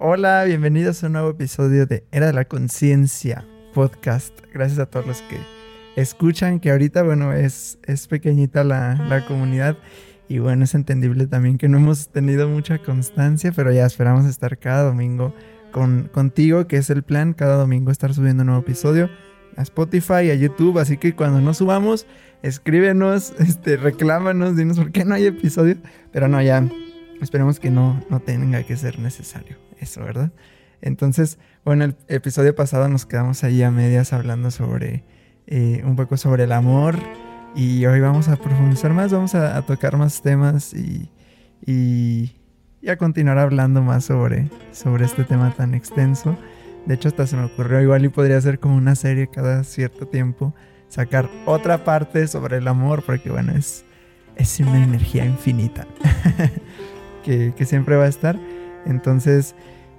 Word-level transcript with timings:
Hola, 0.00 0.44
bienvenidos 0.44 1.02
a 1.02 1.08
un 1.08 1.14
nuevo 1.14 1.30
episodio 1.30 1.84
de 1.84 2.04
Era 2.12 2.28
de 2.28 2.32
la 2.32 2.44
Conciencia 2.44 3.44
podcast. 3.74 4.32
Gracias 4.54 4.78
a 4.78 4.86
todos 4.86 5.04
los 5.08 5.22
que 5.22 5.38
escuchan, 5.96 6.60
que 6.60 6.70
ahorita, 6.70 7.02
bueno, 7.02 7.32
es, 7.32 7.80
es 7.84 8.06
pequeñita 8.06 8.62
la, 8.62 8.94
la 8.94 9.26
comunidad 9.26 9.76
y 10.28 10.38
bueno, 10.38 10.62
es 10.62 10.76
entendible 10.76 11.26
también 11.26 11.58
que 11.58 11.68
no 11.68 11.78
hemos 11.78 12.10
tenido 12.10 12.48
mucha 12.48 12.78
constancia, 12.78 13.50
pero 13.50 13.72
ya 13.72 13.86
esperamos 13.86 14.24
estar 14.26 14.56
cada 14.58 14.84
domingo 14.84 15.34
con, 15.72 16.08
contigo, 16.12 16.68
que 16.68 16.76
es 16.76 16.90
el 16.90 17.02
plan, 17.02 17.32
cada 17.32 17.56
domingo 17.56 17.90
estar 17.90 18.14
subiendo 18.14 18.42
un 18.42 18.50
nuevo 18.50 18.62
episodio 18.62 19.10
a 19.56 19.62
Spotify, 19.62 20.30
a 20.30 20.34
YouTube, 20.36 20.78
así 20.78 20.96
que 20.96 21.16
cuando 21.16 21.40
no 21.40 21.54
subamos, 21.54 22.06
escríbenos, 22.44 23.32
este, 23.40 23.76
reclámanos, 23.76 24.54
dinos 24.54 24.78
por 24.78 24.92
qué 24.92 25.04
no 25.04 25.16
hay 25.16 25.26
episodio, 25.26 25.74
pero 26.12 26.28
no, 26.28 26.40
ya 26.40 26.64
esperemos 27.20 27.58
que 27.58 27.72
no, 27.72 28.00
no 28.08 28.20
tenga 28.20 28.62
que 28.62 28.76
ser 28.76 29.00
necesario 29.00 29.67
eso, 29.80 30.02
¿verdad? 30.02 30.32
Entonces, 30.80 31.38
bueno, 31.64 31.84
el 31.84 31.96
episodio 32.08 32.54
pasado 32.54 32.88
nos 32.88 33.06
quedamos 33.06 33.42
ahí 33.44 33.62
a 33.62 33.70
medias 33.70 34.12
hablando 34.12 34.50
sobre 34.50 35.04
eh, 35.46 35.82
un 35.84 35.96
poco 35.96 36.16
sobre 36.16 36.44
el 36.44 36.52
amor 36.52 36.96
y 37.54 37.84
hoy 37.86 38.00
vamos 38.00 38.28
a 38.28 38.36
profundizar 38.36 38.92
más, 38.92 39.12
vamos 39.12 39.34
a, 39.34 39.60
tocar 39.62 39.96
más 39.96 40.22
temas 40.22 40.74
y, 40.74 41.10
y, 41.66 42.34
a 42.88 42.96
continuar 42.96 43.38
hablando 43.38 43.82
más 43.82 44.04
sobre, 44.04 44.48
sobre 44.72 45.04
este 45.04 45.24
tema 45.24 45.52
tan 45.52 45.74
extenso. 45.74 46.36
De 46.86 46.94
hecho, 46.94 47.08
hasta 47.08 47.26
se 47.26 47.36
me 47.36 47.44
ocurrió 47.44 47.80
igual 47.80 48.04
y 48.04 48.08
podría 48.08 48.40
ser 48.40 48.60
como 48.60 48.76
una 48.76 48.94
serie 48.94 49.28
cada 49.28 49.64
cierto 49.64 50.06
tiempo, 50.06 50.54
sacar 50.88 51.28
otra 51.44 51.84
parte 51.84 52.26
sobre 52.28 52.58
el 52.58 52.68
amor, 52.68 53.02
porque 53.04 53.30
bueno, 53.30 53.52
es, 53.52 53.84
es 54.36 54.60
una 54.60 54.82
energía 54.82 55.24
infinita 55.24 55.86
que, 57.24 57.52
que 57.56 57.64
siempre 57.64 57.96
va 57.96 58.04
a 58.04 58.08
estar. 58.08 58.38
Entonces, 58.86 59.54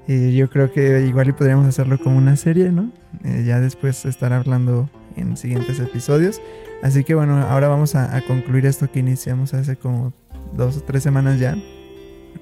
eh, 0.08 0.34
yo 0.36 0.50
creo 0.50 0.72
que 0.72 1.06
igual 1.06 1.30
y 1.30 1.34
podríamos 1.34 1.68
hacerlo 1.68 2.00
como 2.00 2.18
una 2.18 2.36
serie, 2.36 2.72
¿no? 2.72 2.92
Eh, 3.24 3.44
ya 3.46 3.60
después 3.60 4.06
estar 4.06 4.34
hablando 4.34 4.90
en 5.16 5.38
siguientes 5.38 5.80
episodios. 5.80 6.42
Así 6.82 7.04
que 7.04 7.14
bueno, 7.14 7.38
ahora 7.38 7.68
vamos 7.68 7.94
a, 7.94 8.20
concluir 8.26 8.66
esto 8.66 8.92
que 8.92 9.00
iniciamos 9.00 9.54
hace 9.54 9.76
como 9.76 10.12
dos 10.56 10.78
o 10.78 10.82
tres 10.82 11.04
semanas 11.04 11.40
ya. 11.40 11.56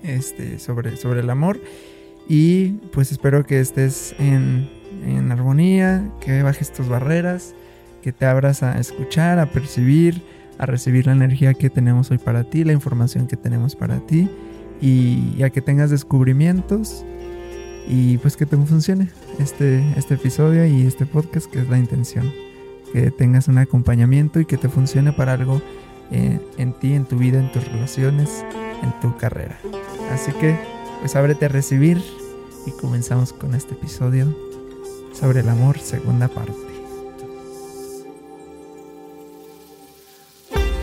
Este, 0.01 0.59
sobre, 0.59 0.95
sobre 0.95 1.19
el 1.19 1.29
amor. 1.29 1.59
Y 2.29 2.69
pues 2.93 3.11
espero 3.11 3.45
que 3.45 3.59
estés 3.59 4.15
en, 4.17 4.69
en 5.05 5.29
armonía, 5.31 6.09
que 6.21 6.43
bajes 6.43 6.71
tus 6.71 6.87
barreras, 6.87 7.53
que 8.01 8.13
te 8.13 8.25
abras 8.25 8.63
a 8.63 8.79
escuchar, 8.79 9.39
a 9.39 9.51
percibir, 9.51 10.23
a 10.57 10.65
recibir 10.65 11.07
la 11.07 11.13
energía 11.13 11.53
que 11.53 11.69
tenemos 11.69 12.11
hoy 12.11 12.17
para 12.17 12.45
ti, 12.45 12.63
la 12.63 12.73
información 12.73 13.27
que 13.27 13.35
tenemos 13.35 13.75
para 13.75 13.99
ti 13.99 14.29
y 14.81 15.41
a 15.43 15.49
que 15.49 15.61
tengas 15.61 15.89
descubrimientos 15.89 17.03
y 17.87 18.17
pues 18.17 18.35
que 18.35 18.45
te 18.45 18.57
funcione 18.57 19.09
este, 19.39 19.83
este 19.97 20.15
episodio 20.15 20.65
y 20.65 20.85
este 20.85 21.05
podcast 21.05 21.49
que 21.49 21.59
es 21.59 21.69
la 21.69 21.77
intención. 21.77 22.31
Que 22.91 23.11
tengas 23.11 23.47
un 23.47 23.57
acompañamiento 23.57 24.39
y 24.39 24.45
que 24.45 24.57
te 24.57 24.69
funcione 24.69 25.13
para 25.13 25.33
algo 25.33 25.61
eh, 26.11 26.39
en 26.57 26.73
ti, 26.73 26.93
en 26.93 27.05
tu 27.05 27.17
vida, 27.17 27.39
en 27.39 27.51
tus 27.51 27.65
relaciones, 27.67 28.45
en 28.83 28.99
tu 28.99 29.15
carrera. 29.17 29.57
Así 30.11 30.31
que 30.33 30.57
pues 30.99 31.15
ábrete 31.15 31.45
a 31.45 31.49
recibir 31.49 32.01
y 32.65 32.71
comenzamos 32.71 33.33
con 33.33 33.55
este 33.55 33.73
episodio 33.73 34.35
sobre 35.13 35.39
el 35.39 35.49
amor, 35.49 35.79
segunda 35.79 36.27
parte. 36.27 36.53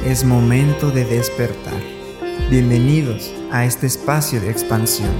Es 0.05 0.25
momento 0.25 0.91
de 0.91 1.05
despertar. 1.05 1.94
Bienvenidos 2.50 3.33
a 3.50 3.64
este 3.64 3.87
espacio 3.87 4.39
de 4.39 4.50
expansión 4.50 5.11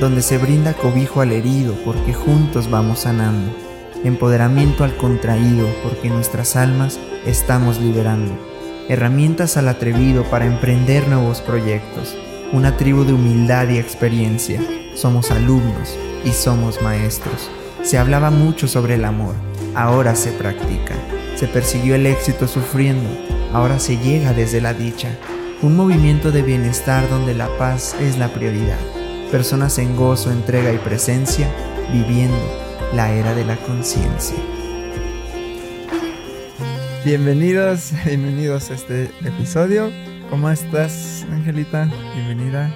donde 0.00 0.20
se 0.20 0.36
brinda 0.36 0.74
cobijo 0.74 1.22
al 1.22 1.32
herido 1.32 1.74
porque 1.82 2.12
juntos 2.12 2.68
vamos 2.68 3.00
sanando, 3.00 3.50
empoderamiento 4.04 4.84
al 4.84 4.94
contraído 4.98 5.66
porque 5.82 6.10
nuestras 6.10 6.56
almas 6.56 7.00
estamos 7.24 7.80
liberando, 7.80 8.32
herramientas 8.90 9.56
al 9.56 9.66
atrevido 9.68 10.24
para 10.24 10.44
emprender 10.44 11.08
nuevos 11.08 11.40
proyectos, 11.40 12.14
una 12.52 12.76
tribu 12.76 13.04
de 13.04 13.14
humildad 13.14 13.70
y 13.70 13.78
experiencia, 13.78 14.60
somos 14.94 15.30
alumnos 15.30 15.96
y 16.22 16.32
somos 16.32 16.82
maestros. 16.82 17.50
Se 17.82 17.96
hablaba 17.96 18.30
mucho 18.30 18.68
sobre 18.68 18.96
el 18.96 19.06
amor, 19.06 19.34
ahora 19.74 20.14
se 20.14 20.32
practica, 20.32 20.94
se 21.34 21.48
persiguió 21.48 21.94
el 21.94 22.04
éxito 22.04 22.46
sufriendo, 22.46 23.08
ahora 23.54 23.78
se 23.78 23.96
llega 23.96 24.34
desde 24.34 24.60
la 24.60 24.74
dicha, 24.74 25.08
un 25.62 25.76
movimiento 25.76 26.30
de 26.30 26.42
bienestar 26.42 27.08
donde 27.08 27.34
la 27.34 27.48
paz 27.58 27.96
es 28.00 28.18
la 28.18 28.28
prioridad 28.28 28.78
personas 29.30 29.78
en 29.78 29.94
gozo, 29.94 30.32
entrega 30.32 30.72
y 30.72 30.78
presencia, 30.78 31.48
viviendo 31.92 32.36
la 32.94 33.12
era 33.12 33.34
de 33.34 33.44
la 33.44 33.56
conciencia. 33.56 34.38
Bienvenidos, 37.04 37.92
bienvenidos 38.06 38.70
a 38.70 38.74
este 38.74 39.04
episodio. 39.24 39.92
¿Cómo 40.30 40.50
estás, 40.50 41.26
Angelita? 41.30 41.90
Bienvenida. 42.14 42.74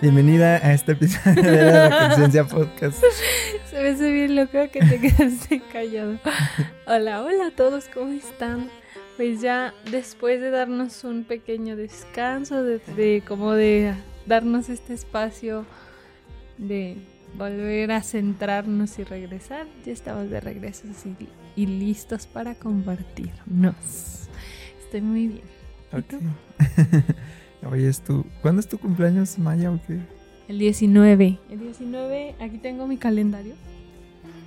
Bienvenida 0.00 0.56
a 0.56 0.72
este 0.72 0.92
episodio 0.92 1.42
de 1.42 1.72
la 1.72 2.08
Conciencia 2.08 2.44
Podcast. 2.44 3.02
Se 3.70 3.82
me 3.82 3.88
hace 3.88 4.12
bien 4.12 4.36
loco 4.36 4.58
que 4.70 4.80
te 4.80 5.00
quedaste 5.00 5.62
callado. 5.72 6.18
Hola, 6.86 7.22
hola 7.22 7.46
a 7.46 7.50
todos, 7.50 7.86
¿cómo 7.92 8.12
están? 8.12 8.70
Pues 9.16 9.40
ya 9.40 9.72
después 9.90 10.40
de 10.40 10.50
darnos 10.50 11.04
un 11.04 11.24
pequeño 11.24 11.76
descanso, 11.76 12.62
de, 12.62 12.80
de 12.96 13.22
como 13.26 13.52
de 13.52 13.94
darnos 14.26 14.68
este 14.68 14.94
espacio 14.94 15.64
de 16.58 16.96
volver 17.36 17.92
a 17.92 18.02
centrarnos 18.02 18.98
y 18.98 19.04
regresar. 19.04 19.66
Ya 19.84 19.92
estamos 19.92 20.30
de 20.30 20.40
regreso 20.40 20.86
y, 21.56 21.66
listos 21.66 22.26
para 22.26 22.54
compartirnos. 22.54 24.28
Estoy 24.84 25.00
muy 25.00 25.28
bien. 25.28 25.44
Oye, 27.70 27.88
es 27.88 28.00
tu, 28.00 28.24
¿cuándo 28.42 28.60
es 28.60 28.68
tu 28.68 28.78
cumpleaños, 28.78 29.38
Maya 29.38 29.70
o 29.70 29.80
qué? 29.86 29.98
El 30.48 30.58
19. 30.58 31.38
El 31.50 31.60
19, 31.60 32.34
aquí 32.40 32.58
tengo 32.58 32.86
mi 32.86 32.98
calendario. 32.98 33.54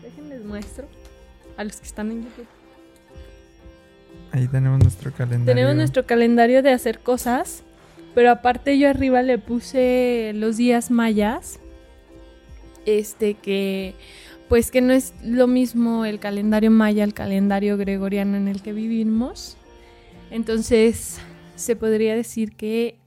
Déjenles 0.03 0.45
muestro 0.45 0.87
a 1.55 1.63
los 1.63 1.77
que 1.77 1.87
están 1.87 2.11
en 2.11 2.23
YouTube. 2.23 2.56
Ahí 4.31 4.47
tenemos 4.47 4.79
nuestro 4.79 5.11
calendario. 5.11 5.45
Tenemos 5.45 5.75
nuestro 5.75 6.05
calendario 6.05 6.61
de 6.61 6.71
hacer 6.71 6.99
cosas 6.99 7.63
pero 8.17 8.31
aparte 8.31 8.79
yo 8.79 8.89
arriba 8.89 9.21
le 9.21 9.37
puse 9.37 10.31
los 10.33 10.57
días 10.57 10.89
mayas. 10.89 11.59
Este 12.87 13.35
que 13.35 13.93
pues 14.49 14.71
que 14.71 14.81
no 14.81 14.91
es 14.91 15.13
lo 15.21 15.45
mismo 15.45 16.03
el 16.03 16.17
calendario 16.17 16.71
maya 16.71 17.03
al 17.03 17.13
calendario 17.13 17.77
gregoriano 17.77 18.35
en 18.35 18.47
el 18.47 18.63
que 18.63 18.73
vivimos. 18.73 19.55
Entonces 20.31 21.19
se 21.55 21.75
podría 21.75 22.15
decir 22.15 22.55
que 22.55 22.97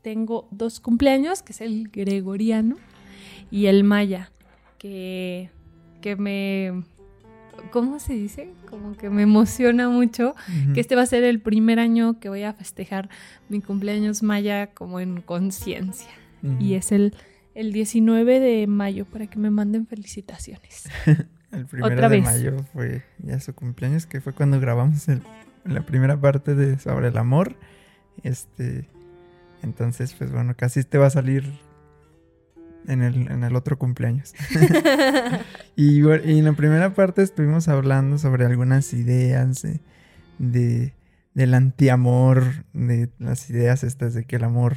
tengo 0.00 0.48
dos 0.50 0.80
cumpleaños, 0.80 1.42
que 1.42 1.52
es 1.52 1.60
el 1.60 1.90
gregoriano 1.90 2.78
y 3.50 3.66
el 3.66 3.84
maya, 3.84 4.32
que, 4.78 5.50
que 6.00 6.16
me 6.16 6.82
¿cómo 7.70 7.98
se 7.98 8.14
dice? 8.14 8.50
Como 8.68 8.96
que 8.96 9.10
me 9.10 9.22
emociona 9.22 9.88
mucho 9.88 10.34
que 10.74 10.80
este 10.80 10.96
va 10.96 11.02
a 11.02 11.06
ser 11.06 11.24
el 11.24 11.40
primer 11.40 11.78
año 11.78 12.18
que 12.20 12.28
voy 12.28 12.42
a 12.42 12.52
festejar 12.52 13.08
mi 13.48 13.60
cumpleaños 13.60 14.22
maya 14.22 14.68
como 14.68 15.00
en 15.00 15.20
conciencia. 15.20 16.10
Y 16.60 16.74
es 16.74 16.92
el, 16.92 17.14
el 17.54 17.72
19 17.72 18.38
de 18.38 18.66
mayo 18.66 19.04
para 19.04 19.26
que 19.26 19.38
me 19.38 19.50
manden 19.50 19.86
felicitaciones. 19.86 20.88
el 21.52 21.66
primero 21.66 22.08
de 22.08 22.22
mayo 22.22 22.56
fue 22.72 23.02
ya 23.18 23.40
su 23.40 23.54
cumpleaños, 23.54 24.06
que 24.06 24.20
fue 24.20 24.32
cuando 24.32 24.60
grabamos 24.60 25.06
la 25.64 25.84
primera 25.84 26.20
parte 26.20 26.54
de 26.54 26.78
Sobre 26.78 27.08
el 27.08 27.18
Amor. 27.18 27.56
Este, 28.22 28.88
entonces, 29.62 30.14
pues 30.14 30.30
bueno, 30.30 30.54
casi 30.56 30.84
te 30.84 30.98
va 30.98 31.06
a 31.06 31.10
salir 31.10 31.44
en 32.88 33.02
el, 33.02 33.30
en 33.30 33.44
el 33.44 33.56
otro 33.56 33.78
cumpleaños. 33.78 34.34
y, 35.76 36.00
en 36.00 36.44
la 36.44 36.52
primera 36.52 36.94
parte 36.94 37.22
estuvimos 37.22 37.68
hablando 37.68 38.18
sobre 38.18 38.44
algunas 38.44 38.92
ideas 38.92 39.66
de, 40.38 40.94
del 41.34 41.54
antiamor, 41.54 42.64
de 42.72 43.10
las 43.18 43.48
ideas 43.50 43.84
estas 43.84 44.14
de 44.14 44.24
que 44.24 44.36
el 44.36 44.44
amor 44.44 44.76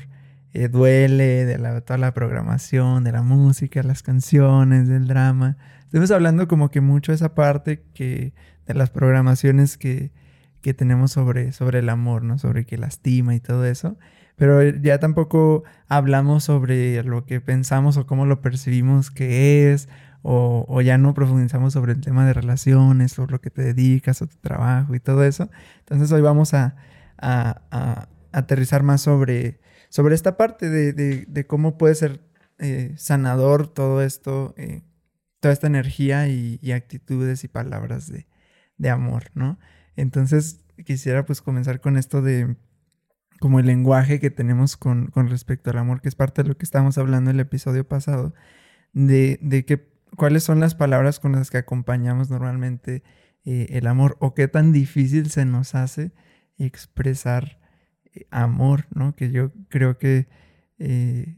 eh, 0.53 0.67
duele, 0.67 1.45
de 1.45 1.57
la, 1.57 1.81
toda 1.81 1.97
la 1.97 2.13
programación, 2.13 3.03
de 3.03 3.11
la 3.11 3.21
música, 3.21 3.83
las 3.83 4.03
canciones, 4.03 4.87
del 4.87 5.07
drama. 5.07 5.57
Estuvimos 5.83 6.11
hablando 6.11 6.47
como 6.47 6.69
que 6.69 6.81
mucho 6.81 7.11
de 7.11 7.17
esa 7.17 7.35
parte 7.35 7.83
que, 7.93 8.33
de 8.65 8.73
las 8.73 8.89
programaciones 8.89 9.77
que, 9.77 10.11
que 10.61 10.73
tenemos 10.73 11.11
sobre, 11.11 11.51
sobre 11.51 11.79
el 11.79 11.89
amor, 11.89 12.23
¿no? 12.23 12.37
Sobre 12.37 12.65
que 12.65 12.77
lastima 12.77 13.35
y 13.35 13.39
todo 13.39 13.65
eso 13.65 13.97
pero 14.39 14.63
ya 14.63 14.99
tampoco 14.99 15.65
hablamos 15.89 16.45
sobre 16.45 17.03
lo 17.03 17.25
que 17.25 17.41
pensamos 17.41 17.97
o 17.97 18.07
cómo 18.07 18.25
lo 18.25 18.41
percibimos 18.41 19.11
que 19.11 19.73
es, 19.73 19.89
o, 20.21 20.81
ya 20.81 20.97
no 20.97 21.13
profundizamos 21.13 21.73
sobre 21.73 21.91
el 21.91 22.01
tema 22.01 22.25
de 22.25 22.33
relaciones, 22.33 23.19
o 23.19 23.27
lo 23.27 23.41
que 23.41 23.49
te 23.49 23.61
dedicas, 23.61 24.21
o 24.21 24.27
tu 24.27 24.37
trabajo 24.37 24.95
y 24.95 25.01
todo 25.01 25.25
eso. 25.25 25.49
Entonces 25.79 26.11
hoy 26.13 26.21
vamos 26.21 26.53
a, 26.53 26.75
aterrizar 28.31 28.81
más 28.81 29.01
sobre, 29.01 29.59
sobre 29.89 30.15
esta 30.15 30.37
parte 30.37 30.69
de, 30.69 31.45
cómo 31.47 31.77
puede 31.77 31.95
ser 31.95 32.21
eh, 32.59 32.93
sanador 32.95 33.67
todo 33.67 34.01
esto, 34.01 34.53
eh, 34.57 34.83
toda 35.41 35.53
esta 35.53 35.67
energía 35.67 36.29
y, 36.29 36.71
actitudes 36.71 37.43
y 37.43 37.49
palabras 37.49 38.07
de, 38.07 38.25
de, 38.77 38.89
amor, 38.89 39.31
¿no? 39.33 39.59
Entonces 39.97 40.61
quisiera 40.85 41.25
pues 41.25 41.41
comenzar 41.41 41.81
con 41.81 41.97
esto 41.97 42.21
de 42.21 42.55
como 43.39 43.59
el 43.59 43.65
lenguaje 43.65 44.19
que 44.19 44.29
tenemos 44.29 44.77
con, 44.77 45.07
con 45.07 45.29
respecto 45.29 45.69
al 45.69 45.77
amor, 45.77 46.01
que 46.01 46.09
es 46.09 46.15
parte 46.15 46.43
de 46.43 46.49
lo 46.49 46.57
que 46.57 46.65
estábamos 46.65 46.97
hablando 46.97 47.31
en 47.31 47.37
el 47.37 47.41
episodio 47.41 47.87
pasado, 47.87 48.33
de, 48.93 49.39
de 49.41 49.65
que, 49.65 49.89
cuáles 50.15 50.43
son 50.43 50.59
las 50.59 50.75
palabras 50.75 51.19
con 51.19 51.33
las 51.33 51.49
que 51.49 51.57
acompañamos 51.57 52.29
normalmente 52.29 53.03
eh, 53.45 53.67
el 53.71 53.87
amor 53.87 54.17
o 54.19 54.33
qué 54.33 54.47
tan 54.47 54.71
difícil 54.71 55.29
se 55.29 55.45
nos 55.45 55.75
hace 55.75 56.11
expresar 56.57 57.59
eh, 58.13 58.27
amor, 58.31 58.87
¿no? 58.91 59.15
Que 59.15 59.31
yo 59.31 59.51
creo 59.69 59.97
que, 59.97 60.27
eh, 60.77 61.37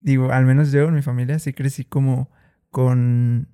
digo, 0.00 0.32
al 0.32 0.44
menos 0.46 0.72
yo 0.72 0.88
en 0.88 0.94
mi 0.94 1.02
familia 1.02 1.38
sí 1.38 1.52
crecí 1.52 1.84
como 1.84 2.30
con, 2.70 3.48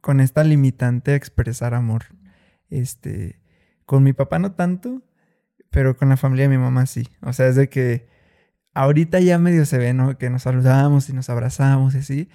con 0.00 0.20
esta 0.20 0.42
limitante 0.44 1.12
a 1.12 1.16
expresar 1.16 1.74
amor. 1.74 2.04
Este, 2.70 3.40
con 3.84 4.02
mi 4.02 4.14
papá 4.14 4.38
no 4.38 4.52
tanto, 4.52 5.02
pero 5.74 5.96
con 5.96 6.08
la 6.08 6.16
familia 6.16 6.44
de 6.44 6.56
mi 6.56 6.62
mamá 6.62 6.86
sí. 6.86 7.08
O 7.20 7.32
sea, 7.32 7.48
es 7.48 7.56
de 7.56 7.68
que 7.68 8.06
ahorita 8.74 9.18
ya 9.18 9.38
medio 9.40 9.66
se 9.66 9.76
ve, 9.76 9.92
¿no? 9.92 10.16
Que 10.16 10.30
nos 10.30 10.42
saludamos 10.42 11.10
y 11.10 11.12
nos 11.12 11.28
abrazamos 11.28 11.96
y 11.96 11.98
así. 11.98 12.28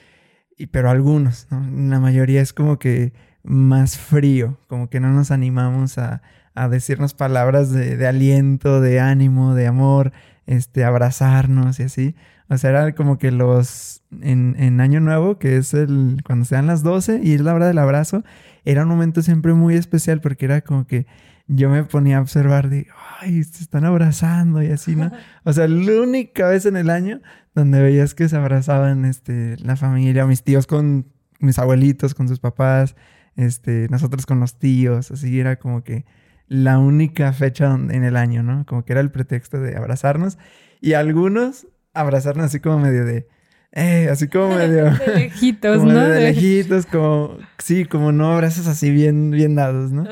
Y, 0.57 0.67
pero 0.67 0.89
algunos, 0.89 1.47
¿no? 1.49 1.65
La 1.89 2.01
mayoría 2.01 2.41
es 2.41 2.51
como 2.51 2.79
que 2.79 3.13
más 3.41 3.97
frío, 3.97 4.59
como 4.67 4.89
que 4.89 4.99
no 4.99 5.13
nos 5.13 5.31
animamos 5.31 5.97
a, 5.97 6.21
a 6.53 6.67
decirnos 6.67 7.13
palabras 7.13 7.71
de, 7.71 7.95
de, 7.95 8.07
aliento, 8.07 8.81
de 8.81 8.99
ánimo, 8.99 9.55
de 9.55 9.67
amor, 9.67 10.11
este, 10.45 10.83
abrazarnos 10.83 11.79
y 11.79 11.83
así. 11.83 12.15
O 12.49 12.57
sea, 12.57 12.71
era 12.71 12.93
como 12.93 13.17
que 13.17 13.31
los, 13.31 14.03
en, 14.21 14.57
en 14.59 14.81
Año 14.81 14.99
Nuevo, 14.99 15.39
que 15.39 15.55
es 15.55 15.73
el, 15.73 16.21
cuando 16.25 16.43
se 16.43 16.55
dan 16.55 16.67
las 16.67 16.83
12 16.83 17.21
y 17.23 17.35
es 17.35 17.41
la 17.41 17.53
hora 17.53 17.67
del 17.67 17.77
abrazo, 17.77 18.25
era 18.65 18.83
un 18.83 18.89
momento 18.89 19.21
siempre 19.21 19.53
muy 19.53 19.75
especial 19.75 20.19
porque 20.19 20.43
era 20.43 20.59
como 20.59 20.87
que 20.87 21.05
yo 21.51 21.69
me 21.69 21.83
ponía 21.83 22.19
a 22.19 22.21
observar 22.21 22.69
de, 22.69 22.87
ay, 23.19 23.43
se 23.43 23.63
están 23.63 23.83
abrazando 23.83 24.61
y 24.61 24.67
así, 24.67 24.95
¿no? 24.95 25.11
O 25.43 25.51
sea, 25.51 25.67
la 25.67 26.01
única 26.01 26.47
vez 26.47 26.67
en 26.67 26.77
el 26.77 26.91
año 26.91 27.21
donde 27.55 27.81
veías 27.81 28.13
que 28.13 28.29
se 28.29 28.37
abrazaban 28.37 29.03
este, 29.03 29.57
la 29.57 29.75
familia, 29.75 30.27
mis 30.27 30.43
tíos 30.43 30.67
con 30.67 31.11
mis 31.39 31.57
abuelitos, 31.57 32.13
con 32.13 32.27
sus 32.27 32.39
papás, 32.39 32.95
este, 33.35 33.87
nosotros 33.89 34.27
con 34.27 34.39
los 34.39 34.59
tíos, 34.59 35.09
así 35.09 35.39
era 35.39 35.57
como 35.57 35.83
que 35.83 36.05
la 36.47 36.77
única 36.77 37.33
fecha 37.33 37.73
en 37.73 38.03
el 38.03 38.15
año, 38.15 38.43
¿no? 38.43 38.65
Como 38.67 38.85
que 38.85 38.93
era 38.93 39.01
el 39.01 39.11
pretexto 39.11 39.59
de 39.59 39.75
abrazarnos 39.75 40.37
y 40.81 40.93
algunos 40.93 41.67
abrazarnos 41.93 42.45
así 42.45 42.59
como 42.59 42.79
medio 42.79 43.05
de, 43.05 43.27
eh, 43.71 44.07
así 44.09 44.27
como 44.27 44.55
medio. 44.55 44.85
de 45.05 45.15
lejitos, 45.15 45.83
¿no? 45.83 45.99
De 45.99 46.21
lejitos, 46.21 46.85
como. 46.85 47.37
Sí, 47.59 47.85
como 47.85 48.11
no 48.11 48.33
abrazos 48.33 48.67
así 48.67 48.89
bien, 48.89 49.31
bien 49.31 49.55
dados, 49.55 49.91
¿no? 49.91 50.05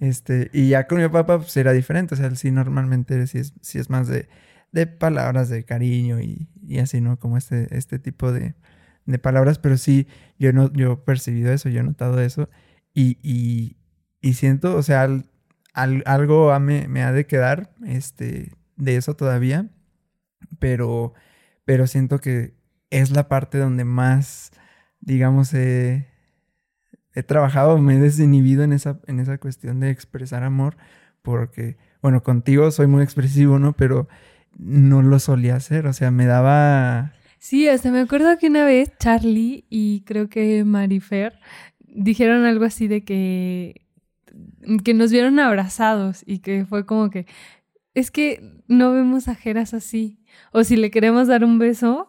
Este, 0.00 0.50
y 0.52 0.68
ya 0.68 0.86
con 0.86 1.00
mi 1.00 1.08
papá, 1.08 1.38
pues 1.38 1.56
era 1.56 1.72
diferente. 1.72 2.14
O 2.14 2.16
sea, 2.16 2.26
él 2.26 2.36
sí 2.36 2.50
normalmente 2.50 3.26
sí 3.26 3.38
es, 3.38 3.52
sí 3.60 3.78
es 3.78 3.90
más 3.90 4.08
de, 4.08 4.28
de 4.72 4.86
palabras 4.86 5.48
de 5.48 5.64
cariño 5.64 6.20
y, 6.20 6.48
y, 6.66 6.78
así, 6.78 7.00
¿no? 7.00 7.18
Como 7.18 7.36
este, 7.36 7.76
este 7.76 7.98
tipo 7.98 8.32
de, 8.32 8.54
de 9.04 9.18
palabras. 9.18 9.58
Pero 9.58 9.76
sí, 9.76 10.06
yo 10.38 10.52
no, 10.52 10.72
yo 10.72 10.92
he 10.92 10.96
percibido 10.96 11.52
eso, 11.52 11.68
yo 11.68 11.80
he 11.80 11.84
notado 11.84 12.20
eso. 12.20 12.48
Y, 12.94 13.18
y, 13.22 13.76
y 14.22 14.34
siento, 14.34 14.76
o 14.76 14.82
sea, 14.82 15.08
algo 15.74 16.60
me, 16.60 16.88
me 16.88 17.02
ha 17.02 17.12
de 17.12 17.26
quedar 17.26 17.74
este, 17.86 18.52
de 18.76 18.96
eso 18.96 19.14
todavía. 19.16 19.68
Pero, 20.58 21.12
pero 21.64 21.86
siento 21.86 22.18
que 22.18 22.61
es 22.92 23.10
la 23.10 23.26
parte 23.26 23.58
donde 23.58 23.84
más, 23.84 24.52
digamos, 25.00 25.52
he, 25.54 26.06
trabajado, 27.26 27.78
me 27.78 27.96
he 27.96 27.98
desinhibido 27.98 28.62
en 28.62 28.72
esa, 28.72 29.00
en 29.06 29.18
esa 29.18 29.38
cuestión 29.38 29.80
de 29.80 29.90
expresar 29.90 30.44
amor, 30.44 30.76
porque, 31.22 31.78
bueno, 32.02 32.22
contigo 32.22 32.70
soy 32.70 32.86
muy 32.86 33.02
expresivo, 33.02 33.58
¿no? 33.58 33.72
Pero 33.72 34.08
no 34.58 35.02
lo 35.02 35.18
solía 35.18 35.56
hacer, 35.56 35.86
o 35.86 35.92
sea, 35.94 36.10
me 36.10 36.26
daba... 36.26 37.14
Sí, 37.38 37.66
sea, 37.78 37.90
me 37.90 38.00
acuerdo 38.00 38.38
que 38.38 38.48
una 38.48 38.64
vez 38.64 38.92
Charlie 38.98 39.64
y 39.68 40.02
creo 40.02 40.28
que 40.28 40.62
Marifer 40.64 41.40
dijeron 41.80 42.44
algo 42.44 42.66
así 42.66 42.88
de 42.88 43.04
que, 43.04 43.86
que 44.84 44.94
nos 44.94 45.10
vieron 45.10 45.40
abrazados 45.40 46.22
y 46.26 46.38
que 46.38 46.66
fue 46.66 46.84
como 46.86 47.10
que, 47.10 47.26
es 47.94 48.10
que 48.10 48.60
no 48.68 48.92
vemos 48.92 49.28
a 49.28 49.34
Jeras 49.34 49.74
así. 49.74 50.21
O 50.52 50.64
si 50.64 50.76
le 50.76 50.90
queremos 50.90 51.28
dar 51.28 51.44
un 51.44 51.58
beso, 51.58 52.08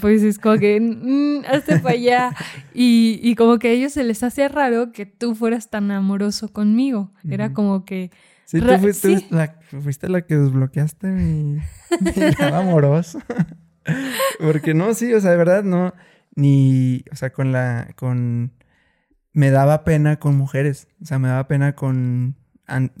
pues 0.00 0.22
es 0.22 0.38
como 0.38 0.58
que, 0.58 0.80
mm, 0.80 1.44
hazte 1.46 1.78
para 1.78 1.94
allá. 1.94 2.30
Y, 2.74 3.20
y, 3.22 3.36
como 3.36 3.60
que 3.60 3.68
a 3.68 3.70
ellos 3.70 3.92
se 3.92 4.02
les 4.02 4.22
hacía 4.24 4.48
raro 4.48 4.90
que 4.90 5.06
tú 5.06 5.36
fueras 5.36 5.70
tan 5.70 5.92
amoroso 5.92 6.52
conmigo. 6.52 7.12
Era 7.28 7.52
como 7.52 7.84
que... 7.84 8.10
Sí, 8.46 8.60
tú 8.60 8.66
fuiste, 8.78 9.24
La, 9.30 9.54
fuiste 9.80 10.08
la 10.08 10.22
que 10.22 10.36
desbloqueaste 10.36 11.06
mi, 11.06 11.54
mi 12.00 12.44
amoroso. 12.52 13.20
Porque 14.40 14.74
no, 14.74 14.94
sí, 14.94 15.12
o 15.14 15.20
sea, 15.20 15.30
de 15.30 15.36
verdad 15.36 15.62
no, 15.62 15.94
ni, 16.34 17.04
o 17.12 17.16
sea, 17.16 17.30
con 17.30 17.52
la, 17.52 17.88
con, 17.96 18.52
me 19.32 19.50
daba 19.50 19.84
pena 19.84 20.18
con 20.18 20.36
mujeres, 20.36 20.88
o 21.02 21.06
sea, 21.06 21.18
me 21.18 21.28
daba 21.28 21.46
pena 21.46 21.74
con, 21.74 22.36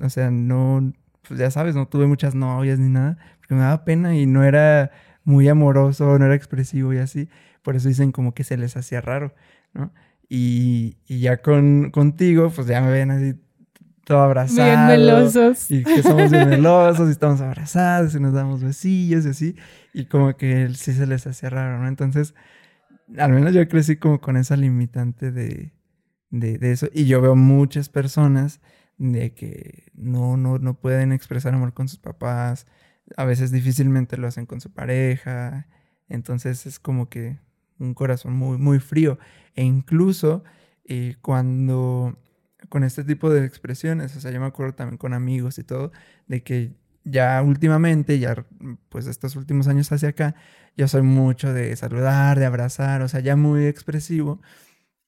o 0.02 0.08
sea, 0.08 0.30
no, 0.30 0.92
pues 1.26 1.40
ya 1.40 1.50
sabes, 1.50 1.74
no 1.74 1.88
tuve 1.88 2.06
muchas 2.06 2.34
novias 2.34 2.78
ni 2.78 2.90
nada, 2.90 3.18
porque 3.44 3.56
me 3.56 3.60
daba 3.60 3.84
pena 3.84 4.16
y 4.16 4.24
no 4.24 4.42
era 4.42 4.90
muy 5.22 5.48
amoroso, 5.48 6.18
no 6.18 6.24
era 6.24 6.34
expresivo 6.34 6.94
y 6.94 6.98
así. 6.98 7.28
Por 7.62 7.76
eso 7.76 7.88
dicen 7.88 8.10
como 8.10 8.32
que 8.32 8.42
se 8.42 8.56
les 8.56 8.74
hacía 8.74 9.02
raro, 9.02 9.34
¿no? 9.74 9.92
Y, 10.30 10.96
y 11.06 11.20
ya 11.20 11.42
con, 11.42 11.90
contigo, 11.90 12.48
pues 12.48 12.66
ya 12.66 12.80
me 12.80 12.90
ven 12.90 13.10
así 13.10 13.34
todo 14.04 14.20
abrazado. 14.20 14.66
Bien 14.66 14.86
melosos. 14.86 15.70
Y 15.70 15.84
que 15.84 16.02
somos 16.02 16.30
bien 16.30 16.48
melosos 16.50 17.08
y 17.08 17.12
estamos 17.12 17.42
abrazados 17.42 18.14
y 18.14 18.20
nos 18.20 18.32
damos 18.32 18.62
besillos 18.62 19.26
y 19.26 19.28
así. 19.28 19.56
Y 19.92 20.06
como 20.06 20.34
que 20.38 20.70
sí 20.70 20.94
se 20.94 21.06
les 21.06 21.26
hacía 21.26 21.50
raro, 21.50 21.78
¿no? 21.78 21.86
Entonces, 21.88 22.34
al 23.18 23.32
menos 23.32 23.52
yo 23.52 23.68
crecí 23.68 23.96
como 23.96 24.22
con 24.22 24.38
esa 24.38 24.56
limitante 24.56 25.32
de, 25.32 25.72
de, 26.30 26.56
de 26.56 26.72
eso. 26.72 26.88
Y 26.94 27.04
yo 27.04 27.20
veo 27.20 27.36
muchas 27.36 27.90
personas 27.90 28.62
de 28.96 29.34
que 29.34 29.90
no, 29.94 30.38
no, 30.38 30.58
no 30.58 30.80
pueden 30.80 31.12
expresar 31.12 31.52
amor 31.52 31.74
con 31.74 31.88
sus 31.88 31.98
papás, 31.98 32.66
a 33.16 33.24
veces 33.24 33.50
difícilmente 33.50 34.16
lo 34.16 34.26
hacen 34.26 34.46
con 34.46 34.60
su 34.60 34.72
pareja, 34.72 35.68
entonces 36.08 36.66
es 36.66 36.78
como 36.78 37.08
que 37.08 37.38
un 37.78 37.94
corazón 37.94 38.34
muy, 38.34 38.58
muy 38.58 38.78
frío. 38.78 39.18
E 39.54 39.64
incluso 39.64 40.44
eh, 40.84 41.16
cuando 41.20 42.18
con 42.68 42.84
este 42.84 43.04
tipo 43.04 43.30
de 43.30 43.44
expresiones, 43.44 44.16
o 44.16 44.20
sea, 44.20 44.30
yo 44.30 44.40
me 44.40 44.46
acuerdo 44.46 44.74
también 44.74 44.98
con 44.98 45.14
amigos 45.14 45.58
y 45.58 45.64
todo, 45.64 45.92
de 46.26 46.42
que 46.42 46.74
ya 47.04 47.42
últimamente, 47.42 48.18
ya 48.18 48.46
pues 48.88 49.06
estos 49.06 49.36
últimos 49.36 49.68
años 49.68 49.92
hacia 49.92 50.10
acá, 50.10 50.34
yo 50.76 50.88
soy 50.88 51.02
mucho 51.02 51.52
de 51.52 51.76
saludar, 51.76 52.38
de 52.38 52.46
abrazar, 52.46 53.02
o 53.02 53.08
sea, 53.08 53.20
ya 53.20 53.36
muy 53.36 53.66
expresivo. 53.66 54.40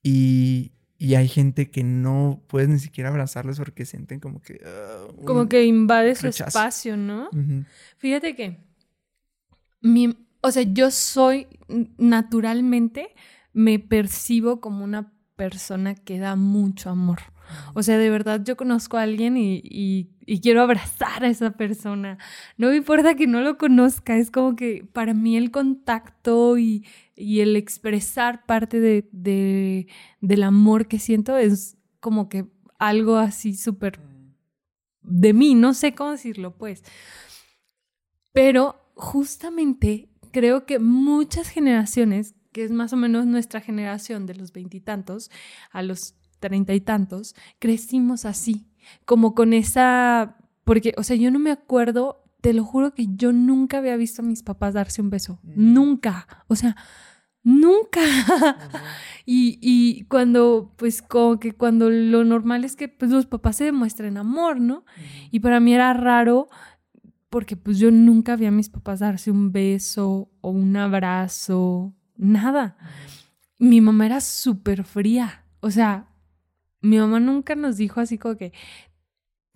Y, 0.03 0.73
y 0.99 1.15
hay 1.15 1.29
gente 1.29 1.71
que 1.71 1.83
no 1.83 2.43
puedes 2.47 2.69
ni 2.69 2.79
siquiera 2.79 3.11
abrazarles 3.11 3.59
porque 3.59 3.85
sienten 3.85 4.21
como 4.21 4.41
que... 4.41 4.61
Ah, 4.65 5.07
como 5.25 5.49
que 5.49 5.65
invade 5.65 6.15
su 6.15 6.29
espacio, 6.29 6.97
¿no? 6.97 7.29
Fíjate 7.99 8.35
que... 8.35 8.65
Mi, 9.83 10.17
o 10.41 10.51
sea, 10.51 10.63
yo 10.63 10.91
soy 10.91 11.47
naturalmente, 11.99 13.15
me 13.53 13.79
percibo 13.79 14.61
como 14.61 14.85
una 14.85 15.13
persona 15.37 15.95
que 15.95 16.19
da 16.19 16.35
mucho 16.35 16.91
amor. 16.91 17.19
O 17.75 17.83
sea, 17.83 17.99
de 17.99 18.11
verdad 18.11 18.43
yo 18.43 18.57
conozco 18.57 18.97
a 18.97 19.03
alguien 19.03 19.37
y, 19.37 19.63
y, 19.65 20.41
quiero 20.41 20.63
abrazar 20.63 21.25
a 21.25 21.29
esa 21.29 21.53
persona. 21.53 22.19
No 22.57 22.71
me 22.71 22.77
importa 22.77 23.15
que 23.15 23.27
no 23.27 23.41
lo 23.41 23.59
conozca, 23.59 24.17
es 24.17 24.31
como 24.31 24.57
que 24.57 24.85
para 24.93 25.15
mí 25.15 25.37
el 25.37 25.51
contacto 25.51 26.59
y, 26.59 26.85
y 27.17 27.41
el 27.41 27.57
expresar 27.57 28.45
parte 28.47 28.79
de, 28.79 29.09
de, 29.11 29.89
del 30.21 30.43
amor 30.43 30.87
que 30.87 30.99
siento 30.99 31.37
es 31.37 31.77
como 31.99 32.29
que 32.29 32.47
algo 32.79 33.17
así 33.17 33.55
súper 33.55 33.99
de 35.01 35.33
mí, 35.33 35.55
no 35.55 35.73
sé 35.73 35.95
cómo 35.95 36.11
decirlo, 36.11 36.57
pues. 36.57 36.83
Pero 38.33 38.77
justamente 38.95 40.11
creo 40.33 40.67
que 40.67 40.79
muchas 40.79 41.49
generaciones, 41.49 42.35
que 42.53 42.65
es 42.65 42.71
más 42.71 42.93
o 42.93 42.97
menos 42.97 43.27
nuestra 43.27 43.61
generación 43.61 44.27
de 44.27 44.35
los 44.35 44.53
veintitantos 44.53 45.31
a 45.71 45.83
los 45.83 46.17
treinta 46.39 46.75
y 46.75 46.81
tantos, 46.81 47.35
crecimos 47.59 48.25
así, 48.25 48.67
como 49.05 49.35
con 49.35 49.55
esa, 49.55 50.37
porque, 50.65 50.93
o 50.99 51.03
sea, 51.03 51.17
yo 51.17 51.31
no 51.31 51.39
me 51.39 51.51
acuerdo, 51.51 52.26
te 52.47 52.53
lo 52.53 52.65
juro 52.65 52.95
que 52.95 53.09
yo 53.17 53.33
nunca 53.33 53.79
había 53.79 53.97
visto 53.97 54.23
a 54.23 54.25
mis 54.25 54.45
papás 54.45 54.75
darse 54.75 55.03
un 55.03 55.11
beso, 55.11 55.41
nunca, 55.43 56.45
o 56.47 56.55
sea, 56.55 56.77
Nunca. 57.43 58.01
y, 59.27 59.59
y, 59.61 60.05
cuando, 60.05 60.73
pues 60.77 61.03
como 61.03 61.41
que 61.41 61.53
cuando 61.53 61.91
lo 61.91 62.25
normal 62.25 62.65
es 62.65 62.77
que 62.77 62.89
pues, 62.89 63.11
los 63.11 63.27
papás 63.27 63.57
se 63.57 63.65
demuestren 63.65 64.17
amor, 64.17 64.61
¿no? 64.61 64.85
Y 65.33 65.41
para 65.41 65.59
mí 65.59 65.75
era 65.75 65.93
raro 65.93 66.49
porque 67.29 67.57
pues 67.57 67.79
yo 67.79 67.91
nunca 67.93 68.37
vi 68.37 68.47
a 68.47 68.53
mis 68.53 68.69
papás 68.69 69.01
darse 69.01 69.33
un 69.33 69.51
beso 69.51 70.31
o 70.41 70.51
un 70.51 70.77
abrazo 70.77 71.95
nada. 72.17 72.77
Mi 73.59 73.81
mamá 73.81 74.07
era 74.07 74.21
súper 74.21 74.85
fría, 74.85 75.45
o 75.61 75.73
sea, 75.73 76.09
mi 76.81 76.99
mamá 76.99 77.19
nunca 77.19 77.57
nos 77.57 77.77
dijo 77.77 78.01
así 78.01 78.19
como 78.19 78.37
que 78.37 78.53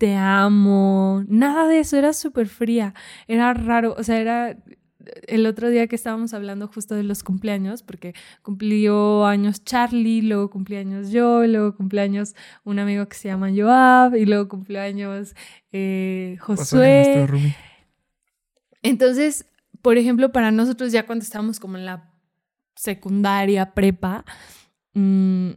te 0.01 0.15
amo, 0.15 1.23
nada 1.27 1.67
de 1.67 1.77
eso, 1.77 1.95
era 1.95 2.11
súper 2.13 2.47
fría, 2.47 2.95
era 3.27 3.53
raro, 3.53 3.93
o 3.99 4.03
sea, 4.03 4.19
era 4.19 4.57
el 5.27 5.45
otro 5.45 5.69
día 5.69 5.85
que 5.85 5.95
estábamos 5.95 6.33
hablando 6.33 6.67
justo 6.67 6.95
de 6.95 7.03
los 7.03 7.21
cumpleaños, 7.21 7.83
porque 7.83 8.15
cumplió 8.41 9.27
años 9.27 9.63
Charlie, 9.63 10.23
luego 10.23 10.49
cumplí 10.49 10.77
años 10.77 11.11
yo, 11.11 11.45
luego 11.45 11.75
cumpleaños 11.75 12.33
un 12.63 12.79
amigo 12.79 13.07
que 13.07 13.15
se 13.15 13.27
llama 13.27 13.51
Joab, 13.55 14.15
y 14.15 14.25
luego 14.25 14.47
cumplió 14.47 14.81
años 14.81 15.35
eh, 15.71 16.35
Josué. 16.39 17.53
Entonces, 18.81 19.45
por 19.83 19.99
ejemplo, 19.99 20.31
para 20.31 20.49
nosotros 20.49 20.91
ya 20.91 21.05
cuando 21.05 21.21
estábamos 21.21 21.59
como 21.59 21.77
en 21.77 21.85
la 21.85 22.11
secundaria, 22.75 23.75
prepa, 23.75 24.25
mmm, 24.95 25.51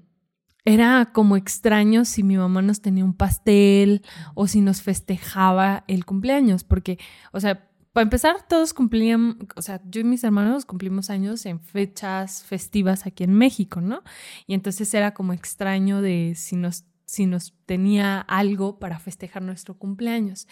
era 0.64 1.11
como 1.12 1.37
extraño 1.37 2.04
si 2.04 2.23
mi 2.23 2.37
mamá 2.37 2.62
nos 2.62 2.80
tenía 2.80 3.04
un 3.04 3.14
pastel 3.14 4.02
o 4.35 4.47
si 4.47 4.61
nos 4.61 4.83
festejaba 4.83 5.85
el 5.88 6.06
cumpleaños, 6.06 6.64
porque, 6.64 6.99
o 7.33 7.40
sea, 7.40 7.68
para 7.92 8.02
empezar, 8.02 8.49
todos 8.49 8.75
cumplían, 8.75 9.47
o 9.54 9.62
sea, 9.62 9.80
yo 9.88 10.00
y 10.00 10.04
mis 10.04 10.25
hermanos 10.25 10.64
cumplimos 10.64 11.11
años 11.11 11.47
en 11.47 11.61
fechas 11.61 12.42
festivas 12.42 13.06
aquí 13.06 13.23
en 13.23 13.35
México, 13.35 13.80
¿no? 13.80 14.02
Y 14.49 14.54
entonces 14.54 14.92
era 14.94 15.14
como 15.14 15.33
extraño 15.33 16.02
de 16.02 16.33
si 16.35 16.56
nos, 16.56 16.85
si 17.04 17.26
nos 17.26 17.54
tenía 17.66 18.18
algo 18.21 18.80
para 18.80 18.99
festejar 18.99 19.42
nuestro 19.42 19.78
cumpleaños. 19.78 20.49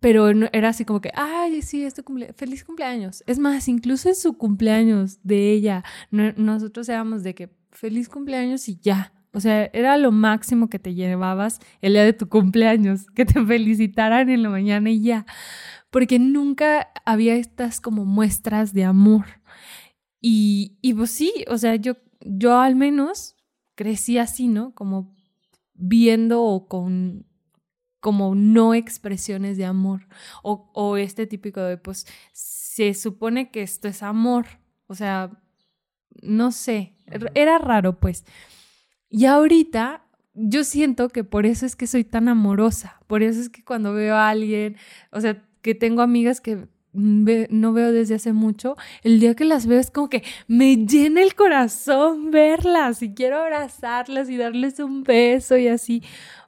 Pero 0.00 0.28
era 0.28 0.68
así 0.68 0.84
como 0.84 1.00
que, 1.00 1.10
ay, 1.14 1.62
sí, 1.62 1.82
este 1.82 2.02
cumple 2.02 2.34
feliz 2.34 2.62
cumpleaños. 2.62 3.24
Es 3.26 3.38
más, 3.38 3.66
incluso 3.66 4.10
en 4.10 4.14
su 4.14 4.36
cumpleaños 4.36 5.20
de 5.22 5.50
ella, 5.52 5.82
nosotros 6.10 6.90
éramos 6.90 7.22
de 7.22 7.34
que 7.34 7.57
feliz 7.70 8.08
cumpleaños 8.08 8.68
y 8.68 8.78
ya. 8.78 9.12
O 9.32 9.40
sea, 9.40 9.66
era 9.72 9.96
lo 9.98 10.10
máximo 10.10 10.68
que 10.68 10.78
te 10.78 10.94
llevabas 10.94 11.60
el 11.80 11.92
día 11.92 12.04
de 12.04 12.12
tu 12.12 12.28
cumpleaños, 12.28 13.06
que 13.14 13.24
te 13.24 13.44
felicitaran 13.44 14.30
en 14.30 14.42
la 14.42 14.48
mañana 14.48 14.90
y 14.90 15.02
ya. 15.02 15.26
Porque 15.90 16.18
nunca 16.18 16.88
había 17.04 17.34
estas 17.36 17.80
como 17.80 18.04
muestras 18.04 18.72
de 18.72 18.84
amor. 18.84 19.26
Y, 20.20 20.78
y 20.82 20.94
pues 20.94 21.10
sí, 21.10 21.32
o 21.48 21.58
sea, 21.58 21.76
yo, 21.76 21.96
yo 22.20 22.58
al 22.58 22.74
menos 22.74 23.36
crecí 23.74 24.18
así, 24.18 24.48
¿no? 24.48 24.74
Como 24.74 25.14
viendo 25.74 26.42
o 26.42 26.66
con 26.66 27.26
como 28.00 28.34
no 28.34 28.74
expresiones 28.74 29.56
de 29.56 29.64
amor 29.64 30.06
o, 30.44 30.70
o 30.72 30.96
este 30.96 31.26
típico 31.26 31.60
de 31.60 31.78
pues 31.78 32.06
se 32.32 32.94
supone 32.94 33.50
que 33.50 33.62
esto 33.62 33.88
es 33.88 34.04
amor, 34.04 34.46
o 34.86 34.94
sea, 34.94 35.42
no 36.22 36.52
sé, 36.52 36.94
era 37.34 37.58
raro 37.58 37.98
pues. 37.98 38.24
Y 39.08 39.24
ahorita 39.24 40.04
yo 40.34 40.64
siento 40.64 41.08
que 41.08 41.24
por 41.24 41.46
eso 41.46 41.66
es 41.66 41.74
que 41.74 41.86
soy 41.86 42.04
tan 42.04 42.28
amorosa, 42.28 43.00
por 43.06 43.22
eso 43.22 43.40
es 43.40 43.48
que 43.48 43.64
cuando 43.64 43.92
veo 43.92 44.14
a 44.14 44.28
alguien, 44.28 44.76
o 45.10 45.20
sea, 45.20 45.42
que 45.62 45.74
tengo 45.74 46.02
amigas 46.02 46.40
que 46.40 46.68
no 46.92 47.72
veo 47.72 47.92
desde 47.92 48.14
hace 48.14 48.32
mucho, 48.32 48.76
el 49.02 49.20
día 49.20 49.34
que 49.34 49.44
las 49.44 49.66
veo 49.66 49.78
es 49.78 49.90
como 49.90 50.08
que 50.08 50.22
me 50.46 50.76
llena 50.76 51.22
el 51.22 51.34
corazón 51.34 52.30
verlas 52.30 53.02
y 53.02 53.14
quiero 53.14 53.40
abrazarlas 53.40 54.28
y 54.30 54.36
darles 54.36 54.78
un 54.78 55.02
beso 55.02 55.56
y 55.56 55.68
así, 55.68 56.02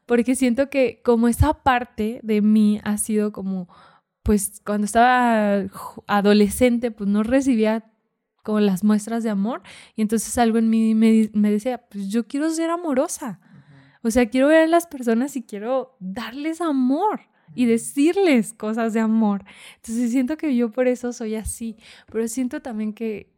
porque 0.06 0.34
siento 0.34 0.70
que 0.70 1.02
como 1.04 1.28
esa 1.28 1.54
parte 1.54 2.20
de 2.22 2.42
mí 2.42 2.80
ha 2.84 2.96
sido 2.96 3.32
como, 3.32 3.68
pues 4.22 4.60
cuando 4.64 4.84
estaba 4.84 5.64
adolescente, 6.06 6.90
pues 6.90 7.08
no 7.08 7.22
recibía 7.22 7.89
como 8.42 8.60
las 8.60 8.84
muestras 8.84 9.22
de 9.22 9.30
amor 9.30 9.62
y 9.96 10.02
entonces 10.02 10.36
algo 10.38 10.58
en 10.58 10.70
mí 10.70 10.94
me, 10.94 11.30
me 11.34 11.50
decía, 11.50 11.78
pues 11.88 12.08
yo 12.08 12.26
quiero 12.26 12.50
ser 12.50 12.70
amorosa. 12.70 13.40
O 14.02 14.10
sea, 14.10 14.26
quiero 14.30 14.48
ver 14.48 14.62
a 14.62 14.66
las 14.66 14.86
personas 14.86 15.36
y 15.36 15.42
quiero 15.42 15.96
darles 16.00 16.60
amor 16.60 17.20
y 17.54 17.66
decirles 17.66 18.52
cosas 18.52 18.92
de 18.92 19.00
amor. 19.00 19.44
Entonces 19.76 20.10
siento 20.10 20.36
que 20.36 20.56
yo 20.56 20.70
por 20.70 20.88
eso 20.88 21.12
soy 21.12 21.34
así, 21.34 21.76
pero 22.10 22.26
siento 22.28 22.62
también 22.62 22.92
que, 22.92 23.32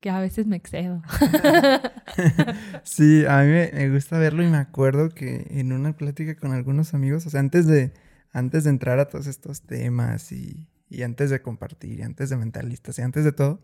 que 0.00 0.10
a 0.10 0.20
veces 0.20 0.46
me 0.46 0.56
excedo. 0.56 1.02
sí, 2.84 3.24
a 3.26 3.42
mí 3.42 3.48
me, 3.48 3.90
gusta 3.90 4.18
verlo 4.18 4.42
y 4.42 4.48
me 4.48 4.58
acuerdo 4.58 5.10
que 5.10 5.46
en 5.50 5.72
una 5.72 5.96
plática 5.96 6.36
con 6.36 6.52
algunos 6.52 6.94
amigos, 6.94 7.26
o 7.26 7.30
sea, 7.30 7.40
antes 7.40 7.66
de, 7.66 7.92
antes 8.32 8.64
de 8.64 8.70
entrar 8.70 8.98
a 8.98 9.08
todos 9.08 9.26
estos 9.26 9.62
temas 9.62 10.32
y, 10.32 10.68
y 10.88 11.02
antes 11.02 11.30
de 11.30 11.42
compartir, 11.42 12.00
y 12.00 12.02
antes 12.02 12.30
de 12.30 12.36
mentalistas 12.36 12.98
y 12.98 13.02
antes 13.02 13.24
de 13.24 13.32
todo, 13.32 13.60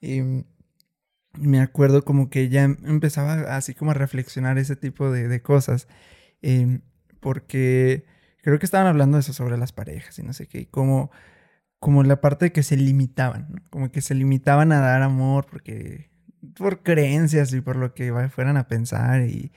y 0.00 0.44
me 1.38 1.60
acuerdo 1.60 2.04
como 2.04 2.30
que 2.30 2.48
ya 2.48 2.64
empezaba 2.64 3.56
así 3.56 3.74
como 3.74 3.92
a 3.92 3.94
reflexionar 3.94 4.58
ese 4.58 4.76
tipo 4.76 5.10
de, 5.10 5.42
cosas. 5.42 5.88
Em, 6.42 6.82
porque 7.20 8.04
creo 8.42 8.58
que 8.58 8.66
estaban 8.66 8.86
hablando 8.86 9.16
de 9.16 9.22
eso 9.22 9.32
sobre 9.32 9.58
las 9.58 9.72
parejas 9.72 10.18
y 10.18 10.22
no 10.22 10.32
sé 10.32 10.46
qué. 10.46 10.68
como, 10.68 11.10
como 11.78 12.02
la 12.04 12.20
parte 12.20 12.46
de 12.46 12.52
que 12.52 12.62
se 12.62 12.76
limitaban, 12.76 13.62
como 13.70 13.90
que 13.90 14.00
se 14.00 14.14
limitaban 14.14 14.72
a 14.72 14.80
dar 14.80 15.02
amor 15.02 15.46
porque 15.50 16.10
por 16.56 16.82
creencias 16.82 17.52
y 17.52 17.60
por 17.60 17.76
lo 17.76 17.94
que 17.94 18.12
fueran 18.30 18.56
a 18.56 18.68
pensar 18.68 19.22
y, 19.22 19.52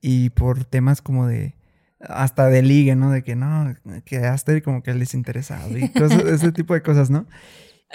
y 0.00 0.30
por 0.30 0.64
temas 0.64 1.02
como 1.02 1.26
de 1.26 1.54
hasta 2.00 2.48
de 2.48 2.62
ligue, 2.62 2.94
¿no? 2.94 3.10
De 3.10 3.22
que 3.22 3.36
no, 3.36 3.74
que 4.04 4.18
hasta 4.18 4.60
como 4.60 4.82
que 4.82 4.94
les 4.94 5.14
interesaba 5.14 5.68
y 5.70 5.88
cosas, 5.90 6.24
ese 6.24 6.52
tipo 6.52 6.74
de 6.74 6.82
cosas, 6.82 7.10
¿no? 7.10 7.26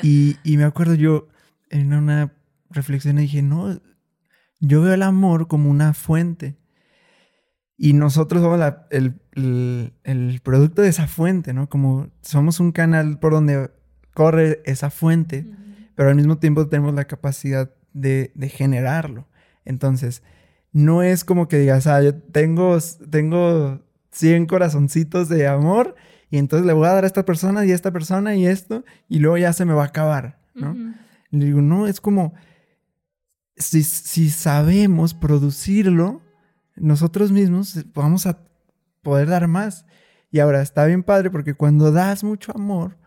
Y, 0.01 0.38
y 0.45 0.55
me 0.55 0.63
acuerdo 0.63 0.95
yo, 0.95 1.27
en 1.71 1.93
una 1.93 2.33
reflexión 2.69 3.15
dije, 3.15 3.41
no, 3.41 3.79
yo 4.59 4.81
veo 4.81 4.93
el 4.93 5.03
amor 5.03 5.47
como 5.47 5.69
una 5.69 5.93
fuente. 5.93 6.57
Y 7.77 7.93
nosotros 7.93 8.43
somos 8.43 8.61
el, 8.91 10.41
producto 10.43 10.83
de 10.83 10.89
esa 10.89 11.07
fuente, 11.07 11.53
¿no? 11.53 11.67
Como 11.67 12.11
somos 12.21 12.59
un 12.59 12.71
canal 12.71 13.17
por 13.17 13.31
donde 13.31 13.71
corre 14.13 14.61
esa 14.65 14.91
fuente, 14.91 15.47
pero 15.95 16.09
al 16.09 16.15
mismo 16.15 16.37
tiempo 16.37 16.67
tenemos 16.67 16.93
la 16.93 17.05
capacidad 17.05 17.71
de, 17.93 18.31
generarlo. 18.53 19.27
Entonces, 19.65 20.21
no 20.71 21.01
es 21.01 21.23
como 21.23 21.47
que 21.47 21.57
digas, 21.57 21.87
ah, 21.87 22.03
yo 22.03 22.13
tengo, 22.13 22.77
tengo 23.09 23.81
100 24.11 24.45
corazoncitos 24.45 25.27
de 25.27 25.47
amor 25.47 25.95
y 26.29 26.37
entonces 26.37 26.67
le 26.67 26.73
voy 26.73 26.87
a 26.87 26.93
dar 26.93 27.03
a 27.03 27.07
esta 27.07 27.25
persona 27.25 27.65
y 27.65 27.71
a 27.71 27.75
esta 27.75 27.91
persona 27.91 28.35
y 28.35 28.45
esto 28.45 28.85
y 29.09 29.19
luego 29.19 29.37
ya 29.37 29.53
se 29.53 29.65
me 29.65 29.73
va 29.73 29.83
a 29.83 29.87
acabar, 29.87 30.39
¿no? 30.53 30.75
Le 31.31 31.45
digo, 31.45 31.61
no, 31.61 31.88
es 31.88 32.01
como, 32.01 32.33
si, 33.55 33.83
si 33.83 34.29
sabemos 34.29 35.13
producirlo, 35.13 36.21
nosotros 36.75 37.31
mismos 37.31 37.85
vamos 37.93 38.25
a 38.25 38.43
poder 39.01 39.29
dar 39.29 39.47
más. 39.47 39.85
Y 40.29 40.39
ahora 40.39 40.61
está 40.61 40.85
bien 40.85 41.03
padre 41.03 41.29
porque 41.29 41.53
cuando 41.53 41.91
das 41.91 42.23
mucho 42.23 42.53
amor, 42.55 42.97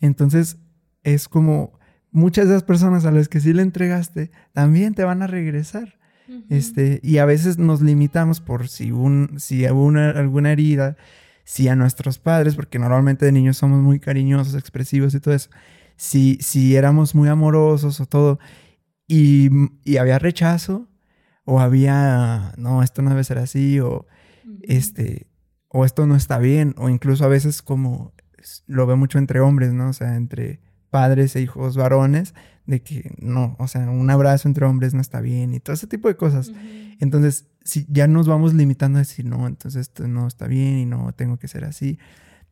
entonces 0.00 0.58
es 1.02 1.28
como 1.28 1.78
muchas 2.10 2.48
de 2.48 2.54
las 2.54 2.62
personas 2.62 3.04
a 3.04 3.10
las 3.10 3.28
que 3.28 3.40
sí 3.40 3.52
le 3.52 3.62
entregaste 3.62 4.30
también 4.52 4.94
te 4.94 5.04
van 5.04 5.22
a 5.22 5.26
regresar. 5.26 5.98
Este, 6.48 7.00
y 7.02 7.18
a 7.18 7.26
veces 7.26 7.58
nos 7.58 7.82
limitamos 7.82 8.40
por 8.40 8.68
si, 8.68 8.92
un, 8.92 9.34
si 9.38 9.68
hubo 9.68 9.90
alguna 9.90 10.52
herida, 10.52 10.96
si 11.44 11.68
a 11.68 11.76
nuestros 11.76 12.18
padres, 12.18 12.54
porque 12.54 12.78
normalmente 12.78 13.26
de 13.26 13.32
niños 13.32 13.58
somos 13.58 13.82
muy 13.82 14.00
cariñosos, 14.00 14.54
expresivos 14.54 15.14
y 15.14 15.20
todo 15.20 15.34
eso 15.34 15.50
si, 15.96 16.38
si 16.40 16.76
éramos 16.76 17.14
muy 17.14 17.28
amorosos 17.28 18.00
o 18.00 18.06
todo, 18.06 18.38
y, 19.06 19.50
y, 19.84 19.98
había 19.98 20.18
rechazo, 20.18 20.88
o 21.44 21.60
había, 21.60 22.54
no, 22.56 22.82
esto 22.82 23.02
no 23.02 23.10
debe 23.10 23.24
ser 23.24 23.38
así, 23.38 23.80
o 23.80 24.06
este, 24.62 25.26
o 25.68 25.84
esto 25.84 26.06
no 26.06 26.16
está 26.16 26.38
bien, 26.38 26.74
o 26.78 26.88
incluso 26.88 27.24
a 27.24 27.28
veces 27.28 27.62
como 27.62 28.12
lo 28.66 28.86
veo 28.86 28.96
mucho 28.96 29.18
entre 29.18 29.40
hombres, 29.40 29.72
¿no? 29.72 29.88
O 29.88 29.92
sea, 29.92 30.16
entre 30.16 30.60
padres 30.90 31.34
e 31.36 31.40
hijos 31.40 31.76
varones, 31.76 32.34
de 32.66 32.82
que 32.82 33.14
no, 33.18 33.56
o 33.58 33.68
sea, 33.68 33.90
un 33.90 34.08
abrazo 34.10 34.48
entre 34.48 34.64
hombres 34.64 34.94
no 34.94 35.00
está 35.00 35.20
bien 35.20 35.54
y 35.54 35.60
todo 35.60 35.74
ese 35.74 35.86
tipo 35.86 36.08
de 36.08 36.16
cosas. 36.16 36.52
Entonces, 37.00 37.48
si 37.64 37.86
ya 37.88 38.06
nos 38.06 38.26
vamos 38.26 38.54
limitando 38.54 38.98
a 38.98 39.00
decir, 39.00 39.26
no, 39.26 39.46
entonces 39.46 39.82
esto 39.82 40.06
no 40.06 40.26
está 40.26 40.46
bien 40.46 40.78
y 40.78 40.86
no 40.86 41.12
tengo 41.12 41.38
que 41.38 41.48
ser 41.48 41.64
así. 41.64 41.98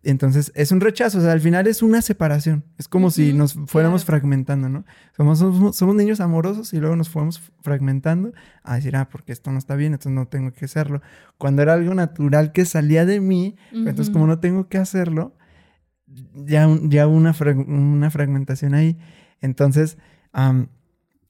Entonces 0.05 0.51
es 0.57 0.73
un 0.73 0.81
rechazo, 0.81 1.19
o 1.19 1.21
sea, 1.21 1.33
al 1.33 1.41
final 1.41 1.67
es 1.69 1.83
una 1.83 2.03
separación. 2.03 2.65
Es 2.77 2.89
como 2.89 3.11
si 3.11 3.33
nos 3.33 3.55
fuéramos 3.67 4.05
fragmentando, 4.05 4.69
¿no? 4.69 4.85
Somos, 5.17 5.77
somos, 5.77 5.95
niños 5.95 6.21
amorosos 6.21 6.73
y 6.73 6.79
luego 6.79 6.97
nos 6.97 7.09
fuéramos 7.09 7.41
fragmentando 7.61 8.33
a 8.65 8.75
decir, 8.75 8.97
ah, 8.97 9.09
porque 9.09 9.33
esto 9.33 9.53
no 9.53 9.59
está 9.59 9.77
bien, 9.77 9.93
entonces 9.93 10.13
no 10.13 10.27
tengo 10.27 10.53
que 10.53 10.65
hacerlo. 10.65 11.03
Cuando 11.39 11.63
era 11.63 11.75
algo 11.75 11.95
natural 11.95 12.53
que 12.53 12.65
salía 12.65 13.07
de 13.07 13.21
mí, 13.21 13.57
entonces 13.73 14.11
como 14.11 14.27
no 14.27 14.41
tengo 14.41 14.69
que 14.69 14.79
hacerlo, 14.79 15.37
ya, 16.35 16.69
ya 16.83 17.07
una, 17.07 17.35
una 17.67 18.11
fragmentación 18.11 18.75
ahí. 18.75 18.99
Entonces, 19.41 19.99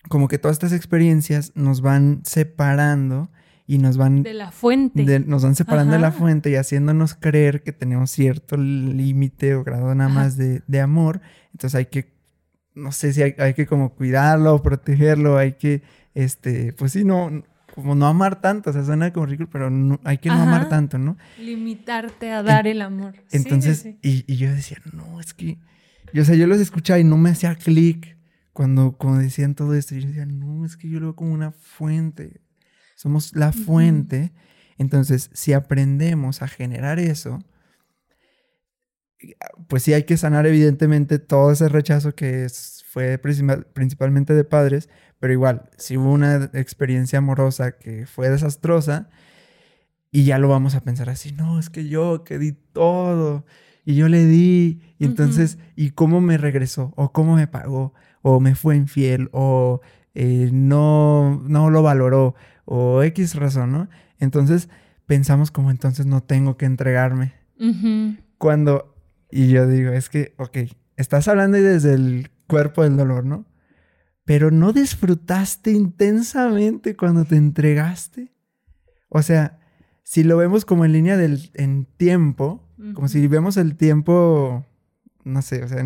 como 0.08 0.28
que 0.28 0.38
todas 0.38 0.54
estas 0.54 0.72
experiencias 0.72 1.52
nos 1.54 1.82
van 1.82 2.22
separando 2.24 3.30
y 3.72 3.78
nos 3.78 3.96
van... 3.96 4.22
De 4.22 4.34
la 4.34 4.52
fuente. 4.52 5.20
nos 5.20 5.44
van 5.44 5.54
separando 5.54 5.94
de 5.94 5.98
la 5.98 6.12
fuente 6.12 6.50
y 6.50 6.56
haciéndonos 6.56 7.14
creer 7.14 7.62
que 7.62 7.72
tenemos 7.72 8.10
cierto 8.10 8.58
límite 8.58 9.54
o 9.54 9.64
grado 9.64 9.94
nada 9.94 10.10
más 10.10 10.36
de, 10.36 10.80
amor. 10.82 11.22
Entonces 11.52 11.78
hay 11.78 11.86
que 11.86 12.12
no 12.74 12.92
sé 12.92 13.14
si 13.14 13.22
hay, 13.22 13.34
hay 13.38 13.54
que 13.54 13.66
como 13.66 13.94
cuidarlo, 13.94 14.62
protegerlo, 14.62 15.38
hay 15.38 15.54
que, 15.54 15.82
este, 16.14 16.74
pues 16.74 16.92
sí, 16.92 17.02
no, 17.02 17.44
como 17.74 17.94
no 17.94 18.06
amar 18.06 18.42
tanto, 18.42 18.68
o 18.68 18.72
sea, 18.74 18.84
suena 18.84 19.10
como 19.10 19.24
ridículo, 19.24 19.48
pero 19.50 19.70
no, 19.70 19.98
hay 20.04 20.18
que 20.18 20.28
no 20.28 20.42
amar 20.42 20.68
tanto, 20.68 20.98
¿no? 20.98 21.16
Limitarte 21.38 22.30
a 22.30 22.42
dar 22.42 22.66
el 22.66 22.82
amor. 22.82 23.14
Entonces, 23.30 23.86
Y, 24.02 24.30
y, 24.30 24.36
yo 24.36 24.52
decía, 24.54 24.76
no, 24.92 25.18
es 25.18 25.32
que, 25.32 25.56
yo, 26.12 26.22
o 26.22 26.24
sea, 26.26 26.34
yo 26.34 26.46
los 26.46 26.60
escuchaba 26.60 26.98
y 26.98 27.04
no 27.04 27.16
me 27.16 27.30
hacía 27.30 27.54
clic 27.54 28.18
cuando, 28.52 28.92
cuando 28.92 29.20
decían 29.20 29.54
todo 29.54 29.74
esto. 29.74 29.94
Yo 29.94 30.08
decía, 30.08 30.26
no, 30.26 30.66
es 30.66 30.76
que 30.76 30.90
yo 30.90 31.00
lo 31.00 31.06
veo 31.06 31.16
como 31.16 31.32
una 31.32 31.52
fuente, 31.52 32.42
somos 33.02 33.34
la 33.34 33.50
fuente. 33.50 34.32
Entonces, 34.78 35.28
si 35.32 35.52
aprendemos 35.52 36.40
a 36.40 36.46
generar 36.46 37.00
eso, 37.00 37.40
pues 39.66 39.82
sí 39.82 39.92
hay 39.92 40.04
que 40.04 40.16
sanar 40.16 40.46
evidentemente 40.46 41.18
todo 41.18 41.50
ese 41.50 41.68
rechazo 41.68 42.14
que 42.14 42.46
fue 42.86 43.18
principalmente 43.18 44.34
de 44.34 44.44
padres, 44.44 44.88
pero 45.18 45.32
igual, 45.32 45.68
si 45.78 45.96
hubo 45.96 46.12
una 46.12 46.48
experiencia 46.54 47.18
amorosa 47.18 47.72
que 47.72 48.06
fue 48.06 48.30
desastrosa, 48.30 49.10
y 50.12 50.22
ya 50.22 50.38
lo 50.38 50.48
vamos 50.48 50.76
a 50.76 50.82
pensar 50.82 51.10
así, 51.10 51.32
no, 51.32 51.58
es 51.58 51.70
que 51.70 51.88
yo 51.88 52.22
que 52.22 52.38
di 52.38 52.52
todo, 52.52 53.44
y 53.84 53.96
yo 53.96 54.08
le 54.08 54.26
di, 54.26 54.80
y 54.98 55.06
entonces, 55.06 55.58
¿y 55.74 55.90
cómo 55.90 56.20
me 56.20 56.38
regresó? 56.38 56.92
¿O 56.96 57.10
cómo 57.12 57.34
me 57.34 57.48
pagó? 57.48 57.94
¿O 58.20 58.38
me 58.38 58.54
fue 58.54 58.76
infiel? 58.76 59.28
¿O 59.32 59.80
eh, 60.14 60.50
no, 60.52 61.42
no 61.46 61.70
lo 61.70 61.82
valoró? 61.82 62.34
¿O 62.64 63.02
X 63.02 63.34
razón, 63.34 63.72
no? 63.72 63.88
Entonces, 64.18 64.68
pensamos 65.06 65.50
como 65.50 65.70
entonces 65.70 66.06
no 66.06 66.22
tengo 66.22 66.56
que 66.56 66.66
entregarme. 66.66 67.34
Cuando, 68.38 68.96
y 69.30 69.48
yo 69.48 69.68
digo, 69.68 69.92
es 69.92 70.08
que, 70.08 70.34
ok, 70.36 70.58
estás 70.96 71.28
hablando 71.28 71.58
desde 71.58 71.94
el 71.94 72.30
cuerpo 72.48 72.82
del 72.82 72.96
dolor, 72.96 73.24
¿no? 73.24 73.46
pero 74.24 74.50
no 74.50 74.72
disfrutaste 74.72 75.72
intensamente 75.72 76.96
cuando 76.96 77.24
te 77.24 77.36
entregaste. 77.36 78.32
O 79.08 79.22
sea, 79.22 79.60
si 80.04 80.22
lo 80.22 80.36
vemos 80.36 80.64
como 80.64 80.84
en 80.84 80.92
línea 80.92 81.16
del 81.16 81.50
en 81.54 81.86
tiempo, 81.96 82.68
como 82.94 83.08
si 83.08 83.26
vemos 83.26 83.56
el 83.56 83.76
tiempo, 83.76 84.64
no 85.24 85.42
sé, 85.42 85.62
o 85.62 85.68
sea, 85.68 85.84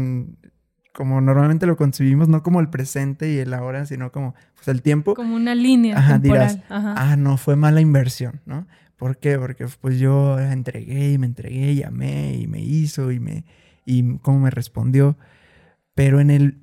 como 0.97 1.21
normalmente 1.21 1.67
lo 1.67 1.77
concibimos, 1.77 2.27
no 2.27 2.43
como 2.43 2.59
el 2.59 2.71
presente 2.71 3.31
y 3.31 3.37
el 3.37 3.53
ahora, 3.53 3.85
sino 3.85 4.11
como 4.11 4.35
pues, 4.55 4.67
el 4.69 4.81
tiempo. 4.81 5.15
Como 5.15 5.37
una 5.37 5.55
línea 5.55 5.99
Ajá, 5.99 6.19
Dirás, 6.19 6.59
ah, 6.71 7.17
no, 7.19 7.37
fue 7.37 7.55
mala 7.55 7.83
inversión, 7.83 8.41
¿no? 8.47 8.67
¿Por 8.97 9.19
qué? 9.19 9.39
Porque 9.39 9.67
pues 9.79 9.99
yo 9.99 10.39
entregué 10.39 11.13
y 11.13 11.19
me 11.19 11.27
entregué 11.27 11.73
y 11.73 11.83
amé 11.83 12.37
y 12.37 12.47
me 12.47 12.63
hizo 12.63 13.13
y 13.13 13.21
me 13.21 13.45
y 13.85 14.17
cómo 14.21 14.41
me 14.41 14.51
respondió. 14.51 15.19
Pero 15.95 16.19
en 16.19 16.31
el 16.31 16.63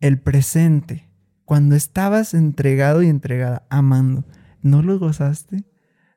el 0.00 0.18
presente, 0.18 1.10
cuando 1.44 1.76
estabas 1.76 2.32
entregado 2.32 3.02
y 3.02 3.08
entregada, 3.08 3.66
amando, 3.68 4.24
¿no 4.62 4.80
lo 4.80 4.98
gozaste? 4.98 5.66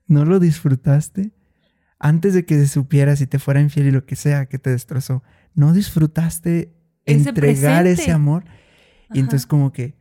¿No 0.08 0.24
lo 0.24 0.40
disfrutaste? 0.40 1.34
Antes 2.00 2.34
de 2.34 2.46
que 2.46 2.56
se 2.56 2.68
supiera 2.68 3.18
si 3.18 3.28
te 3.28 3.38
fuera 3.38 3.60
infiel 3.60 3.88
y 3.88 3.92
lo 3.92 4.06
que 4.06 4.16
sea 4.16 4.46
que 4.46 4.60
te 4.60 4.70
destrozó, 4.70 5.24
¿no 5.54 5.74
disfrutaste 5.74 6.74
entregar 7.06 7.88
ese 7.88 8.12
amor? 8.12 8.46
Y 9.14 9.20
entonces 9.20 9.46
como 9.46 9.72
que, 9.72 9.96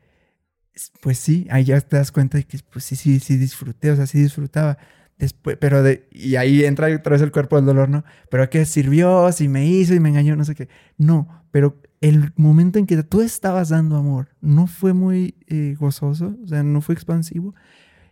pues 1.01 1.19
sí, 1.19 1.47
ahí 1.51 1.65
ya 1.65 1.81
te 1.81 1.97
das 1.97 2.13
cuenta 2.13 2.39
de 2.39 2.45
que 2.45 2.59
pues 2.71 2.85
sí, 2.85 2.97
sí, 2.97 3.21
sí 3.21 3.37
disfruté, 3.37 3.91
o 3.91 3.97
sea, 3.97 4.07
sí 4.07 4.23
disfrutaba. 4.23 4.79
Después, 5.19 5.57
pero 5.61 5.83
de, 5.83 6.09
y 6.11 6.37
ahí 6.37 6.65
entra 6.65 6.89
otra 6.95 7.13
vez 7.13 7.23
el 7.23 7.31
cuerpo 7.31 7.57
del 7.57 7.67
dolor, 7.67 7.89
¿no? 7.89 8.05
Pero 8.31 8.49
¿qué 8.51 8.65
sirvió? 8.65 9.31
Si 9.31 9.47
me 9.49 9.67
hizo 9.67 9.95
y 9.95 10.01
me 10.01 10.09
engañó, 10.09 10.35
no 10.35 10.45
sé 10.45 10.55
qué. 10.55 10.69
No, 10.97 11.45
pero 11.51 11.81
el 12.01 12.33
momento 12.37 12.79
en 12.79 12.87
que 12.87 13.01
tú 13.05 13.21
estabas 13.21 13.69
dando 13.69 13.97
amor 13.97 14.31
no 14.41 14.67
fue 14.67 14.93
muy 14.93 15.37
eh, 15.47 15.77
gozoso, 15.79 16.37
o 16.43 16.47
sea, 16.49 16.63
no 16.65 16.81
fue 16.81 16.95
expansivo, 16.95 17.55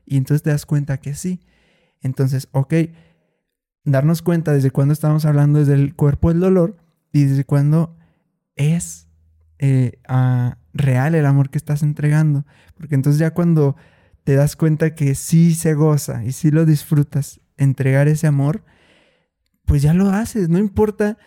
y 0.07 0.17
entonces 0.17 0.43
te 0.43 0.51
das 0.51 0.67
cuenta 0.67 0.99
que 0.99 1.15
sí. 1.15 1.41
Entonces, 2.01 2.49
ok, 2.53 2.75
darnos 3.85 4.23
cuenta 4.23 4.53
desde 4.53 4.71
cuándo 4.71 4.93
estamos 4.93 5.25
hablando 5.25 5.59
desde 5.59 5.75
el 5.75 5.95
cuerpo 5.95 6.29
del 6.29 6.41
dolor 6.41 6.77
y 7.13 7.25
desde 7.25 7.45
cuándo 7.45 7.97
es 8.61 9.09
eh, 9.59 9.99
real 10.73 11.15
el 11.15 11.27
amor 11.27 11.51
que 11.51 11.59
estás 11.59 11.83
entregando. 11.83 12.47
Porque 12.77 12.95
entonces 12.95 13.19
ya 13.19 13.33
cuando 13.33 13.77
te 14.25 14.35
das 14.35 14.57
cuenta 14.57 14.95
que 14.95 15.15
sí 15.15 15.55
se 15.55 15.75
goza 15.75 16.25
y 16.25 16.33
sí 16.33 16.51
lo 16.51 16.65
disfrutas, 16.67 17.41
entregar 17.57 18.09
ese 18.09 18.27
amor, 18.27 18.65
pues 19.65 19.83
ya 19.83 19.95
lo 19.95 20.11
haces, 20.11 20.49
no 20.49 20.59
importa 20.59 21.19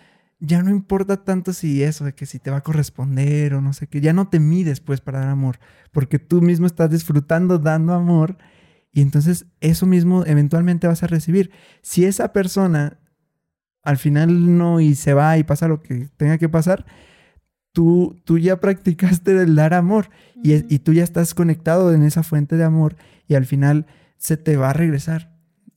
ya 0.45 0.61
no 0.61 0.71
importa 0.71 1.23
tanto 1.23 1.53
si 1.53 1.83
eso, 1.83 2.03
de 2.03 2.13
que 2.13 2.25
si 2.25 2.37
te 2.37 2.51
va 2.51 2.57
a 2.57 2.63
corresponder 2.63 3.53
o 3.53 3.61
no 3.61 3.71
sé 3.71 3.87
qué, 3.87 4.01
ya 4.01 4.11
no 4.11 4.27
te 4.27 4.41
mides 4.41 4.81
pues 4.81 4.99
para 4.99 5.19
dar 5.19 5.29
amor, 5.29 5.57
porque 5.93 6.19
tú 6.19 6.41
mismo 6.41 6.67
estás 6.67 6.89
disfrutando 6.89 7.59
dando 7.59 7.93
amor 7.93 8.37
y 8.91 9.01
entonces 9.01 9.45
eso 9.61 9.85
mismo 9.85 10.25
eventualmente 10.25 10.85
vas 10.85 11.01
a 11.01 11.07
recibir. 11.07 11.51
Si 11.81 12.03
esa 12.03 12.33
persona 12.33 12.99
al 13.83 13.97
final 13.97 14.57
no 14.57 14.81
y 14.81 14.95
se 14.95 15.13
va 15.13 15.37
y 15.37 15.43
pasa 15.43 15.69
lo 15.69 15.81
que 15.81 16.09
tenga 16.17 16.37
que 16.37 16.49
pasar, 16.49 16.85
tú, 17.73 18.21
tú 18.23 18.37
ya 18.37 18.59
practicaste 18.61 19.31
el 19.41 19.55
dar 19.55 19.73
amor 19.73 20.09
y, 20.41 20.53
y 20.73 20.79
tú 20.79 20.93
ya 20.93 21.03
estás 21.03 21.33
conectado 21.33 21.93
en 21.93 22.03
esa 22.03 22.23
fuente 22.23 22.55
de 22.55 22.63
amor 22.63 22.95
y 23.27 23.35
al 23.35 23.45
final 23.45 23.85
se 24.17 24.37
te 24.37 24.55
va 24.55 24.69
a 24.69 24.73
regresar. 24.73 25.33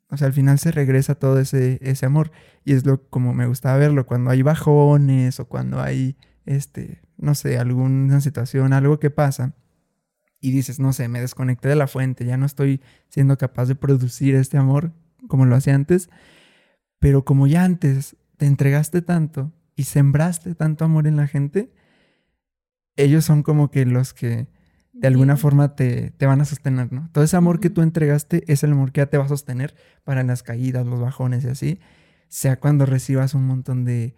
O 0.08 0.16
sea, 0.16 0.28
al 0.28 0.32
final 0.32 0.58
se 0.58 0.70
regresa 0.70 1.16
todo 1.16 1.40
ese, 1.40 1.78
ese 1.82 2.06
amor. 2.06 2.30
Y 2.64 2.74
es 2.74 2.86
lo 2.86 3.08
como 3.08 3.34
me 3.34 3.46
gustaba 3.46 3.76
verlo, 3.76 4.06
cuando 4.06 4.30
hay 4.30 4.42
bajones 4.42 5.40
o 5.40 5.48
cuando 5.48 5.80
hay, 5.80 6.16
este, 6.44 7.02
no 7.16 7.34
sé, 7.34 7.58
alguna 7.58 8.20
situación, 8.20 8.72
algo 8.72 9.00
que 9.00 9.10
pasa. 9.10 9.54
Y 10.40 10.52
dices, 10.52 10.78
no 10.78 10.92
sé, 10.92 11.08
me 11.08 11.20
desconecté 11.20 11.68
de 11.68 11.76
la 11.76 11.88
fuente, 11.88 12.24
ya 12.24 12.36
no 12.36 12.46
estoy 12.46 12.80
siendo 13.08 13.36
capaz 13.36 13.66
de 13.66 13.74
producir 13.74 14.34
este 14.36 14.58
amor 14.58 14.92
como 15.26 15.44
lo 15.44 15.56
hacía 15.56 15.74
antes. 15.74 16.08
Pero 17.00 17.24
como 17.24 17.46
ya 17.46 17.64
antes 17.64 18.16
te 18.36 18.46
entregaste 18.46 19.02
tanto 19.02 19.52
y 19.74 19.84
sembraste 19.84 20.54
tanto 20.54 20.84
amor 20.84 21.06
en 21.06 21.16
la 21.16 21.26
gente, 21.26 21.72
ellos 22.96 23.24
son 23.24 23.42
como 23.42 23.70
que 23.70 23.86
los 23.86 24.14
que 24.14 24.48
de 24.92 25.08
alguna 25.08 25.36
forma 25.36 25.74
te, 25.74 26.12
van 26.20 26.40
a 26.40 26.44
sostener, 26.46 26.90
¿no? 26.90 27.10
Todo 27.12 27.22
ese 27.22 27.36
amor 27.36 27.60
que 27.60 27.68
tú 27.68 27.82
entregaste 27.82 28.44
es 28.46 28.64
el 28.64 28.72
amor 28.72 28.92
que 28.92 29.02
ya 29.02 29.06
te 29.06 29.18
va 29.18 29.24
a 29.24 29.28
sostener 29.28 29.74
para 30.04 30.22
las 30.22 30.42
caídas, 30.42 30.86
los 30.86 31.00
bajones 31.00 31.44
y 31.44 31.48
así, 31.48 31.78
sea 32.28 32.58
cuando 32.58 32.86
recibas 32.86 33.34
un 33.34 33.46
montón 33.46 33.84
de, 33.84 34.14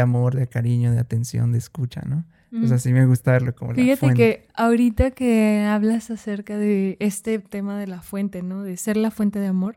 amor, 0.00 0.36
de 0.36 0.46
cariño, 0.46 0.92
de 0.92 0.98
atención, 0.98 1.52
de 1.52 1.58
escucha, 1.58 2.02
¿no? 2.06 2.26
Pues 2.50 2.70
así 2.70 2.92
me 2.92 3.04
gusta 3.04 3.32
verlo 3.32 3.52
como 3.56 3.74
Fíjate 3.74 3.90
la 3.90 3.96
fuente. 3.96 4.16
que 4.16 4.46
ahorita 4.54 5.10
que 5.10 5.64
hablas 5.68 6.12
acerca 6.12 6.56
de 6.56 6.96
este 7.00 7.40
tema 7.40 7.76
de 7.80 7.88
la 7.88 8.00
fuente, 8.00 8.42
¿no? 8.42 8.62
De 8.62 8.76
ser 8.76 8.96
la 8.96 9.10
fuente 9.10 9.40
de 9.40 9.48
amor, 9.48 9.76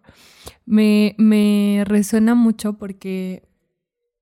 me, 0.68 1.16
me 1.18 1.82
resuena 1.88 2.36
mucho 2.36 2.74
porque 2.74 3.48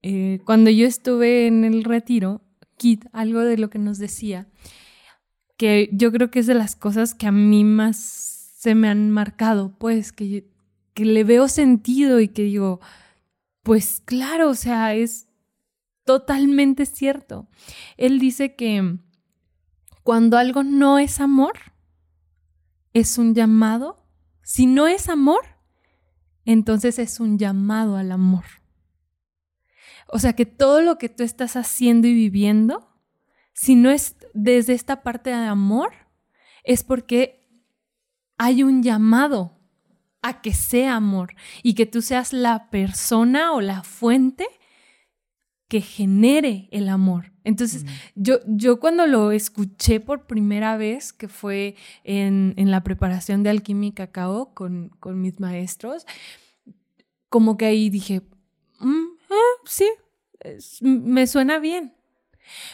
eh, 0.03 0.39
cuando 0.45 0.69
yo 0.69 0.87
estuve 0.87 1.47
en 1.47 1.65
el 1.65 1.83
retiro, 1.83 2.44
Kit, 2.77 3.05
algo 3.11 3.41
de 3.41 3.57
lo 3.57 3.69
que 3.69 3.79
nos 3.79 3.97
decía, 3.97 4.47
que 5.57 5.89
yo 5.91 6.11
creo 6.11 6.31
que 6.31 6.39
es 6.39 6.47
de 6.47 6.53
las 6.53 6.75
cosas 6.75 7.15
que 7.15 7.27
a 7.27 7.31
mí 7.31 7.63
más 7.63 7.97
se 8.57 8.75
me 8.75 8.87
han 8.89 9.11
marcado, 9.11 9.75
pues, 9.77 10.11
que, 10.11 10.49
que 10.93 11.05
le 11.05 11.23
veo 11.23 11.47
sentido 11.47 12.19
y 12.19 12.27
que 12.27 12.43
digo, 12.43 12.79
pues 13.63 14.01
claro, 14.05 14.49
o 14.49 14.55
sea, 14.55 14.93
es 14.93 15.27
totalmente 16.03 16.85
cierto. 16.85 17.47
Él 17.97 18.19
dice 18.19 18.55
que 18.55 18.99
cuando 20.03 20.37
algo 20.37 20.63
no 20.63 20.99
es 20.99 21.19
amor, 21.19 21.53
es 22.93 23.17
un 23.17 23.33
llamado. 23.33 24.05
Si 24.43 24.67
no 24.67 24.87
es 24.87 25.09
amor, 25.09 25.41
entonces 26.45 26.99
es 26.99 27.19
un 27.19 27.39
llamado 27.39 27.97
al 27.97 28.11
amor. 28.11 28.45
O 30.15 30.19
sea 30.19 30.31
que 30.31 30.45
todo 30.45 30.79
lo 30.79 30.97
que 30.97 31.09
tú 31.09 31.23
estás 31.23 31.57
haciendo 31.57 32.07
y 32.07 32.13
viviendo 32.13 32.87
si 33.51 33.75
no 33.75 33.91
es 33.91 34.15
desde 34.33 34.71
esta 34.71 35.03
parte 35.03 35.29
de 35.29 35.35
amor, 35.35 35.91
es 36.63 36.85
porque 36.85 37.45
hay 38.37 38.63
un 38.63 38.81
llamado 38.81 39.59
a 40.21 40.39
que 40.39 40.53
sea 40.53 40.95
amor 40.95 41.35
y 41.63 41.73
que 41.73 41.85
tú 41.85 42.01
seas 42.01 42.31
la 42.31 42.69
persona 42.69 43.51
o 43.51 43.59
la 43.59 43.83
fuente 43.83 44.47
que 45.67 45.81
genere 45.81 46.69
el 46.71 46.87
amor. 46.87 47.33
Entonces, 47.43 47.85
yo, 48.15 48.39
yo 48.47 48.79
cuando 48.79 49.07
lo 49.07 49.33
escuché 49.33 49.99
por 49.99 50.27
primera 50.27 50.77
vez, 50.77 51.11
que 51.11 51.27
fue 51.27 51.75
en, 52.05 52.53
la 52.55 52.85
preparación 52.85 53.43
de 53.43 53.49
alquimia 53.49 53.89
y 53.89 53.91
cacao 53.91 54.53
con, 54.53 54.91
mis 55.03 55.41
maestros, 55.41 56.05
como 57.27 57.57
que 57.57 57.65
ahí 57.65 57.89
dije, 57.89 58.21
mm, 58.79 59.07
ah, 59.29 59.61
sí, 59.65 59.85
me 60.81 61.27
suena 61.27 61.59
bien. 61.59 61.93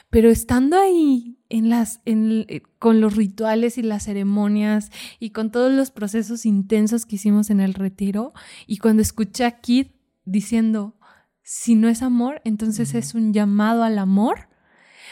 Pero 0.10 0.29
estando 0.29 0.77
ahí 0.77 1.39
en 1.49 1.69
las, 1.69 2.01
eh, 2.05 2.62
con 2.77 2.99
los 2.99 3.15
rituales 3.15 3.77
y 3.77 3.84
las 3.84 4.03
ceremonias 4.03 4.91
y 5.19 5.29
con 5.29 5.51
todos 5.51 5.71
los 5.71 5.91
procesos 5.91 6.45
intensos 6.45 7.05
que 7.05 7.15
hicimos 7.15 7.49
en 7.49 7.62
el 7.62 7.73
retiro, 7.73 8.34
y 8.67 8.77
cuando 8.77 9.01
escuché 9.01 9.45
a 9.45 9.62
Kid 9.62 9.88
diciendo, 10.25 10.97
si 11.43 11.75
no 11.75 11.89
es 11.89 12.01
amor, 12.01 12.41
entonces 12.43 12.93
es 12.93 13.15
un 13.15 13.34
llamado 13.34 13.84
al 13.84 13.97
amor. 13.97 14.49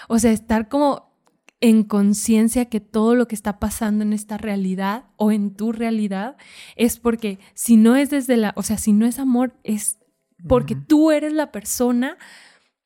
O 0.08 0.19
sea, 0.19 0.32
estar 0.32 0.69
como 0.69 1.10
en 1.62 1.84
conciencia 1.84 2.65
que 2.65 2.80
todo 2.80 3.15
lo 3.15 3.28
que 3.28 3.36
está 3.36 3.60
pasando 3.60 4.04
en 4.04 4.13
esta 4.13 4.38
realidad 4.38 5.06
o 5.17 5.32
en 5.32 5.54
tu 5.54 5.72
realidad 5.72 6.38
es 6.78 7.00
porque 7.00 7.39
si 7.54 7.76
no 7.76 7.95
es 7.95 8.10
desde 8.10 8.38
la, 8.38 8.54
o 8.56 8.63
sea, 8.63 8.78
si 8.78 8.93
no 8.93 9.06
es 9.06 9.19
amor, 9.19 9.54
es 9.63 10.00
porque 10.48 10.76
tú 10.76 11.12
eres 11.12 11.34
la 11.34 11.52
persona 11.52 12.17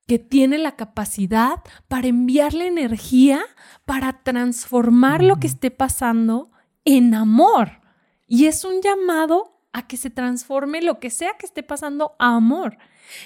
que 0.07 0.19
tiene 0.19 0.57
la 0.57 0.75
capacidad 0.75 1.63
para 1.87 2.07
enviarle 2.07 2.67
energía, 2.67 3.41
para 3.85 4.23
transformar 4.23 5.23
lo 5.23 5.39
que 5.39 5.47
esté 5.47 5.71
pasando 5.71 6.51
en 6.85 7.13
amor. 7.13 7.81
Y 8.27 8.45
es 8.45 8.65
un 8.65 8.81
llamado 8.81 9.61
a 9.71 9.87
que 9.87 9.97
se 9.97 10.09
transforme 10.09 10.81
lo 10.81 10.99
que 10.99 11.09
sea 11.09 11.37
que 11.37 11.45
esté 11.45 11.63
pasando 11.63 12.15
a 12.19 12.35
amor. 12.35 12.77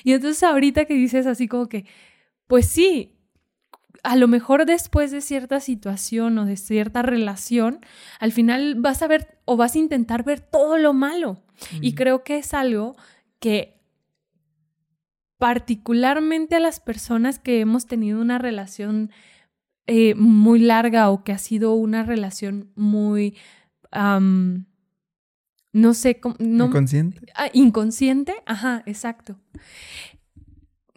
Y 0.04 0.14
entonces 0.14 0.44
ahorita 0.44 0.86
que 0.86 0.94
dices 0.94 1.26
así 1.26 1.48
como 1.48 1.68
que, 1.68 1.86
pues 2.48 2.68
sí, 2.68 3.18
a 4.04 4.16
lo 4.16 4.28
mejor 4.28 4.66
después 4.66 5.12
de 5.12 5.22
cierta 5.22 5.60
situación 5.60 6.38
o 6.38 6.46
de 6.46 6.58
cierta 6.58 7.02
relación, 7.02 7.82
al 8.20 8.32
final 8.32 8.76
vas 8.76 9.02
a 9.02 9.08
ver 9.08 9.40
o 9.46 9.58
vas 9.58 9.76
a 9.76 9.80
intentar 9.80 10.24
ver 10.24 10.40
todo 10.40 10.78
lo 10.78 10.94
malo. 10.94 11.44
Y 11.82 11.96
creo 11.96 12.24
que 12.24 12.38
es 12.38 12.54
algo 12.54 12.96
que 13.40 13.77
particularmente 15.38 16.56
a 16.56 16.60
las 16.60 16.80
personas 16.80 17.40
que 17.40 17.60
hemos 17.60 17.86
tenido 17.86 18.20
una 18.22 18.38
relación 18.38 19.12
eh, 19.86 20.16
muy 20.16 20.60
larga 20.60 21.10
o 21.10 21.24
que 21.24 21.32
ha 21.32 21.38
sido 21.38 21.74
una 21.74 22.04
relación 22.04 22.72
muy, 22.76 23.36
no 25.74 25.94
sé, 25.94 26.20
no, 26.40 26.66
inconsciente. 26.66 27.22
Ah, 27.36 27.50
inconsciente, 27.54 28.36
ajá, 28.46 28.84
exacto 28.86 29.40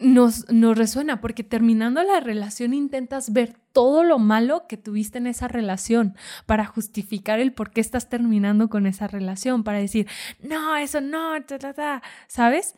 nos, 0.01 0.47
resuena 0.75 1.21
porque 1.21 1.43
terminando 1.43 2.03
la 2.03 2.19
relación 2.19 2.73
intentas 2.73 3.31
ver 3.31 3.55
todo 3.71 4.03
lo 4.03 4.19
malo 4.19 4.65
que 4.67 4.77
tuviste 4.77 5.19
en 5.19 5.27
esa 5.27 5.47
relación 5.47 6.15
para 6.45 6.65
justificar 6.65 7.39
el 7.39 7.53
por 7.53 7.71
qué 7.71 7.81
estás 7.81 8.09
terminando 8.09 8.69
con 8.69 8.85
esa 8.85 9.07
relación, 9.07 9.63
para 9.63 9.79
decir, 9.79 10.07
no, 10.41 10.75
eso 10.75 10.99
no, 10.99 11.33
¿sabes? 12.27 12.75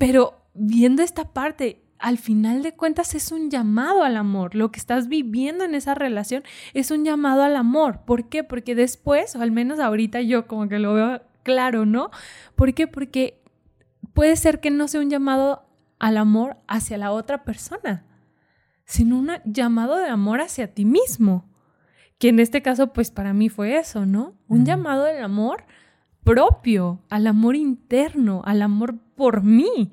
Pero 0.00 0.46
viendo 0.54 1.02
esta 1.02 1.34
parte, 1.34 1.84
al 1.98 2.16
final 2.16 2.62
de 2.62 2.72
cuentas 2.72 3.14
es 3.14 3.32
un 3.32 3.50
llamado 3.50 4.02
al 4.02 4.16
amor. 4.16 4.54
Lo 4.54 4.72
que 4.72 4.80
estás 4.80 5.08
viviendo 5.08 5.62
en 5.62 5.74
esa 5.74 5.94
relación 5.94 6.42
es 6.72 6.90
un 6.90 7.04
llamado 7.04 7.42
al 7.42 7.54
amor. 7.54 8.00
¿Por 8.06 8.30
qué? 8.30 8.42
Porque 8.42 8.74
después, 8.74 9.36
o 9.36 9.42
al 9.42 9.52
menos 9.52 9.78
ahorita 9.78 10.22
yo 10.22 10.46
como 10.46 10.70
que 10.70 10.78
lo 10.78 10.94
veo 10.94 11.20
claro, 11.42 11.84
¿no? 11.84 12.10
¿Por 12.56 12.72
qué? 12.72 12.86
Porque 12.86 13.42
puede 14.14 14.36
ser 14.36 14.60
que 14.60 14.70
no 14.70 14.88
sea 14.88 15.02
un 15.02 15.10
llamado 15.10 15.66
al 15.98 16.16
amor 16.16 16.56
hacia 16.66 16.96
la 16.96 17.12
otra 17.12 17.44
persona, 17.44 18.06
sino 18.86 19.18
un 19.18 19.32
llamado 19.44 19.98
de 19.98 20.08
amor 20.08 20.40
hacia 20.40 20.72
ti 20.72 20.86
mismo. 20.86 21.44
Que 22.16 22.30
en 22.30 22.40
este 22.40 22.62
caso, 22.62 22.94
pues 22.94 23.10
para 23.10 23.34
mí 23.34 23.50
fue 23.50 23.76
eso, 23.76 24.06
¿no? 24.06 24.32
Un 24.48 24.64
llamado 24.64 25.04
del 25.04 25.22
amor 25.22 25.66
propio, 26.30 27.00
al 27.08 27.26
amor 27.26 27.56
interno, 27.56 28.42
al 28.44 28.62
amor 28.62 28.96
por 29.16 29.42
mí. 29.42 29.92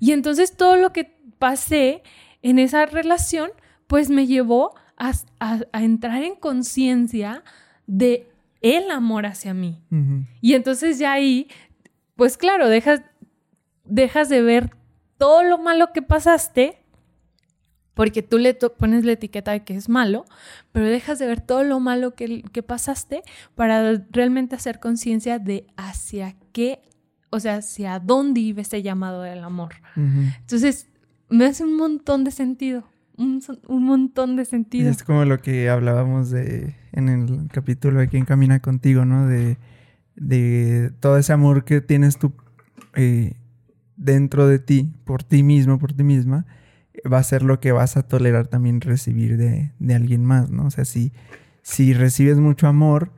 Y 0.00 0.12
entonces 0.12 0.56
todo 0.56 0.76
lo 0.76 0.92
que 0.92 1.16
pasé 1.38 2.02
en 2.42 2.58
esa 2.58 2.86
relación, 2.86 3.50
pues 3.86 4.08
me 4.08 4.26
llevó 4.26 4.74
a, 4.96 5.12
entrar 5.74 6.22
en 6.22 6.34
conciencia 6.36 7.44
de 7.86 8.28
el 8.62 8.90
amor 8.90 9.26
hacia 9.26 9.52
mí. 9.52 9.82
Y 10.40 10.54
entonces 10.54 10.98
ya 10.98 11.12
ahí, 11.12 11.48
pues 12.14 12.36
claro, 12.36 12.68
dejas, 12.68 13.02
dejas 13.84 14.28
de 14.28 14.40
ver 14.40 14.70
todo 15.18 15.42
lo 15.42 15.58
malo 15.58 15.92
que 15.92 16.02
pasaste, 16.02 16.82
porque 17.96 18.22
tú 18.22 18.36
le 18.36 18.52
pones 18.52 19.06
la 19.06 19.12
etiqueta 19.12 19.52
de 19.52 19.64
que 19.64 19.74
es 19.74 19.88
malo, 19.88 20.26
pero 20.70 20.84
dejas 20.84 21.18
de 21.18 21.26
ver 21.26 21.40
todo 21.40 21.64
lo 21.64 21.80
malo 21.80 22.14
que, 22.14 22.42
que 22.42 22.62
pasaste 22.62 23.22
para 23.54 24.04
realmente 24.10 24.54
hacer 24.54 24.80
conciencia 24.80 25.38
de 25.38 25.66
hacia 25.78 26.36
qué, 26.52 26.82
o 27.30 27.40
sea, 27.40 27.56
hacia 27.56 27.98
dónde 27.98 28.40
iba 28.40 28.60
ese 28.60 28.82
llamado 28.82 29.22
del 29.22 29.42
amor. 29.42 29.76
Entonces, 29.96 30.88
me 31.30 31.46
hace 31.46 31.64
un 31.64 31.78
montón 31.78 32.22
de 32.24 32.32
sentido. 32.32 32.84
Un, 33.16 33.40
montón 33.66 34.36
de 34.36 34.44
sentido. 34.44 34.90
es 34.90 35.02
como 35.02 35.24
lo 35.24 35.40
que 35.40 35.70
hablábamos 35.70 36.28
de 36.28 36.76
en 36.92 37.08
el 37.08 37.48
capítulo 37.50 38.00
de 38.00 38.08
Quién 38.08 38.26
Camina 38.26 38.60
Contigo, 38.60 39.06
¿no? 39.06 39.26
De, 39.26 39.56
de 40.16 40.92
todo 41.00 41.16
ese 41.16 41.32
amor 41.32 41.64
que 41.64 41.80
tienes 41.80 42.18
tú 42.18 42.34
eh, 42.94 43.32
dentro 43.96 44.46
de 44.46 44.58
ti, 44.58 44.92
por 45.04 45.22
ti 45.22 45.42
mismo, 45.42 45.78
por 45.78 45.94
ti 45.94 46.04
misma, 46.04 46.44
va 47.10 47.18
a 47.18 47.22
ser 47.22 47.42
lo 47.42 47.60
que 47.60 47.72
vas 47.72 47.96
a 47.96 48.02
tolerar 48.02 48.46
también 48.46 48.80
recibir 48.80 49.36
de, 49.36 49.72
alguien 49.94 50.24
más, 50.24 50.50
¿no? 50.50 50.66
O 50.66 50.70
sea, 50.70 50.84
si, 50.84 51.12
si 51.62 51.94
recibes 51.94 52.38
mucho 52.38 52.66
amor, 52.66 53.12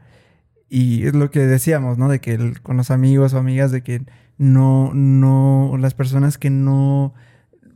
y 0.69 1.07
es 1.07 1.15
lo 1.15 1.31
que 1.31 1.41
decíamos, 1.41 1.99
¿no? 1.99 2.09
De 2.09 2.21
que 2.21 2.55
con 2.63 2.77
los 2.77 2.91
amigos 2.91 3.33
o 3.35 3.39
amigas, 3.39 3.71
de 3.71 3.83
que 3.83 4.03
no, 4.37 4.93
no, 4.95 5.77
las 5.79 5.95
personas 5.95 6.39
que 6.39 6.51
no, 6.51 7.15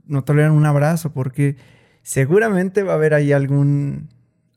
no 0.07 0.25
toleran 0.25 0.53
un 0.53 0.67
abrazo, 0.67 1.13
porque 1.13 1.57
seguramente 2.03 2.83
va 2.83 2.93
a 2.93 2.97
haber 2.97 3.15
ahí 3.15 3.33
algún, 3.33 4.09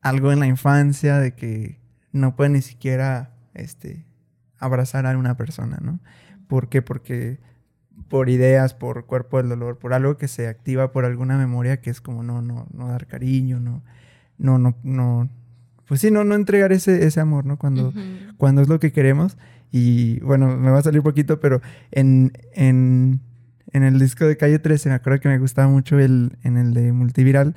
algo 0.02 0.32
en 0.32 0.40
la 0.40 0.48
infancia 0.48 1.20
de 1.20 1.34
que 1.34 1.80
no 2.12 2.36
pueden 2.36 2.54
ni 2.54 2.62
siquiera, 2.62 3.32
este, 3.54 4.06
abrazar 4.58 5.06
a 5.06 5.18
una 5.18 5.38
persona, 5.38 5.80
¿no? 5.82 6.00
¿Por 6.48 6.70
qué? 6.70 6.82
Porque 6.82 7.40
por 8.08 8.30
ideas, 8.30 8.74
por 8.74 9.06
cuerpo 9.06 9.38
del 9.38 9.50
dolor, 9.50 9.78
por 9.78 9.94
algo 9.94 10.18
que 10.18 10.28
se 10.28 10.48
activa 10.48 10.92
por 10.92 11.06
alguna 11.06 11.38
memoria 11.38 11.82
que 11.82 11.90
es 11.90 12.02
como 12.02 12.24
no, 12.24 12.42
no, 12.42 12.68
no 12.74 12.88
dar 12.88 13.08
cariño, 13.08 13.60
no, 13.60 13.84
no, 14.38 14.60
no, 14.60 14.76
no, 14.84 15.30
pues 15.88 16.02
sí, 16.02 16.12
no, 16.12 16.24
no 16.24 16.36
entregar 16.36 16.72
ese, 16.72 17.06
ese 17.06 17.20
amor, 17.20 17.46
¿no? 17.46 17.58
Cuando, 17.58 17.94
cuando 18.38 18.62
es 18.62 18.68
lo 18.68 18.80
que 18.80 18.92
queremos. 18.92 19.38
Y 19.72 20.20
bueno, 20.22 20.56
me 20.58 20.72
va 20.72 20.80
a 20.80 20.84
salir 20.84 21.02
poquito, 21.02 21.40
pero 21.40 21.62
en, 21.92 22.32
en, 22.54 23.20
en 23.72 23.84
el 23.84 24.00
disco 24.00 24.26
de 24.26 24.38
Calle 24.38 24.60
13, 24.60 24.90
me 24.90 24.96
acuerdo 24.96 25.20
que 25.20 25.30
me 25.30 25.38
gustaba 25.38 25.68
mucho 25.68 26.00
el, 26.00 26.38
en 26.44 26.58
el 26.58 26.74
de 26.74 26.92
Multiviral, 26.94 27.56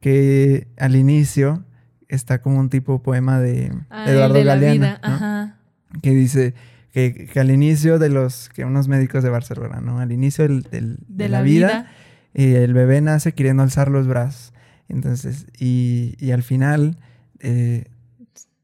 que 0.00 0.68
al 0.78 0.96
inicio 0.96 1.64
está 2.08 2.40
como 2.40 2.58
un 2.58 2.68
tipo 2.68 3.02
poema 3.02 3.40
de 3.40 3.72
ah, 3.90 4.10
Eduardo 4.10 4.42
Galeano, 4.44 5.54
que 6.02 6.10
dice 6.10 6.54
que, 6.92 7.30
al 7.36 7.50
inicio 7.50 7.98
de 7.98 8.10
los, 8.10 8.50
que 8.50 8.64
unos 8.64 8.86
médicos 8.86 9.24
de 9.24 9.30
Barcelona, 9.30 9.80
¿no? 9.80 9.98
Al 9.98 10.12
inicio 10.12 10.46
del, 10.46 10.62
de, 11.08 11.28
la, 11.28 11.40
vida, 11.42 11.90
eh, 12.34 12.62
el 12.62 12.74
bebé 12.74 13.00
nace 13.00 13.32
queriendo 13.32 13.62
alzar 13.62 13.90
los 13.90 14.06
brazos. 14.06 14.52
Entonces, 14.88 15.46
y, 15.58 16.16
y 16.18 16.32
al 16.32 16.42
final, 16.42 16.98
eh, 17.40 17.86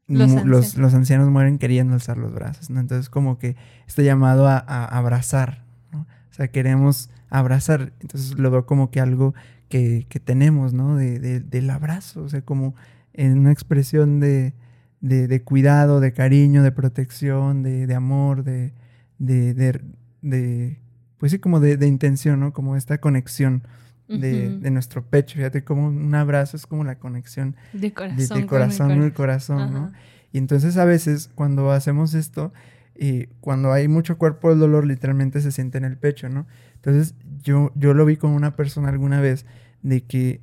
los, 0.07 0.93
ancianos. 0.93 1.29
mueren 1.29 1.57
queriendo 1.57 1.95
alzar 1.95 2.17
los 2.17 2.33
brazos, 2.33 2.69
¿no? 2.69 2.79
Entonces, 2.79 3.09
como 3.09 3.39
que 3.39 3.55
está 3.87 4.03
llamado 4.03 4.47
a, 4.47 4.57
abrazar, 4.57 5.63
¿no? 5.91 6.01
O 6.01 6.33
sea, 6.33 6.49
queremos 6.49 7.09
abrazar. 7.29 7.93
Entonces, 7.99 8.37
lo 8.37 8.51
veo 8.51 8.67
como 8.67 8.91
que 8.91 8.99
algo 8.99 9.33
que, 9.69 10.05
que 10.07 10.19
tenemos, 10.19 10.73
¿no? 10.73 10.95
De, 10.95 11.39
del 11.39 11.69
abrazo, 11.71 12.21
o 12.23 12.29
sea, 12.29 12.41
como 12.41 12.75
en 13.13 13.39
una 13.39 13.51
expresión 13.51 14.19
de, 14.19 14.53
de, 15.01 15.41
cuidado, 15.43 15.99
de 15.99 16.13
cariño, 16.13 16.63
de 16.63 16.71
protección, 16.71 17.63
de, 17.63 17.93
amor, 17.93 18.43
de, 18.43 18.73
de, 19.17 20.79
pues 21.17 21.31
sí, 21.31 21.39
como 21.39 21.59
de, 21.59 21.85
intención, 21.87 22.39
¿no? 22.39 22.53
Como 22.53 22.75
esta 22.75 22.99
conexión 22.99 23.63
de, 24.07 24.69
nuestro 24.71 25.05
pecho. 25.05 25.37
Fíjate, 25.37 25.63
como 25.63 25.87
un 25.87 26.15
abrazo 26.15 26.57
es 26.57 26.65
como 26.65 26.83
la 26.83 26.99
conexión 26.99 27.55
de 27.73 27.93
corazón, 27.93 28.39
de, 28.39 28.45
corazón 28.45 28.87
con 28.89 29.03
el 29.03 29.13
corazón, 29.13 29.73
¿no? 29.73 29.91
Y 30.31 30.37
entonces 30.37 30.77
a 30.77 30.85
veces 30.85 31.29
cuando 31.33 31.71
hacemos 31.71 32.13
esto, 32.13 32.53
y 33.01 33.27
cuando 33.39 33.71
hay 33.71 33.87
mucho 33.87 34.17
cuerpo 34.17 34.51
el 34.51 34.59
dolor 34.59 34.85
literalmente 34.85 35.39
se 35.39 35.51
siente 35.51 35.77
en 35.77 35.85
el 35.85 35.97
pecho, 35.97 36.27
¿no? 36.27 36.47
Entonces 36.75 37.15
yo, 37.41 37.71
yo 37.75 37.93
lo 37.93 38.05
vi 38.05 38.17
con 38.17 38.31
una 38.31 38.57
persona 38.57 38.89
alguna 38.89 39.21
vez 39.21 39.45
de 39.81 40.01
que 40.01 40.41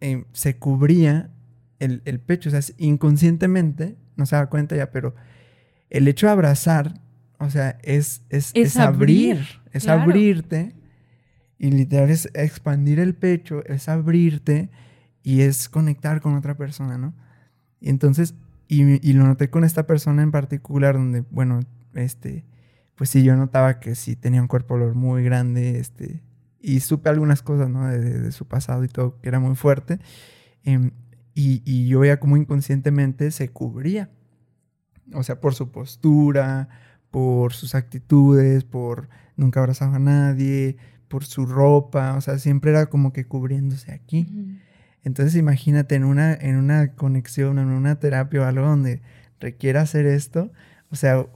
eh, 0.00 0.24
se 0.32 0.56
cubría 0.56 1.30
el, 1.80 2.20
pecho, 2.20 2.50
o 2.50 2.52
sea, 2.52 2.60
inconscientemente, 2.78 3.96
no 4.16 4.26
se 4.26 4.36
da 4.36 4.48
cuenta 4.48 4.76
ya, 4.76 4.90
pero 4.92 5.14
el 5.88 6.06
hecho 6.06 6.26
de 6.26 6.32
abrazar, 6.32 7.00
o 7.38 7.50
sea, 7.50 7.78
es, 7.82 8.22
es, 8.28 8.76
abrir, 8.76 9.46
es 9.72 9.88
abrirte 9.88 10.76
y 11.58 11.70
literal 11.70 12.10
es 12.10 12.28
expandir 12.34 13.00
el 13.00 13.14
pecho, 13.14 13.64
es 13.64 13.88
abrirte 13.88 14.70
y 15.22 15.40
es 15.40 15.68
conectar 15.68 16.20
con 16.20 16.34
otra 16.34 16.56
persona, 16.56 16.98
¿no? 16.98 17.14
Y 17.80 17.88
entonces, 17.88 18.34
y, 18.68 19.12
lo 19.14 19.24
noté 19.24 19.50
con 19.50 19.64
esta 19.64 19.86
persona 19.86 20.22
en 20.22 20.30
particular, 20.30 20.94
donde, 20.94 21.24
bueno, 21.30 21.60
este, 21.94 22.44
pues 22.94 23.10
sí, 23.10 23.22
yo 23.24 23.34
notaba 23.36 23.80
que 23.80 23.94
sí 23.94 24.16
tenía 24.16 24.42
un 24.42 24.48
cuerpo 24.48 24.74
olor 24.74 24.94
muy 24.94 25.24
grande, 25.24 25.78
este, 25.78 26.22
y 26.60 26.80
supe 26.80 27.08
algunas 27.08 27.42
cosas, 27.42 27.70
¿no? 27.70 27.88
De, 27.88 28.30
su 28.32 28.46
pasado 28.46 28.84
y 28.84 28.88
todo, 28.88 29.18
que 29.20 29.28
era 29.28 29.40
muy 29.40 29.56
fuerte. 29.56 29.98
Y, 31.34 31.88
yo 31.88 32.00
veía 32.00 32.20
como 32.20 32.36
inconscientemente 32.36 33.30
se 33.30 33.48
cubría. 33.48 34.10
O 35.14 35.22
sea, 35.22 35.40
por 35.40 35.54
su 35.54 35.70
postura, 35.70 36.68
por 37.10 37.52
sus 37.52 37.74
actitudes, 37.74 38.64
por 38.64 39.08
nunca 39.36 39.60
abrazaba 39.60 39.96
a 39.96 40.00
nadie, 40.00 40.76
por 41.08 41.24
su 41.24 41.46
ropa, 41.46 42.14
o 42.16 42.20
sea, 42.20 42.38
siempre 42.38 42.70
era 42.70 42.86
como 42.86 43.12
que 43.12 43.26
cubriéndose 43.26 43.92
aquí. 43.92 44.58
Entonces 45.02 45.34
imagínate 45.34 45.94
en 45.94 46.04
una, 46.04 46.34
en 46.34 46.56
una 46.56 46.94
conexión, 46.94 47.58
en 47.58 47.68
una 47.68 47.98
terapia 47.98 48.42
o 48.42 48.44
algo 48.44 48.66
donde 48.66 49.02
requiera 49.40 49.80
hacer 49.80 50.06
esto, 50.06 50.52
o 50.90 50.96
sea, 50.96 51.26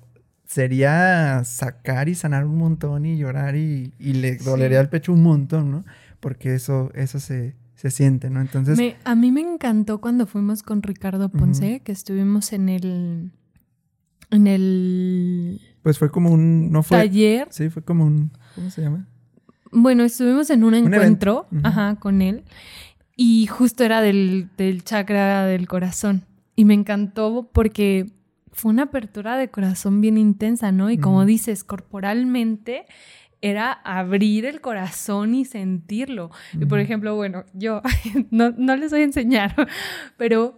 sería 0.46 1.42
sacar 1.44 2.08
y 2.08 2.14
sanar 2.14 2.44
un 2.44 2.58
montón 2.58 3.06
y 3.06 3.16
llorar 3.16 3.56
y, 3.56 3.92
le 3.98 4.36
dolería 4.36 4.80
el 4.80 4.88
pecho 4.88 5.12
un 5.12 5.22
montón, 5.22 5.70
¿no? 5.70 5.84
Porque 6.20 6.54
eso, 6.54 6.90
eso 6.94 7.18
se, 7.18 7.56
se 7.84 7.90
siente, 7.90 8.30
¿no? 8.30 8.40
Entonces... 8.40 8.96
a 9.04 9.14
mí 9.14 9.30
me 9.30 9.42
encantó 9.42 10.00
cuando 10.00 10.26
fuimos 10.26 10.62
con 10.62 10.82
Ricardo 10.82 11.28
Ponce, 11.28 11.80
que 11.80 11.92
estuvimos 11.92 12.54
en 12.54 12.70
el... 12.70 13.30
En 14.30 14.46
el... 14.46 15.60
Pues 15.82 15.98
fue 15.98 16.10
como 16.10 16.30
un... 16.30 16.72
No 16.72 16.82
fue... 16.82 16.96
Taller. 16.96 17.48
Sí, 17.50 17.68
fue 17.68 17.82
como 17.82 18.06
un... 18.06 18.30
¿Cómo 18.54 18.70
se 18.70 18.80
llama? 18.80 19.06
Bueno, 19.70 20.02
estuvimos 20.02 20.48
en 20.48 20.64
un, 20.64 20.72
encuentro, 20.72 21.46
ajá, 21.62 21.96
con 21.96 22.22
él. 22.22 22.44
Y 23.16 23.48
justo 23.48 23.84
era 23.84 24.00
del, 24.00 24.48
del 24.56 24.82
chakra 24.82 25.44
del 25.44 25.68
corazón. 25.68 26.24
Y 26.56 26.64
me 26.64 26.72
encantó 26.72 27.50
porque 27.52 28.06
fue 28.50 28.70
una 28.70 28.84
apertura 28.84 29.36
de 29.36 29.50
corazón 29.50 30.00
bien 30.00 30.16
intensa, 30.16 30.72
¿no? 30.72 30.90
Y 30.90 30.96
como 30.96 31.26
dices, 31.26 31.64
corporalmente 31.64 32.86
era 33.44 33.72
abrir 33.72 34.46
el 34.46 34.62
corazón 34.62 35.34
y 35.34 35.44
sentirlo. 35.44 36.30
Y 36.58 36.64
por 36.64 36.80
ejemplo, 36.80 37.14
bueno, 37.14 37.44
yo 37.52 37.82
no, 38.30 38.52
no 38.56 38.74
les 38.74 38.90
voy 38.90 39.02
a 39.02 39.04
enseñar, 39.04 39.54
pero 40.16 40.56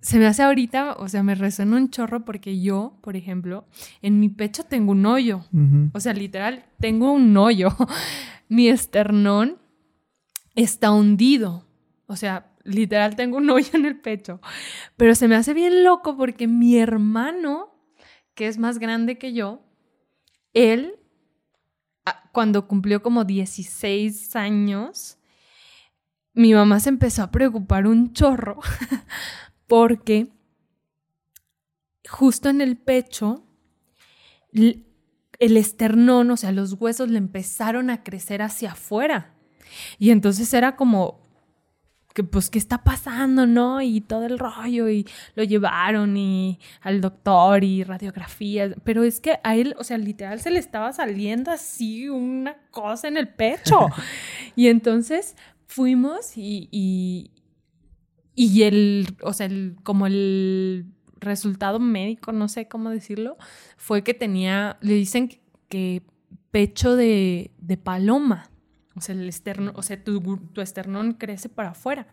se 0.00 0.20
me 0.20 0.26
hace 0.26 0.44
ahorita, 0.44 0.92
o 0.98 1.08
sea, 1.08 1.24
me 1.24 1.34
resuena 1.34 1.76
un 1.76 1.90
chorro 1.90 2.24
porque 2.24 2.60
yo, 2.60 2.96
por 3.02 3.16
ejemplo, 3.16 3.66
en 4.02 4.20
mi 4.20 4.28
pecho 4.28 4.62
tengo 4.62 4.92
un 4.92 5.04
hoyo. 5.04 5.44
O 5.92 5.98
sea, 5.98 6.12
literal, 6.12 6.64
tengo 6.78 7.10
un 7.12 7.36
hoyo. 7.36 7.70
mi 8.48 8.68
esternón 8.68 9.58
está 10.54 10.92
hundido. 10.92 11.66
O 12.06 12.14
sea, 12.14 12.52
literal 12.62 13.16
tengo 13.16 13.38
un 13.38 13.50
hoyo 13.50 13.70
en 13.74 13.84
el 13.84 13.98
pecho. 13.98 14.40
Pero 14.96 15.16
se 15.16 15.26
me 15.26 15.34
hace 15.34 15.54
bien 15.54 15.82
loco 15.82 16.16
porque 16.16 16.46
mi 16.46 16.78
hermano, 16.78 17.74
que 18.34 18.46
es 18.46 18.58
más 18.58 18.78
grande 18.78 19.18
que 19.18 19.32
yo, 19.32 19.64
él, 20.54 20.99
cuando 22.32 22.66
cumplió 22.66 23.02
como 23.02 23.24
16 23.24 24.36
años, 24.36 25.18
mi 26.32 26.54
mamá 26.54 26.80
se 26.80 26.88
empezó 26.88 27.22
a 27.22 27.30
preocupar 27.30 27.86
un 27.86 28.12
chorro 28.12 28.60
porque 29.66 30.32
justo 32.08 32.48
en 32.48 32.60
el 32.60 32.76
pecho, 32.76 33.44
el 34.52 35.56
esternón, 35.56 36.30
o 36.30 36.36
sea, 36.36 36.52
los 36.52 36.74
huesos 36.74 37.08
le 37.08 37.18
empezaron 37.18 37.90
a 37.90 38.02
crecer 38.02 38.42
hacia 38.42 38.72
afuera. 38.72 39.34
Y 39.98 40.10
entonces 40.10 40.52
era 40.52 40.76
como, 40.76 41.29
que 42.14 42.24
pues 42.24 42.50
qué 42.50 42.58
está 42.58 42.82
pasando, 42.82 43.46
¿no? 43.46 43.80
Y 43.82 44.00
todo 44.00 44.26
el 44.26 44.38
rollo 44.38 44.88
y 44.88 45.06
lo 45.34 45.44
llevaron 45.44 46.16
y 46.16 46.58
al 46.80 47.00
doctor 47.00 47.62
y 47.62 47.84
radiografías, 47.84 48.74
pero 48.84 49.04
es 49.04 49.20
que 49.20 49.38
a 49.44 49.56
él, 49.56 49.74
o 49.78 49.84
sea, 49.84 49.98
literal 49.98 50.40
se 50.40 50.50
le 50.50 50.58
estaba 50.58 50.92
saliendo 50.92 51.50
así 51.50 52.08
una 52.08 52.56
cosa 52.70 53.08
en 53.08 53.16
el 53.16 53.28
pecho. 53.28 53.88
y 54.56 54.68
entonces 54.68 55.36
fuimos 55.66 56.36
y, 56.36 56.68
y, 56.72 57.30
y 58.34 58.62
el, 58.64 59.16
o 59.22 59.32
sea, 59.32 59.46
el, 59.46 59.76
como 59.84 60.06
el 60.06 60.86
resultado 61.20 61.78
médico, 61.78 62.32
no 62.32 62.48
sé 62.48 62.66
cómo 62.66 62.90
decirlo, 62.90 63.36
fue 63.76 64.02
que 64.02 64.14
tenía, 64.14 64.78
le 64.80 64.94
dicen 64.94 65.28
que, 65.68 66.02
pecho 66.50 66.96
de, 66.96 67.52
de 67.58 67.76
paloma. 67.76 68.50
O 68.96 69.00
sea, 69.00 69.14
el 69.14 69.30
o 69.74 69.82
sea, 69.82 70.02
tu, 70.02 70.36
tu 70.52 70.60
esternón 70.60 71.14
crece 71.14 71.48
para 71.48 71.70
afuera. 71.70 72.06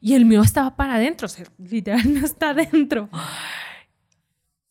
Y 0.00 0.14
el 0.14 0.24
mío 0.24 0.42
estaba 0.42 0.76
para 0.76 0.96
adentro, 0.96 1.26
o 1.26 1.28
sea, 1.28 1.46
literal 1.58 2.02
no 2.14 2.24
está 2.24 2.50
adentro. 2.50 3.08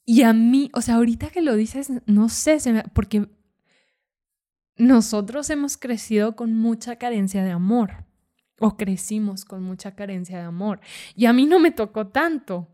Y 0.06 0.24
a 0.24 0.34
mí, 0.34 0.70
o 0.74 0.82
sea, 0.82 0.96
ahorita 0.96 1.30
que 1.30 1.42
lo 1.42 1.56
dices, 1.56 1.90
no 2.06 2.30
sé, 2.30 2.58
porque 2.94 3.30
nosotros 4.78 5.50
hemos 5.50 5.78
crecido 5.78 6.36
con 6.36 6.58
mucha 6.58 6.98
carencia 6.98 7.44
de 7.44 7.52
amor, 7.52 8.06
o 8.60 8.78
crecimos 8.78 9.46
con 9.46 9.64
mucha 9.64 9.96
carencia 9.96 10.38
de 10.38 10.44
amor. 10.44 10.82
Y 11.16 11.26
a 11.26 11.34
mí 11.34 11.46
no 11.46 11.60
me 11.60 11.72
tocó 11.72 12.08
tanto. 12.08 12.68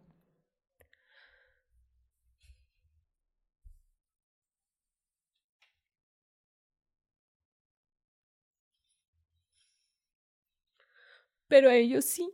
Pero 11.47 11.69
a 11.69 11.75
ellos 11.75 12.05
sí. 12.05 12.29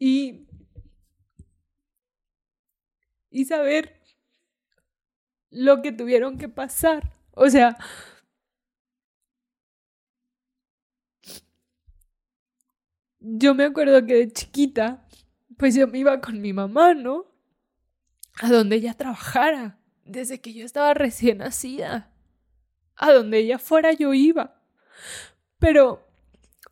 Y, 0.00 0.46
y 3.30 3.44
saber 3.44 4.00
lo 5.50 5.82
que 5.82 5.92
tuvieron 5.92 6.38
que 6.38 6.48
pasar. 6.48 7.12
O 7.32 7.48
sea, 7.48 7.76
yo 13.20 13.54
me 13.54 13.64
acuerdo 13.64 14.04
que 14.06 14.14
de 14.14 14.32
chiquita, 14.32 15.06
pues 15.56 15.74
yo 15.74 15.86
me 15.88 15.98
iba 15.98 16.20
con 16.20 16.40
mi 16.40 16.52
mamá, 16.52 16.94
¿no? 16.94 17.26
A 18.40 18.48
donde 18.48 18.76
ella 18.76 18.94
trabajara, 18.94 19.78
desde 20.04 20.40
que 20.40 20.52
yo 20.54 20.64
estaba 20.64 20.94
recién 20.94 21.38
nacida. 21.38 22.10
A 22.96 23.12
donde 23.12 23.38
ella 23.38 23.58
fuera 23.58 23.92
yo 23.92 24.14
iba. 24.14 24.60
Pero, 25.58 26.06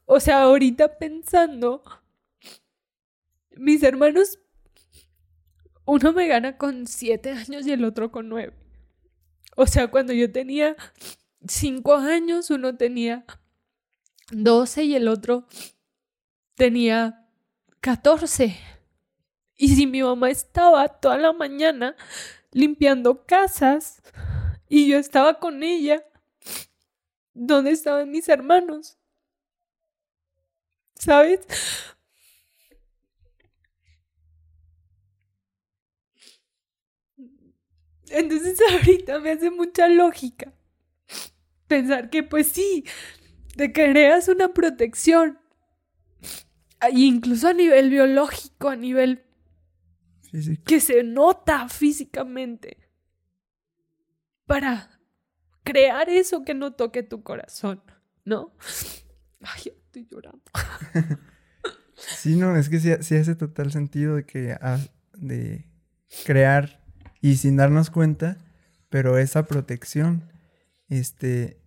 o 0.04 0.20
sea, 0.20 0.42
ahorita 0.42 0.98
pensando, 0.98 1.82
mis 3.56 3.82
hermanos, 3.82 4.38
uno 5.84 6.12
me 6.12 6.26
gana 6.26 6.56
con 6.56 6.86
siete 6.86 7.30
años 7.32 7.66
y 7.66 7.72
el 7.72 7.84
otro 7.84 8.10
con 8.10 8.28
nueve. 8.28 8.54
O 9.56 9.66
sea, 9.66 9.88
cuando 9.88 10.12
yo 10.12 10.30
tenía 10.30 10.76
cinco 11.46 11.94
años, 11.94 12.50
uno 12.50 12.76
tenía 12.76 13.24
doce 14.30 14.84
y 14.84 14.94
el 14.94 15.08
otro 15.08 15.46
tenía 16.54 17.26
catorce. 17.80 18.58
Y 19.56 19.68
si 19.74 19.86
mi 19.86 20.02
mamá 20.02 20.30
estaba 20.30 20.88
toda 20.88 21.16
la 21.16 21.32
mañana 21.32 21.96
limpiando 22.52 23.24
casas 23.24 24.02
y 24.68 24.88
yo 24.88 24.98
estaba 24.98 25.38
con 25.38 25.62
ella, 25.62 26.04
¿Dónde 27.38 27.72
estaban 27.72 28.10
mis 28.10 28.28
hermanos? 28.30 28.98
¿Sabes? 30.94 31.40
Entonces 38.08 38.58
ahorita 38.72 39.20
me 39.20 39.32
hace 39.32 39.50
mucha 39.50 39.86
lógica 39.88 40.54
pensar 41.66 42.08
que 42.08 42.22
pues 42.22 42.48
sí, 42.48 42.84
te 43.54 43.72
creas 43.72 44.28
una 44.28 44.54
protección, 44.54 45.38
incluso 46.90 47.48
a 47.48 47.52
nivel 47.52 47.90
biológico, 47.90 48.68
a 48.68 48.76
nivel 48.76 49.24
que 50.64 50.80
se 50.80 51.02
nota 51.02 51.68
físicamente, 51.68 52.78
para 54.46 54.95
crear 55.66 56.08
eso 56.08 56.44
que 56.44 56.54
no 56.54 56.72
toque 56.72 57.02
tu 57.02 57.22
corazón, 57.22 57.82
¿no? 58.24 58.52
Ay, 59.42 59.72
estoy 59.84 60.06
llorando. 60.10 60.42
sí, 61.94 62.36
no, 62.36 62.56
es 62.56 62.68
que 62.68 62.78
sí, 62.78 62.92
hace 62.92 63.34
total 63.34 63.72
sentido 63.72 64.16
de 64.16 64.24
que 64.24 64.56
de 65.14 65.66
crear 66.24 66.80
y 67.20 67.36
sin 67.36 67.56
darnos 67.56 67.90
cuenta, 67.90 68.38
pero 68.88 69.18
esa 69.18 69.44
protección, 69.46 70.32
este, 70.88 71.60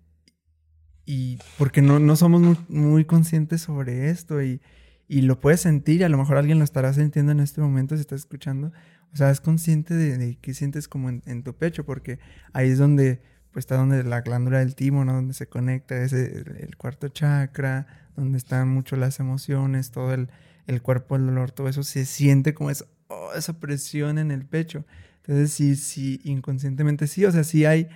y 1.05 1.37
porque 1.57 1.81
no, 1.81 1.99
no 1.99 2.15
somos 2.15 2.57
muy, 2.69 3.03
conscientes 3.03 3.61
sobre 3.61 4.09
esto 4.09 4.41
y, 4.41 4.61
y, 5.07 5.23
lo 5.23 5.39
puedes 5.41 5.59
sentir, 5.59 6.05
a 6.05 6.09
lo 6.09 6.17
mejor 6.17 6.37
alguien 6.37 6.59
lo 6.59 6.63
estará 6.63 6.93
sintiendo 6.93 7.33
en 7.33 7.41
este 7.41 7.59
momento 7.59 7.95
si 7.95 8.01
estás 8.01 8.21
escuchando, 8.21 8.71
o 9.11 9.17
sea, 9.17 9.31
es 9.31 9.41
consciente 9.41 9.93
de, 9.93 10.37
qué 10.39 10.53
sientes 10.53 10.87
como 10.87 11.09
en, 11.09 11.43
tu 11.43 11.55
pecho, 11.55 11.85
porque 11.85 12.19
ahí 12.53 12.69
es 12.69 12.77
donde 12.77 13.21
pues 13.51 13.63
está 13.63 13.77
donde 13.77 14.03
la 14.03 14.21
glándula 14.21 14.59
del 14.59 14.75
timo. 14.75 15.05
Donde 15.05 15.33
se 15.33 15.47
conecta 15.47 16.01
ese, 16.01 16.43
el, 16.59 16.75
cuarto 16.77 17.09
chakra, 17.09 17.87
donde 18.15 18.37
están 18.37 18.67
mucho 18.69 18.95
las 18.95 19.19
emociones, 19.19 19.91
todo 19.91 20.13
el, 20.13 20.29
el, 20.67 20.81
cuerpo, 20.81 21.15
el 21.15 21.25
dolor, 21.25 21.51
todo 21.51 21.67
eso 21.67 21.83
se 21.83 22.05
siente 22.05 22.53
como 22.53 22.69
esa, 22.69 22.85
oh, 23.07 23.31
esa 23.35 23.59
presión 23.59 24.17
en 24.17 24.31
el 24.31 24.45
pecho. 24.45 24.85
Entonces, 25.17 25.51
sí, 25.51 25.75
sí, 25.75 26.21
inconscientemente 26.23 27.07
sí, 27.07 27.25
o 27.25 27.31
sea, 27.31 27.43
sí 27.43 27.65
hay, 27.65 27.87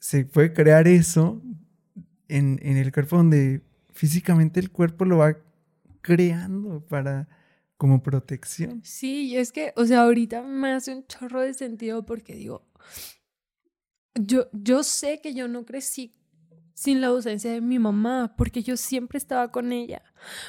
se 0.00 0.24
puede 0.24 0.52
crear 0.52 0.88
eso 0.88 1.42
en, 2.28 2.58
en 2.62 2.76
el 2.76 2.92
cuerpo 2.92 3.16
donde 3.16 3.62
físicamente 3.92 4.60
el 4.60 4.70
cuerpo 4.70 5.04
lo 5.04 5.18
va 5.18 5.36
creando 6.02 6.80
para 6.86 7.28
como 7.76 8.02
protección. 8.02 8.80
Sí, 8.84 9.28
y 9.28 9.36
es 9.36 9.52
que, 9.52 9.72
o 9.76 9.84
sea, 9.84 10.02
ahorita 10.02 10.42
me 10.42 10.72
hace 10.72 10.94
un 10.94 11.06
chorro 11.06 11.40
de 11.40 11.52
sentido 11.54 12.06
porque 12.06 12.34
digo, 12.34 12.66
yo, 14.16 14.48
yo 14.52 14.82
sé 14.82 15.20
que 15.20 15.34
yo 15.34 15.48
no 15.48 15.64
crecí 15.64 16.14
sin 16.74 17.00
la 17.00 17.08
ausencia 17.08 17.50
de 17.52 17.60
mi 17.60 17.78
mamá, 17.78 18.34
porque 18.36 18.62
yo 18.62 18.76
siempre 18.76 19.18
estaba 19.18 19.50
con 19.50 19.72
ella. 19.72 20.02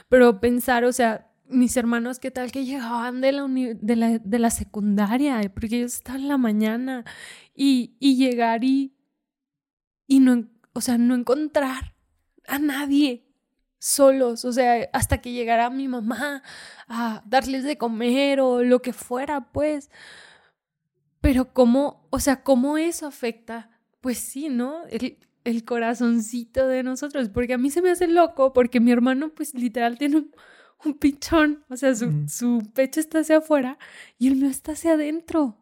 Pero 0.10 0.40
pensar, 0.42 0.84
o 0.84 0.92
sea, 0.92 1.32
mis 1.48 1.78
hermanos, 1.78 2.20
¿qué 2.20 2.32
tal 2.32 2.52
que 2.52 2.66
llegaban 2.66 3.22
de 3.22 3.32
la, 3.32 3.48
de 3.48 3.96
la, 3.96 4.20
de 4.20 4.40
la 4.40 4.50
secundaria? 4.50 5.42
Porque 5.54 5.78
ellos 5.78 5.94
estaban 5.94 6.22
en 6.22 6.28
la 6.28 6.38
mañana 6.38 7.06
y, 7.56 7.96
y 8.00 8.18
llegar 8.18 8.64
y, 8.66 8.94
y 10.06 10.20
no, 10.20 10.50
o 10.74 10.82
sea, 10.82 10.98
no 10.98 11.16
encontrar 11.16 11.96
a 12.48 12.60
nadie 12.60 13.26
solos, 13.80 14.44
o 14.46 14.52
sea, 14.52 14.90
hasta 14.94 15.20
que 15.20 15.32
llegara 15.32 15.70
mi 15.70 15.88
mamá 15.88 16.44
a 16.88 17.24
darles 17.26 17.64
de 17.64 17.78
comer 17.78 18.42
o 18.42 18.64
lo 18.64 18.82
que 18.82 18.94
fuera, 18.94 19.52
pues. 19.52 19.90
Pero 21.22 21.54
cómo, 21.54 22.08
o 22.10 22.20
sea, 22.20 22.44
cómo 22.44 22.78
eso 22.78 23.08
afecta, 23.08 23.72
pues 24.02 24.18
sí, 24.18 24.50
¿no? 24.50 24.86
El, 24.90 25.18
el 25.44 25.64
corazoncito 25.64 26.68
de 26.68 26.84
nosotros, 26.84 27.30
porque 27.30 27.54
a 27.54 27.58
mí 27.58 27.70
se 27.70 27.82
me 27.82 27.90
hace 27.90 28.08
loco, 28.08 28.54
porque 28.54 28.80
mi 28.80 28.92
hermano, 28.92 29.30
pues 29.30 29.54
literal, 29.54 29.98
tiene 29.98 30.18
un, 30.18 30.32
un 30.86 30.94
pichón, 30.96 31.64
o 31.70 31.78
sea, 31.78 31.96
su, 31.96 32.26
su, 32.28 32.62
pecho 32.74 33.00
está 33.00 33.20
hacia 33.20 33.38
afuera 33.38 33.78
y 34.18 34.28
el 34.28 34.36
mío 34.36 34.50
está 34.50 34.74
hacia 34.74 34.94
adentro. 34.94 35.58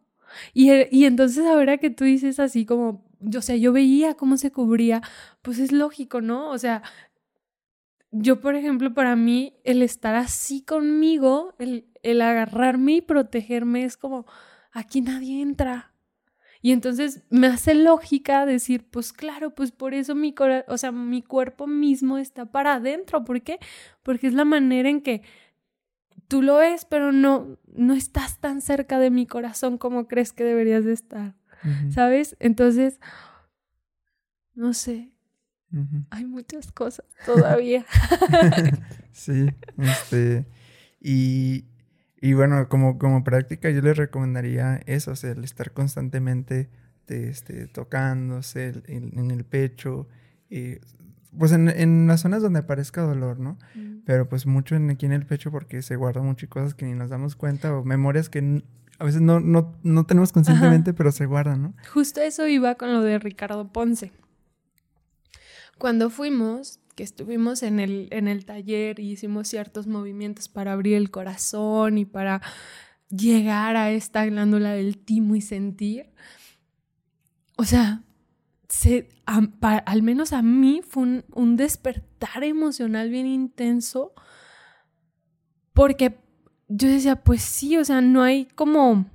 Y, 0.53 0.71
y 0.91 1.05
entonces 1.05 1.45
ahora 1.45 1.77
que 1.77 1.89
tú 1.89 2.03
dices 2.03 2.39
así 2.39 2.65
como, 2.65 3.05
o 3.35 3.41
sea, 3.41 3.55
yo 3.55 3.73
veía 3.73 4.15
cómo 4.15 4.37
se 4.37 4.51
cubría, 4.51 5.01
pues 5.41 5.59
es 5.59 5.71
lógico, 5.71 6.21
¿no? 6.21 6.49
O 6.49 6.57
sea, 6.57 6.81
yo, 8.11 8.39
por 8.41 8.55
ejemplo, 8.55 8.93
para 8.93 9.15
mí, 9.15 9.53
el 9.63 9.81
estar 9.81 10.15
así 10.15 10.61
conmigo, 10.63 11.53
el, 11.59 11.85
el 12.01 12.21
agarrarme 12.21 12.93
y 12.93 13.01
protegerme 13.01 13.83
es 13.83 13.97
como, 13.97 14.25
aquí 14.75 15.01
nadie 15.01 15.41
entra. 15.41 15.93
Y 16.61 16.71
entonces 16.71 17.23
me 17.29 17.47
hace 17.47 17.73
lógica 17.73 18.45
decir, 18.45 18.87
pues 18.89 19.13
claro, 19.13 19.55
pues 19.55 19.71
por 19.71 19.93
eso 19.93 20.15
mi, 20.15 20.35
o 20.67 20.77
sea, 20.77 20.91
mi 20.91 21.21
cuerpo 21.21 21.65
mismo 21.65 22.17
está 22.17 22.45
para 22.45 22.75
adentro. 22.75 23.23
¿Por 23.23 23.41
qué? 23.41 23.59
Porque 24.03 24.27
es 24.27 24.33
la 24.33 24.45
manera 24.45 24.89
en 24.89 25.01
que 25.01 25.21
tú 26.27 26.41
lo 26.41 26.57
ves, 26.57 26.85
pero 26.85 27.11
no, 27.11 27.57
no 27.73 27.93
estás 27.93 28.39
tan 28.39 28.61
cerca 28.61 28.99
de 28.99 29.11
mi 29.11 29.25
corazón 29.27 29.77
como 29.77 30.07
crees 30.07 30.33
que 30.33 30.43
deberías 30.43 30.85
de 30.85 30.93
estar. 30.93 31.35
¿Sabes? 31.89 32.35
Entonces, 32.39 32.99
no 34.53 34.73
sé, 34.73 35.11
hay 36.11 36.25
muchas 36.25 36.71
cosas 36.71 37.05
todavía. 37.25 37.85
sí, 39.11 39.47
este, 39.77 40.45
y, 40.99 41.65
y 42.25 42.33
bueno, 42.33 42.67
como, 42.69 42.97
como 42.97 43.23
práctica 43.23 43.69
yo 43.69 43.81
les 43.81 43.95
recomendaría 43.95 44.81
eso, 44.87 45.11
o 45.11 45.15
sea, 45.15 45.29
el 45.33 45.43
estar 45.43 45.73
constantemente 45.73 46.71
este, 47.05 47.67
tocándose 47.67 48.81
en, 48.87 49.29
el 49.29 49.45
pecho, 49.45 50.07
y, 50.49 50.77
pues 51.37 51.51
en, 51.51 51.69
en, 51.69 52.07
las 52.07 52.21
zonas 52.21 52.41
donde 52.41 52.57
aparezca 52.57 53.03
dolor, 53.03 53.39
¿no? 53.39 53.59
Mm. 53.75 53.97
Pero 54.07 54.27
pues 54.27 54.47
mucho 54.47 54.75
en, 54.75 54.89
aquí 54.89 55.05
en 55.05 55.11
el 55.11 55.27
pecho 55.27 55.51
porque 55.51 55.83
se 55.83 55.97
guarda 55.97 56.23
mucho 56.23 56.47
y 56.47 56.49
cosas 56.49 56.73
que 56.73 56.85
ni 56.85 56.95
nos 56.95 57.11
damos 57.11 57.35
cuenta 57.35 57.75
o 57.75 57.83
memorias 57.83 58.27
que 58.27 58.63
a 58.97 59.05
veces 59.05 59.21
no, 59.21 59.39
no, 59.39 59.77
no 59.83 60.07
tenemos 60.07 60.31
conscientemente, 60.31 60.95
pero 60.95 61.11
se 61.11 61.27
guardan, 61.27 61.61
¿no? 61.61 61.73
Justo 61.93 62.21
eso 62.21 62.47
iba 62.47 62.73
con 62.73 62.91
lo 62.91 63.03
de 63.03 63.19
Ricardo 63.19 63.71
Ponce. 63.71 64.11
Cuando 65.77 66.09
fuimos, 66.09 66.79
que 66.95 67.03
estuvimos 67.03 67.61
en 67.61 67.79
el, 67.79 68.07
en 68.11 68.27
el 68.27 68.45
taller 68.45 68.99
y 68.99 69.11
hicimos 69.11 69.49
ciertos 69.49 69.85
movimientos 69.85 70.47
para 70.47 70.71
abrir 70.71 70.95
el 70.95 71.11
corazón 71.11 71.97
y 71.97 72.05
para 72.05 72.41
llegar 73.09 73.75
a 73.75 73.91
esta 73.91 74.25
glándula 74.25 74.71
del 74.71 74.97
timo 74.97 75.35
y 75.35 75.41
sentir, 75.41 76.11
o 77.57 77.65
sea, 77.65 78.03
se, 78.69 79.09
al 79.25 80.01
menos 80.01 80.33
a 80.33 80.41
mí 80.41 80.81
fue 80.87 81.03
un, 81.03 81.25
un 81.33 81.55
despertar 81.55 82.43
emocional 82.43 83.09
bien 83.09 83.27
intenso 83.27 84.13
porque 85.73 86.17
yo 86.67 86.87
decía, 86.87 87.17
pues 87.23 87.41
sí, 87.41 87.77
o 87.77 87.85
sea, 87.85 88.01
no 88.01 88.23
hay 88.23 88.45
como, 88.45 89.05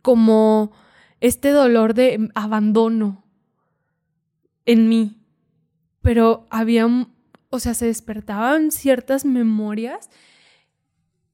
como 0.00 0.72
este 1.20 1.50
dolor 1.50 1.94
de 1.94 2.30
abandono, 2.34 3.24
en 4.64 4.88
mí, 4.88 5.21
pero 6.02 6.46
había, 6.50 6.86
o 7.50 7.58
sea, 7.58 7.74
se 7.74 7.86
despertaban 7.86 8.70
ciertas 8.70 9.24
memorias 9.24 10.10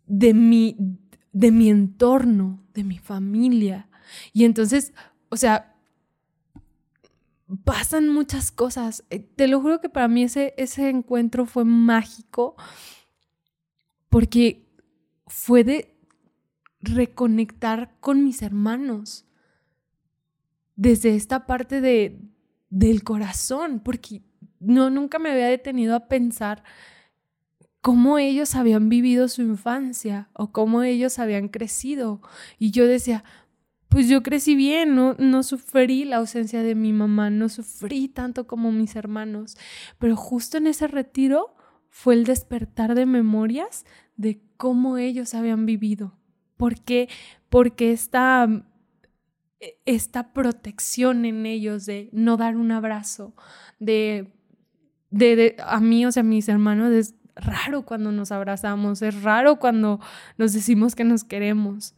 de 0.07 0.35
mi, 0.35 0.77
de 1.33 1.51
mi 1.51 1.71
entorno, 1.71 2.63
de 2.75 2.85
mi 2.85 2.99
familia. 2.99 3.89
Y 4.33 4.45
entonces, 4.45 4.93
o 5.31 5.37
sea, 5.37 5.75
pasan 7.65 8.09
muchas 8.09 8.51
cosas. 8.51 9.05
Eh, 9.11 9.21
te 9.21 9.49
lo 9.49 9.61
juro 9.61 9.81
que 9.81 9.89
para 9.89 10.09
mí 10.09 10.23
ese, 10.23 10.55
ese 10.57 10.89
encuentro 10.91 11.47
fue 11.47 11.65
mágico 11.65 12.57
porque 14.09 14.67
fue 15.27 15.65
de 15.65 15.95
reconectar 16.81 17.99
con 18.01 18.25
mis 18.25 18.43
hermanos 18.43 19.27
desde 20.77 21.17
esta 21.17 21.47
parte 21.47 21.81
de, 21.81 22.21
del 22.71 23.03
corazón, 23.03 23.81
porque 23.81 24.23
no, 24.61 24.91
nunca 24.91 25.19
me 25.19 25.31
había 25.31 25.47
detenido 25.47 25.95
a 25.95 26.09
pensar 26.09 26.63
cómo 27.81 28.19
ellos 28.19 28.55
habían 28.55 28.89
vivido 28.89 29.29
su 29.29 29.43
infancia 29.43 30.29
o 30.33 30.53
cómo 30.53 30.83
ellos 30.83 31.19
habían 31.19 31.49
crecido. 31.49 32.21
Y 32.59 32.71
yo 32.71 32.87
decía, 32.87 33.25
pues 33.89 34.09
yo 34.09 34.23
crecí 34.23 34.55
bien, 34.55 34.95
no, 34.95 35.15
no 35.19 35.43
sufrí 35.43 36.05
la 36.05 36.17
ausencia 36.17 36.63
de 36.63 36.75
mi 36.75 36.93
mamá, 36.93 37.31
no 37.31 37.49
sufrí 37.49 38.09
tanto 38.09 38.47
como 38.47 38.73
mis 38.73 38.97
hermanos, 38.97 39.57
pero 39.99 40.17
justo 40.17 40.59
en 40.59 40.67
ese 40.67 40.89
retiro 40.89 41.55
fue 41.89 42.15
el 42.15 42.25
despertar 42.25 42.95
de 42.95 43.07
memorias 43.07 43.85
de 44.17 44.43
cómo 44.57 44.99
ellos 44.99 45.35
habían 45.35 45.65
vivido. 45.65 46.19
¿Por 46.57 46.81
qué? 46.81 47.09
Porque 47.49 47.93
esta 47.93 48.47
e, 49.61 49.79
esta 49.87 50.33
protección 50.33 51.25
en 51.25 51.47
ellos 51.47 51.87
de 51.87 52.11
no 52.13 52.37
dar 52.37 52.57
un 52.57 52.71
abrazo, 52.71 53.35
de, 53.81 54.33
de, 55.11 55.57
a 55.65 55.81
mí, 55.81 56.05
o 56.07 56.13
sea, 56.13 56.21
a 56.21 56.25
mis 56.25 56.49
hermanos, 56.49 56.93
es 56.93 57.15
raro 57.37 57.85
cuando 57.85 58.13
nos 58.13 58.33
abrazamos, 58.33 59.03
es 59.03 59.23
raro 59.23 59.59
cuando 59.59 60.01
nos 60.37 60.53
decimos 60.53 60.95
que 60.95 61.05
nos 61.05 61.25
queremos. 61.25 61.95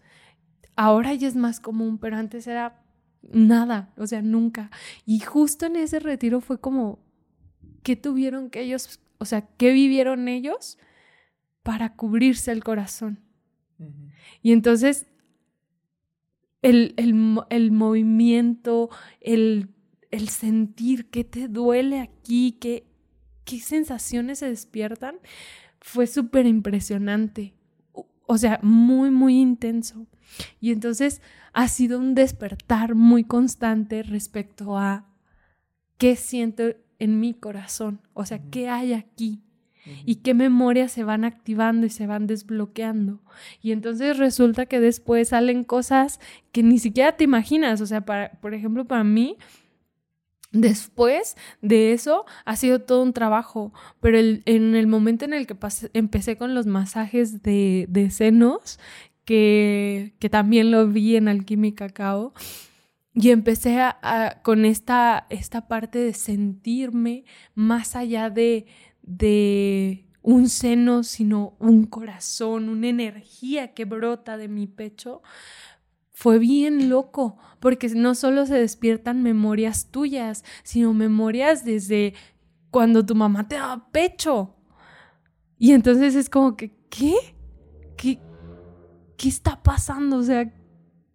Ahora 0.76 1.14
ya 1.14 1.28
es 1.28 1.36
más 1.36 1.60
común, 1.60 1.98
pero 1.98 2.16
antes 2.16 2.46
era 2.46 2.82
nada, 3.22 3.92
o 3.96 4.06
sea, 4.06 4.22
nunca. 4.22 4.70
Y 5.04 5.20
justo 5.20 5.66
en 5.66 5.76
ese 5.76 5.98
retiro 5.98 6.40
fue 6.40 6.60
como, 6.60 7.00
¿qué 7.82 7.96
tuvieron 7.96 8.50
que 8.50 8.62
ellos, 8.62 9.00
o 9.18 9.24
sea, 9.24 9.46
qué 9.56 9.72
vivieron 9.72 10.28
ellos 10.28 10.78
para 11.62 11.94
cubrirse 11.96 12.52
el 12.52 12.64
corazón? 12.64 13.20
Y 14.42 14.52
entonces 14.52 15.06
el, 16.62 16.94
el, 16.96 17.72
movimiento, 17.72 18.90
el, 19.20 19.68
el, 20.10 20.28
sentir 20.28 21.08
qué 21.08 21.24
te 21.24 21.48
duele 21.48 22.00
aquí, 22.00 22.58
qué, 22.60 22.89
qué 23.50 23.58
sensaciones 23.58 24.38
se 24.38 24.46
despiertan, 24.46 25.16
fue 25.80 26.06
súper 26.06 26.46
impresionante. 26.46 27.54
O 28.26 28.38
sea, 28.38 28.60
muy, 28.62 29.10
muy 29.10 29.40
intenso. 29.40 30.06
Y 30.60 30.70
entonces 30.70 31.20
ha 31.52 31.66
sido 31.66 31.98
un 31.98 32.14
despertar 32.14 32.94
muy 32.94 33.24
constante 33.24 34.04
respecto 34.04 34.78
a 34.78 35.08
qué 35.98 36.14
siento 36.14 36.62
en 37.00 37.18
mi 37.18 37.34
corazón, 37.34 38.00
o 38.12 38.24
sea, 38.24 38.40
qué 38.50 38.68
hay 38.68 38.92
aquí 38.92 39.42
y 40.04 40.16
qué 40.16 40.34
memorias 40.34 40.92
se 40.92 41.02
van 41.02 41.24
activando 41.24 41.86
y 41.86 41.90
se 41.90 42.06
van 42.06 42.26
desbloqueando. 42.26 43.20
Y 43.62 43.72
entonces 43.72 44.18
resulta 44.18 44.66
que 44.66 44.78
después 44.78 45.30
salen 45.30 45.64
cosas 45.64 46.20
que 46.52 46.62
ni 46.62 46.78
siquiera 46.78 47.16
te 47.16 47.24
imaginas. 47.24 47.80
O 47.80 47.86
sea, 47.86 48.02
para, 48.04 48.32
por 48.40 48.54
ejemplo, 48.54 48.84
para 48.84 49.02
mí, 49.02 49.36
Después 50.52 51.36
de 51.62 51.92
eso 51.92 52.24
ha 52.44 52.56
sido 52.56 52.80
todo 52.80 53.02
un 53.02 53.12
trabajo, 53.12 53.72
pero 54.00 54.18
en 54.18 54.74
el 54.74 54.86
momento 54.88 55.24
en 55.24 55.32
el 55.32 55.46
que 55.46 55.56
empecé 55.92 56.36
con 56.36 56.54
los 56.54 56.66
masajes 56.66 57.42
de, 57.42 58.08
senos, 58.10 58.80
que, 59.24 60.12
también 60.30 60.72
lo 60.72 60.88
vi 60.88 61.14
en 61.14 61.28
Alquímica 61.28 61.86
Cacao, 61.86 62.34
y 63.14 63.30
empecé 63.30 63.78
con 64.42 64.64
esta, 64.64 65.26
esta 65.30 65.68
parte 65.68 65.98
de 65.98 66.14
sentirme 66.14 67.24
más 67.54 67.94
allá 67.94 68.30
de 68.30 68.66
un 70.22 70.48
seno, 70.48 71.02
sino 71.02 71.56
un 71.58 71.86
corazón, 71.86 72.68
una 72.68 72.88
energía 72.88 73.72
que 73.72 73.84
brota 73.84 74.36
de 74.36 74.48
mi 74.48 74.66
pecho, 74.66 75.22
fue 76.20 76.38
bien 76.38 76.90
loco, 76.90 77.38
porque 77.60 77.88
no 77.88 78.14
solo 78.14 78.44
se 78.44 78.52
despiertan 78.52 79.22
memorias 79.22 79.86
tuyas, 79.90 80.44
sino 80.64 80.92
memorias 80.92 81.64
desde 81.64 82.12
cuando 82.70 83.06
tu 83.06 83.14
mamá 83.14 83.48
te 83.48 83.54
daba 83.54 83.90
pecho. 83.90 84.54
Y 85.56 85.72
entonces 85.72 86.14
es 86.14 86.28
como 86.28 86.58
que, 86.58 86.76
¿qué? 86.90 87.14
¿Qué, 87.96 88.18
qué 89.16 89.28
está 89.30 89.62
pasando? 89.62 90.18
O 90.18 90.22
sea, 90.22 90.52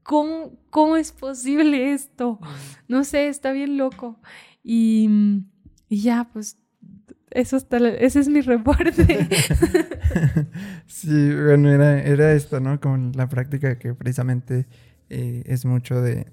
¿cómo, 0.02 0.58
¿cómo 0.72 0.98
es 0.98 1.12
posible 1.12 1.94
esto? 1.94 2.40
No 2.88 3.04
sé, 3.04 3.28
está 3.28 3.52
bien 3.52 3.78
loco. 3.78 4.20
Y, 4.64 5.08
ya, 5.88 6.32
pues 6.34 6.58
eso 7.30 7.58
está, 7.58 7.78
ese 7.78 8.22
es 8.22 8.28
mi 8.28 8.42
reporte. 8.42 9.28
sí, 10.88 11.32
bueno, 11.36 11.70
era, 11.70 12.02
era 12.02 12.34
esto, 12.34 12.60
¿no? 12.60 12.80
Como 12.80 13.12
la 13.14 13.30
práctica 13.30 13.78
que 13.78 13.94
precisamente 13.94 14.66
eh, 15.18 15.44
es 15.46 15.64
mucho 15.66 16.02
de, 16.02 16.26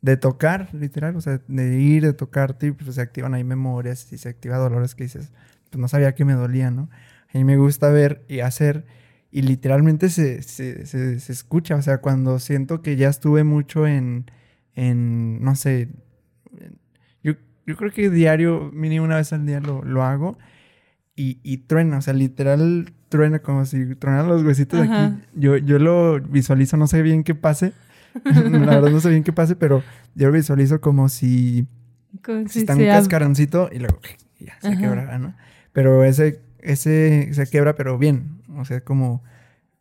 de, 0.00 0.16
tocar, 0.16 0.72
literal, 0.72 1.16
o 1.16 1.20
sea, 1.20 1.42
de 1.46 1.78
ir, 1.78 2.02
de 2.02 2.14
tocarte, 2.14 2.68
y 2.68 2.72
pues 2.72 2.94
se 2.94 3.02
activan 3.02 3.34
ahí 3.34 3.44
memorias 3.44 4.10
y 4.10 4.16
se 4.16 4.30
activa 4.30 4.56
dolores 4.56 4.94
que 4.94 5.04
dices, 5.04 5.32
pues 5.68 5.78
no 5.78 5.86
sabía 5.86 6.14
que 6.14 6.24
me 6.24 6.32
dolía, 6.32 6.70
¿no? 6.70 6.88
A 7.28 7.36
mí 7.36 7.44
me 7.44 7.58
gusta 7.58 7.90
ver 7.90 8.24
y 8.26 8.40
hacer 8.40 8.86
y 9.30 9.42
literalmente 9.42 10.08
se, 10.08 10.42
se, 10.42 10.86
se, 10.86 11.20
se 11.20 11.32
escucha, 11.32 11.76
o 11.76 11.82
sea, 11.82 11.98
cuando 11.98 12.38
siento 12.38 12.80
que 12.80 12.96
ya 12.96 13.10
estuve 13.10 13.44
mucho 13.44 13.86
en, 13.86 14.30
en 14.74 15.42
no 15.42 15.54
sé, 15.54 15.90
yo, 17.22 17.34
yo 17.66 17.76
creo 17.76 17.92
que 17.92 18.08
diario, 18.08 18.70
mínimo 18.72 19.04
una 19.04 19.16
vez 19.16 19.32
al 19.34 19.44
día 19.44 19.60
lo, 19.60 19.82
lo 19.84 20.04
hago 20.04 20.38
y, 21.16 21.38
y, 21.42 21.58
truena, 21.58 21.98
o 21.98 22.02
sea, 22.02 22.14
literal 22.14 22.94
truena 23.14 23.38
como 23.38 23.64
si 23.64 23.94
truenan 23.94 24.26
los 24.26 24.42
huesitos 24.42 24.80
de 24.80 24.92
aquí. 24.92 25.22
Yo, 25.36 25.56
yo 25.56 25.78
lo 25.78 26.20
visualizo, 26.20 26.76
no 26.76 26.88
sé 26.88 27.00
bien 27.00 27.22
qué 27.22 27.36
pase, 27.36 27.72
la 28.24 28.58
verdad 28.58 28.90
no 28.90 28.98
sé 28.98 29.10
bien 29.10 29.22
qué 29.22 29.32
pase, 29.32 29.54
pero 29.54 29.84
yo 30.16 30.26
lo 30.26 30.32
visualizo 30.32 30.80
como 30.80 31.08
si, 31.08 31.68
como 32.24 32.48
si, 32.48 32.58
está 32.58 32.74
un 32.74 32.84
cascaroncito 32.84 33.70
y 33.70 33.78
luego 33.78 34.00
ya 34.40 34.58
se 34.60 34.76
quebrará, 34.76 35.18
¿no? 35.18 35.32
Pero 35.72 36.02
ese, 36.02 36.40
ese 36.58 37.32
se 37.32 37.46
quebra, 37.46 37.76
pero 37.76 37.98
bien, 37.98 38.42
o 38.56 38.64
sea, 38.64 38.80
como, 38.80 39.22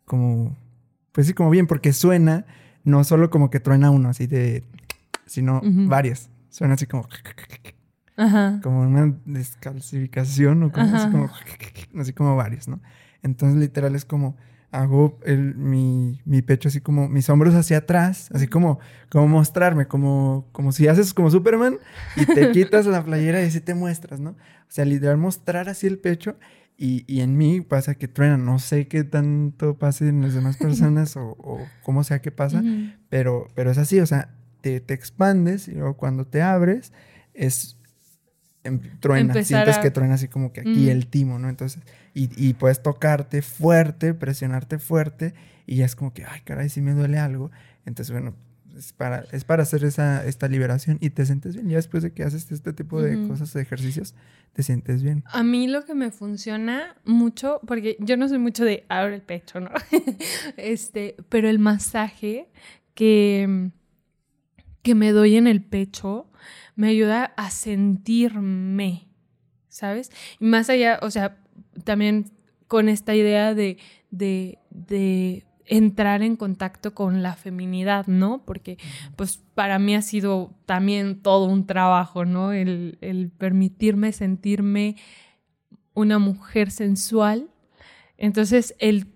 como, 0.05 0.55
pues 1.11 1.25
sí, 1.25 1.33
como 1.33 1.49
bien, 1.49 1.65
porque 1.65 1.91
suena, 1.91 2.45
no 2.83 3.03
solo 3.03 3.31
como 3.31 3.49
que 3.49 3.59
truena 3.59 3.89
uno 3.89 4.09
así 4.09 4.27
de, 4.27 4.63
sino 5.25 5.59
varias. 5.63 6.29
Suena 6.51 6.75
así 6.75 6.85
como, 6.85 7.09
Ajá. 8.15 8.59
como 8.61 8.81
una 8.81 9.11
descalcificación 9.25 10.61
o 10.61 10.71
como, 10.71 10.95
así 10.95 11.09
como, 11.09 11.29
así 11.99 12.13
como 12.13 12.35
varias, 12.35 12.67
¿no? 12.67 12.79
Entonces, 13.23 13.59
literal, 13.59 13.95
es 13.95 14.05
como, 14.05 14.35
hago 14.71 15.19
el, 15.23 15.55
mi, 15.55 16.21
mi, 16.25 16.41
pecho 16.41 16.67
así 16.67 16.81
como, 16.81 17.07
mis 17.07 17.29
hombros 17.29 17.55
hacia 17.55 17.77
atrás, 17.77 18.29
así 18.33 18.47
como, 18.47 18.79
como 19.09 19.27
mostrarme, 19.27 19.87
como, 19.87 20.47
como 20.51 20.71
si 20.71 20.87
haces 20.87 21.13
como 21.13 21.29
Superman 21.29 21.77
y 22.15 22.25
te 22.25 22.51
quitas 22.51 22.85
la 22.85 23.03
playera 23.03 23.41
y 23.41 23.47
así 23.47 23.61
te 23.61 23.75
muestras, 23.75 24.19
¿no? 24.19 24.31
O 24.31 24.71
sea, 24.75 24.85
literal, 24.85 25.17
mostrar 25.17 25.69
así 25.69 25.87
el 25.87 25.99
pecho 25.99 26.35
y, 26.75 27.05
y, 27.07 27.21
en 27.21 27.37
mí 27.37 27.61
pasa 27.61 27.95
que 27.95 28.07
truena. 28.07 28.35
No 28.37 28.57
sé 28.57 28.87
qué 28.87 29.03
tanto 29.03 29.77
pase 29.77 30.09
en 30.09 30.21
las 30.21 30.33
demás 30.33 30.57
personas 30.57 31.15
o, 31.17 31.35
o 31.37 31.59
cómo 31.83 32.03
sea 32.03 32.19
que 32.19 32.31
pasa, 32.31 32.63
pero, 33.09 33.47
pero 33.53 33.69
es 33.69 33.77
así, 33.77 33.99
o 33.99 34.07
sea, 34.07 34.33
te, 34.61 34.79
te, 34.79 34.95
expandes 34.95 35.67
y 35.67 35.73
luego 35.73 35.97
cuando 35.97 36.25
te 36.25 36.41
abres 36.41 36.91
es 37.35 37.77
em, 38.63 38.79
truena, 38.99 39.43
sientes 39.43 39.77
que 39.77 39.91
truena 39.91 40.15
así 40.15 40.29
como 40.29 40.51
que 40.51 40.61
aquí 40.61 40.89
el 40.89 41.07
timo, 41.07 41.37
¿no? 41.37 41.47
Entonces, 41.47 41.83
y, 42.13 42.29
y, 42.35 42.53
puedes 42.53 42.81
tocarte 42.83 43.41
fuerte, 43.41 44.13
presionarte 44.13 44.77
fuerte 44.79 45.33
y 45.65 45.77
ya 45.77 45.85
es 45.85 45.95
como 45.95 46.13
que, 46.13 46.25
ay, 46.25 46.41
caray, 46.41 46.69
si 46.69 46.81
me 46.81 46.93
duele 46.93 47.17
algo. 47.17 47.49
Entonces, 47.85 48.11
bueno, 48.11 48.35
es 48.77 48.93
para, 48.93 49.25
es 49.31 49.43
para 49.43 49.63
hacer 49.63 49.83
esa, 49.83 50.25
esta 50.25 50.47
liberación 50.47 50.97
y 50.99 51.11
te 51.11 51.25
sientes 51.25 51.55
bien. 51.55 51.69
Ya 51.69 51.77
después 51.77 52.03
de 52.03 52.11
que 52.11 52.23
haces 52.23 52.51
este 52.51 52.73
tipo 52.73 53.01
de 53.01 53.27
cosas, 53.27 53.53
de 53.53 53.61
ejercicios, 53.61 54.15
te 54.53 54.63
sientes 54.63 55.03
bien. 55.03 55.23
A 55.27 55.43
mí 55.43 55.67
lo 55.67 55.85
que 55.85 55.95
me 55.95 56.11
funciona 56.11 56.95
mucho, 57.05 57.61
porque 57.65 57.97
yo 57.99 58.17
no 58.17 58.27
soy 58.27 58.39
mucho 58.39 58.65
de 58.65 58.85
abre 58.89 59.15
el 59.15 59.21
pecho, 59.21 59.59
¿no? 59.59 59.69
este, 60.57 61.15
pero 61.29 61.49
el 61.49 61.59
masaje 61.59 62.49
que, 62.93 63.71
que 64.81 64.95
me 64.95 65.11
doy 65.11 65.35
en 65.35 65.47
el 65.47 65.63
pecho 65.63 66.29
me 66.75 66.87
ayuda 66.87 67.25
a 67.37 67.51
sentirme, 67.51 69.07
¿sabes? 69.69 70.11
Y 70.39 70.45
más 70.45 70.69
allá, 70.69 70.99
o 71.01 71.11
sea, 71.11 71.42
también 71.83 72.31
con 72.67 72.89
esta 72.89 73.15
idea 73.15 73.53
de, 73.53 73.77
de, 74.11 74.59
de 74.69 75.45
entrar 75.65 76.21
en 76.21 76.35
contacto 76.35 76.93
con 76.93 77.23
la 77.23 77.35
feminidad, 77.35 78.07
¿no? 78.07 78.43
Porque 78.45 78.77
pues 79.15 79.37
para 79.55 79.79
mí 79.79 79.95
ha 79.95 80.01
sido 80.01 80.53
también 80.65 81.21
todo 81.21 81.45
un 81.45 81.65
trabajo, 81.65 82.25
¿no? 82.25 82.51
El, 82.51 83.31
permitirme 83.37 84.11
sentirme 84.11 84.95
una 85.93 86.19
mujer 86.19 86.71
sensual. 86.71 87.49
Entonces, 88.17 88.75
el, 88.79 89.07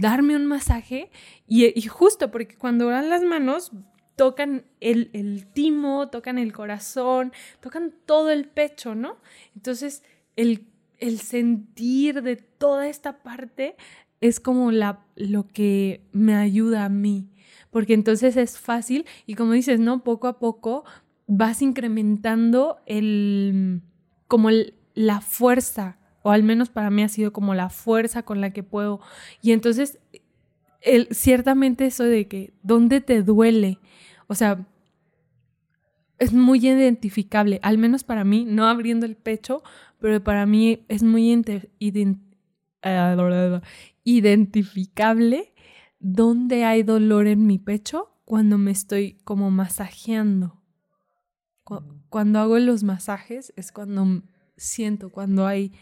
darme 0.00 0.36
un 0.36 0.46
masaje 0.46 1.10
y, 1.46 1.80
justo 1.82 2.30
porque 2.30 2.56
cuando 2.56 2.88
dan 2.88 3.08
las 3.08 3.22
manos 3.22 3.72
tocan 4.16 4.64
el, 4.80 5.10
el, 5.12 5.46
timo, 5.46 6.08
tocan 6.08 6.38
el 6.38 6.52
corazón, 6.52 7.32
tocan 7.60 7.92
todo 8.06 8.30
el 8.30 8.48
pecho, 8.48 8.94
¿no? 8.94 9.16
Entonces, 9.54 10.02
el, 10.36 10.66
el 10.98 11.18
sentir 11.20 12.22
de 12.22 12.36
toda 12.36 12.88
esta 12.88 13.22
parte 13.22 13.76
es 14.20 14.40
como 14.40 14.70
la, 14.70 15.04
lo 15.16 15.48
que 15.48 16.02
me 16.12 16.34
ayuda 16.34 16.84
a 16.84 16.88
mí, 16.88 17.28
porque 17.70 17.94
entonces 17.94 18.36
es 18.36 18.58
fácil 18.58 19.04
y 19.26 19.34
como 19.34 19.52
dices, 19.52 19.80
¿no? 19.80 20.02
Poco 20.02 20.28
a 20.28 20.38
poco 20.38 20.84
vas 21.26 21.62
incrementando 21.62 22.78
el, 22.86 23.82
como 24.28 24.48
la 24.94 25.20
fuerza, 25.20 25.98
o 26.22 26.30
al 26.30 26.42
menos 26.42 26.70
para 26.70 26.90
mí 26.90 27.02
ha 27.02 27.08
sido 27.08 27.32
como 27.32 27.54
la 27.54 27.68
fuerza 27.68 28.22
con 28.22 28.40
la 28.40 28.50
que 28.50 28.62
puedo. 28.62 29.00
Y 29.42 29.52
entonces, 29.52 29.98
el, 30.80 31.08
ciertamente 31.10 31.86
eso 31.86 32.04
de 32.04 32.28
que, 32.28 32.54
¿dónde 32.62 33.00
te 33.00 33.22
duele? 33.22 33.78
O 34.26 34.34
sea, 34.34 34.66
es 36.18 36.32
muy 36.32 36.66
identificable, 36.66 37.60
al 37.62 37.76
menos 37.78 38.04
para 38.04 38.24
mí, 38.24 38.44
no 38.44 38.66
abriendo 38.66 39.04
el 39.04 39.16
pecho, 39.16 39.62
pero 40.04 40.22
para 40.22 40.44
mí 40.44 40.84
es 40.90 41.02
muy 41.02 41.32
identificable 44.04 45.54
dónde 45.98 46.64
hay 46.64 46.82
dolor 46.82 47.26
en 47.26 47.46
mi 47.46 47.58
pecho 47.58 48.10
cuando 48.26 48.58
me 48.58 48.70
estoy 48.70 49.14
como 49.24 49.50
masajeando. 49.50 50.60
Cuando 52.10 52.38
hago 52.38 52.58
los 52.58 52.84
masajes 52.84 53.54
es 53.56 53.72
cuando 53.72 54.22
siento, 54.58 55.08
cuando 55.08 55.46
hay 55.46 55.72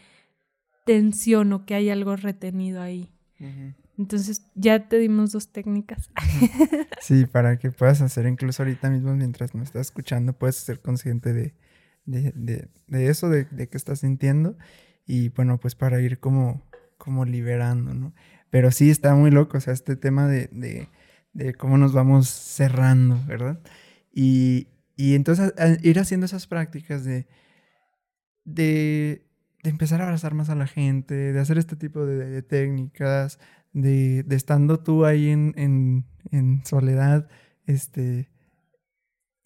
tensión 0.87 1.53
o 1.53 1.67
que 1.67 1.75
hay 1.75 1.91
algo 1.91 2.15
retenido 2.15 2.81
ahí. 2.81 3.11
Entonces 3.99 4.49
ya 4.55 4.89
te 4.89 4.99
dimos 5.01 5.33
dos 5.33 5.49
técnicas. 5.49 6.13
Sí, 7.01 7.27
para 7.27 7.59
que 7.59 7.73
puedas 7.73 8.01
hacer 8.03 8.27
incluso 8.27 8.63
ahorita 8.63 8.89
mismo 8.89 9.17
mientras 9.17 9.57
me 9.57 9.65
estás 9.65 9.89
escuchando, 9.89 10.33
puedes 10.33 10.55
ser 10.55 10.81
consciente 10.81 11.33
de, 11.33 11.57
de, 12.05 12.33
de, 12.89 13.09
eso, 13.09 13.29
de, 13.29 13.45
de 13.45 13.69
qué 13.69 13.77
estás 13.77 14.01
sintiendo. 14.01 14.57
Y 15.07 15.31
bueno, 15.31 15.59
pues 15.59 15.75
para 15.75 16.01
ir 16.01 16.19
como 16.21 16.63
como 17.03 17.25
liberando, 17.25 17.95
¿no? 17.95 18.15
Pero 18.49 18.71
sí 18.71 18.89
está 18.89 19.17
muy 19.17 19.33
loco, 19.33 19.59
o 19.59 19.61
sea, 19.61 19.73
este 19.73 19.97
tema 19.97 20.29
de, 20.29 20.89
de, 21.33 21.55
cómo 21.55 21.77
nos 21.77 21.93
vamos 21.93 22.29
cerrando, 22.29 23.21
¿verdad? 23.27 23.59
Y, 24.13 24.69
y 24.95 25.17
entonces 25.17 25.53
ir 25.83 25.99
haciendo 25.99 26.27
esas 26.27 26.47
prácticas 26.47 27.05
de, 27.05 27.27
de, 28.45 29.27
de, 29.65 29.71
empezar 29.71 30.01
a 30.01 30.05
abrazar 30.05 30.35
más 30.35 30.49
a 30.49 30.55
la 30.55 30.69
gente, 30.69 31.33
de 31.33 31.41
hacer 31.41 31.59
este 31.59 31.75
tipo 31.75 32.07
de, 32.07 32.41
técnicas, 32.43 33.41
de, 33.73 34.23
de, 34.23 34.37
estando 34.37 34.79
tú 34.79 35.05
ahí 35.05 35.31
en, 35.31 35.55
en, 35.57 36.05
en 36.31 36.65
soledad, 36.65 37.29
este, 37.67 38.31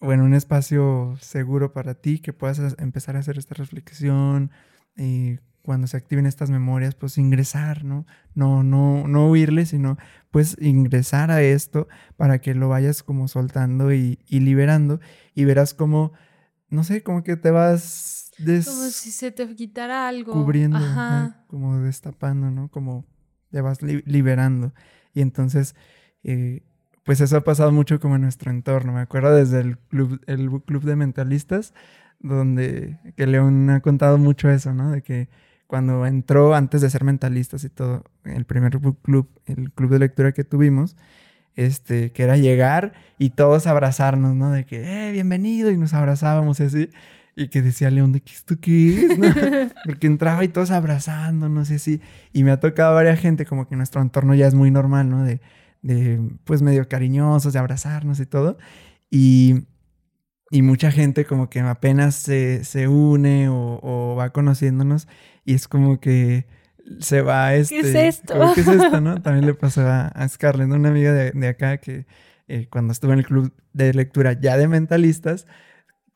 bueno, 0.00 0.24
un 0.24 0.34
espacio 0.34 1.16
seguro 1.20 1.72
para 1.72 1.94
ti, 1.94 2.18
que 2.18 2.32
puedas 2.32 2.60
empezar 2.78 3.16
a 3.16 3.20
hacer 3.20 3.38
esta 3.38 3.54
reflexión, 3.54 4.50
y 4.96 5.38
cuando 5.62 5.88
se 5.88 5.96
activen 5.96 6.26
estas 6.26 6.48
memorias, 6.48 6.94
pues 6.94 7.18
ingresar, 7.18 7.84
¿no? 7.84 8.06
No, 8.34 8.62
no, 8.62 9.08
no 9.08 9.28
huirle, 9.28 9.66
sino 9.66 9.98
pues 10.30 10.56
ingresar 10.60 11.30
a 11.32 11.42
esto 11.42 11.88
para 12.16 12.40
que 12.40 12.54
lo 12.54 12.68
vayas 12.68 13.02
como 13.02 13.26
soltando 13.26 13.92
y, 13.92 14.18
liberando 14.28 15.00
y 15.34 15.44
verás 15.44 15.74
como, 15.74 16.12
no 16.68 16.84
sé, 16.84 17.02
como 17.02 17.24
que 17.24 17.36
te 17.36 17.50
vas... 17.50 18.30
Como 18.36 18.90
si 18.90 19.10
se 19.10 19.32
te 19.32 19.54
quitara 19.56 20.06
algo. 20.06 20.32
Cubriendo, 20.32 20.78
como 21.48 21.78
destapando, 21.80 22.50
¿no? 22.50 22.68
Como 22.68 23.04
te 23.50 23.60
vas 23.60 23.82
liberando. 23.82 24.72
Y 25.14 25.22
entonces, 25.22 25.74
eh, 26.22 26.62
pues 27.06 27.20
eso 27.20 27.36
ha 27.36 27.40
pasado 27.42 27.70
mucho 27.70 28.00
como 28.00 28.16
en 28.16 28.22
nuestro 28.22 28.50
entorno. 28.50 28.92
Me 28.92 29.00
acuerdo 29.00 29.32
desde 29.34 29.60
el 29.60 29.78
club, 29.78 30.20
el 30.26 30.50
club 30.62 30.82
de 30.82 30.96
mentalistas, 30.96 31.72
donde 32.18 32.98
que 33.16 33.28
León 33.28 33.70
ha 33.70 33.80
contado 33.80 34.18
mucho 34.18 34.50
eso, 34.50 34.74
¿no? 34.74 34.90
De 34.90 35.02
que 35.02 35.28
cuando 35.68 36.04
entró 36.04 36.56
antes 36.56 36.80
de 36.80 36.90
ser 36.90 37.04
mentalistas 37.04 37.62
y 37.62 37.68
todo, 37.68 38.02
el 38.24 38.44
primer 38.44 38.72
club, 39.02 39.28
el 39.46 39.70
club 39.72 39.90
de 39.92 40.00
lectura 40.00 40.32
que 40.32 40.42
tuvimos, 40.42 40.96
este, 41.54 42.10
que 42.10 42.24
era 42.24 42.36
llegar 42.36 42.92
y 43.18 43.30
todos 43.30 43.68
abrazarnos, 43.68 44.34
¿no? 44.34 44.50
De 44.50 44.66
que, 44.66 45.08
eh, 45.08 45.12
bienvenido, 45.12 45.70
y 45.70 45.76
nos 45.76 45.94
abrazábamos 45.94 46.60
así. 46.60 46.90
Y 47.36 47.48
que 47.48 47.62
decía 47.62 47.88
León, 47.90 48.12
¿de 48.12 48.20
qué 48.20 48.32
esto 48.32 48.56
qué 48.60 49.06
es? 49.06 49.72
Porque 49.84 50.08
entraba 50.08 50.42
y 50.42 50.48
todos 50.48 50.72
abrazándonos 50.72 51.70
y 51.70 51.74
así. 51.74 52.00
Y 52.32 52.42
me 52.42 52.50
ha 52.50 52.58
tocado 52.58 52.96
varias 52.96 53.20
gente, 53.20 53.46
como 53.46 53.68
que 53.68 53.76
nuestro 53.76 54.02
entorno 54.02 54.34
ya 54.34 54.48
es 54.48 54.54
muy 54.54 54.72
normal, 54.72 55.08
¿no? 55.08 55.22
De, 55.22 55.40
de 55.86 56.20
pues 56.44 56.62
medio 56.62 56.88
cariñosos, 56.88 57.52
de 57.52 57.58
abrazarnos 57.58 58.18
y 58.20 58.26
todo. 58.26 58.58
Y, 59.10 59.66
y 60.50 60.62
mucha 60.62 60.90
gente 60.90 61.24
como 61.24 61.48
que 61.48 61.60
apenas 61.60 62.16
se, 62.16 62.64
se 62.64 62.88
une 62.88 63.48
o, 63.48 63.78
o, 63.82 64.16
va 64.16 64.30
conociéndonos 64.30 65.06
y 65.44 65.54
es 65.54 65.68
como 65.68 66.00
que 66.00 66.46
se 67.00 67.22
va 67.22 67.54
este... 67.54 67.80
¿Qué 67.80 67.88
es 67.88 67.94
esto? 67.94 68.34
¿Qué 68.54 68.60
es 68.62 68.68
esto, 68.68 69.00
no? 69.00 69.20
También 69.22 69.46
le 69.46 69.54
pasó 69.54 69.82
a, 69.82 70.08
a 70.08 70.28
Scarlett, 70.28 70.70
una 70.70 70.88
amiga 70.88 71.12
de, 71.12 71.30
de 71.30 71.48
acá 71.48 71.78
que 71.78 72.06
eh, 72.48 72.68
cuando 72.70 72.92
estuve 72.92 73.12
en 73.12 73.20
el 73.20 73.26
club 73.26 73.52
de 73.72 73.94
lectura 73.94 74.32
ya 74.32 74.56
de 74.56 74.68
mentalistas, 74.68 75.46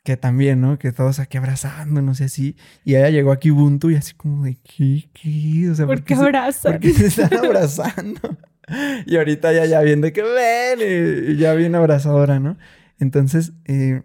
que 0.02 0.16
también, 0.16 0.60
¿no? 0.60 0.78
Que 0.78 0.92
todos 0.92 1.18
aquí 1.18 1.36
abrazándonos 1.36 2.20
y 2.20 2.24
así. 2.24 2.56
Y 2.84 2.94
ella 2.94 3.10
llegó 3.10 3.32
aquí 3.32 3.50
Ubuntu 3.50 3.90
y 3.90 3.96
así 3.96 4.14
como 4.14 4.44
de, 4.44 4.56
¿qué? 4.56 5.10
¿Qué? 5.12 5.68
O 5.70 5.74
sea, 5.74 5.86
¿por, 5.86 6.02
qué 6.02 6.14
abrazan? 6.14 6.72
¿Por 6.72 6.80
qué 6.80 6.92
se 6.92 7.06
están 7.06 7.34
abrazando? 7.44 8.20
Y 9.06 9.16
ahorita 9.16 9.52
ya, 9.52 9.66
ya 9.66 9.80
viendo 9.80 10.12
que 10.12 10.22
ven 10.22 10.78
y, 11.32 11.36
ya 11.36 11.54
bien 11.54 11.74
abrazadora, 11.74 12.40
¿no? 12.40 12.56
Entonces, 12.98 13.52
eh, 13.64 14.02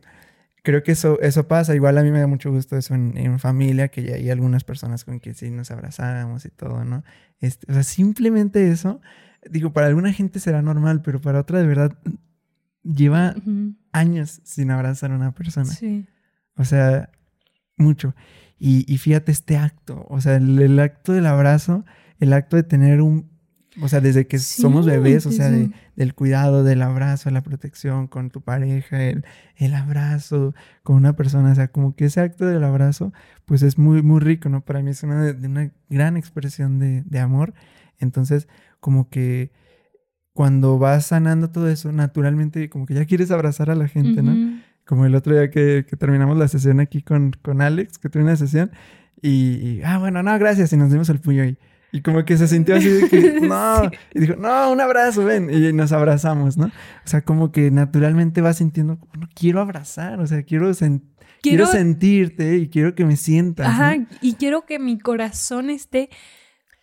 creo 0.63 0.83
que 0.83 0.91
eso, 0.93 1.19
eso 1.21 1.47
pasa. 1.47 1.75
Igual 1.75 1.97
a 1.97 2.03
mí 2.03 2.11
me 2.11 2.19
da 2.19 2.27
mucho 2.27 2.51
gusto 2.51 2.77
eso 2.77 2.93
en, 2.93 3.17
en 3.17 3.39
familia, 3.39 3.87
que 3.89 4.03
ya 4.03 4.15
hay 4.15 4.29
algunas 4.29 4.63
personas 4.63 5.05
con 5.05 5.19
que 5.19 5.33
sí 5.33 5.49
nos 5.51 5.71
abrazamos 5.71 6.45
y 6.45 6.49
todo, 6.49 6.83
¿no? 6.83 7.03
Este, 7.39 7.69
o 7.71 7.73
sea, 7.73 7.83
simplemente 7.83 8.69
eso, 8.71 9.01
digo, 9.49 9.73
para 9.73 9.87
alguna 9.87 10.11
gente 10.11 10.39
será 10.39 10.61
normal, 10.61 11.01
pero 11.01 11.21
para 11.21 11.39
otra 11.39 11.59
de 11.59 11.67
verdad 11.67 11.97
lleva 12.83 13.33
uh 13.35 13.39
-huh. 13.39 13.75
años 13.91 14.41
sin 14.43 14.71
abrazar 14.71 15.11
a 15.11 15.15
una 15.15 15.33
persona. 15.33 15.65
Sí. 15.71 16.07
O 16.55 16.65
sea, 16.65 17.09
mucho. 17.77 18.15
Y, 18.57 18.91
y 18.91 18.97
fíjate 18.97 19.31
este 19.31 19.57
acto, 19.57 20.05
o 20.09 20.21
sea, 20.21 20.37
el, 20.37 20.59
el, 20.59 20.79
acto 20.79 21.11
del 21.11 21.25
abrazo, 21.25 21.85
el 22.19 22.31
acto 22.31 22.55
de 22.55 22.63
tener 22.63 23.01
un, 23.01 23.29
o 23.81 23.87
sea, 23.87 23.99
desde 23.99 24.27
que 24.27 24.39
sí, 24.39 24.61
somos 24.61 24.85
bebés, 24.85 25.25
o 25.25 25.31
sea, 25.31 25.49
de, 25.49 25.71
del 25.95 26.13
cuidado, 26.13 26.63
del 26.63 26.81
abrazo, 26.81 27.29
la 27.29 27.43
protección 27.43 28.07
con 28.07 28.29
tu 28.29 28.41
pareja, 28.41 29.03
el, 29.03 29.25
el, 29.57 29.73
abrazo 29.73 30.53
con 30.83 30.95
una 30.95 31.15
persona, 31.15 31.51
o 31.51 31.55
sea, 31.55 31.67
como 31.67 31.95
que 31.95 32.05
ese 32.05 32.21
acto 32.21 32.45
del 32.45 32.63
abrazo, 32.63 33.11
pues 33.45 33.63
es 33.63 33.77
muy, 33.77 34.01
muy 34.01 34.21
rico, 34.21 34.47
¿no? 34.49 34.61
Para 34.61 34.81
mí 34.81 34.91
es 34.91 35.03
una, 35.03 35.35
una 35.43 35.71
gran 35.89 36.15
expresión 36.15 36.79
de, 36.79 37.03
de 37.03 37.19
amor. 37.19 37.53
Entonces, 37.99 38.47
como 38.79 39.09
que 39.09 39.51
cuando 40.33 40.79
vas 40.79 41.07
sanando 41.07 41.49
todo 41.49 41.69
eso, 41.69 41.91
naturalmente 41.91 42.69
como 42.69 42.85
que 42.85 42.93
ya 42.93 43.05
quieres 43.05 43.31
abrazar 43.31 43.69
a 43.69 43.75
la 43.75 43.87
gente, 43.87 44.21
uh 44.21 44.23
-huh. 44.23 44.55
¿no? 44.55 44.61
Como 44.85 45.05
el 45.05 45.15
otro 45.15 45.33
día 45.33 45.49
que, 45.49 45.85
que, 45.89 45.97
terminamos 45.97 46.37
la 46.37 46.47
sesión 46.47 46.79
aquí 46.79 47.01
con, 47.01 47.31
con 47.41 47.61
Alex, 47.61 47.97
que 47.97 48.09
tuve 48.09 48.23
una 48.23 48.35
sesión, 48.35 48.71
y, 49.21 49.29
y, 49.55 49.81
ah, 49.83 49.97
bueno, 49.97 50.21
no, 50.21 50.37
gracias, 50.37 50.71
y 50.73 50.77
nos 50.77 50.91
dimos 50.91 51.09
el 51.09 51.19
puño 51.19 51.45
y, 51.45 51.57
y 51.95 52.01
como 52.01 52.25
que 52.25 52.35
se 52.35 52.49
sintió 52.49 52.75
así 52.75 52.89
de 52.89 53.07
que, 53.07 53.39
no, 53.41 53.83
sí. 53.83 53.97
y 54.15 54.19
dijo, 54.19 54.35
no, 54.35 54.69
un 54.69 54.81
abrazo, 54.81 55.23
ven, 55.23 55.49
y 55.49 55.71
nos 55.71 55.93
abrazamos, 55.93 56.57
¿no? 56.57 56.65
O 56.65 57.07
sea, 57.07 57.21
como 57.21 57.53
que 57.53 57.71
naturalmente 57.71 58.41
vas 58.41 58.57
sintiendo, 58.57 58.99
no 59.17 59.29
quiero 59.33 59.61
abrazar, 59.61 60.19
o 60.19 60.27
sea, 60.27 60.43
quiero. 60.43 60.73
Quiero, 60.73 60.99
quiero, 61.41 61.67
sentirte 61.67 62.57
y 62.57 62.67
quiero 62.67 62.95
que 62.95 63.05
me 63.05 63.15
sientas. 63.15 63.67
Ajá, 63.67 63.95
¿no? 63.95 64.07
y 64.21 64.33
quiero 64.33 64.65
que 64.65 64.77
mi 64.77 64.99
corazón 64.99 65.69
esté 65.69 66.09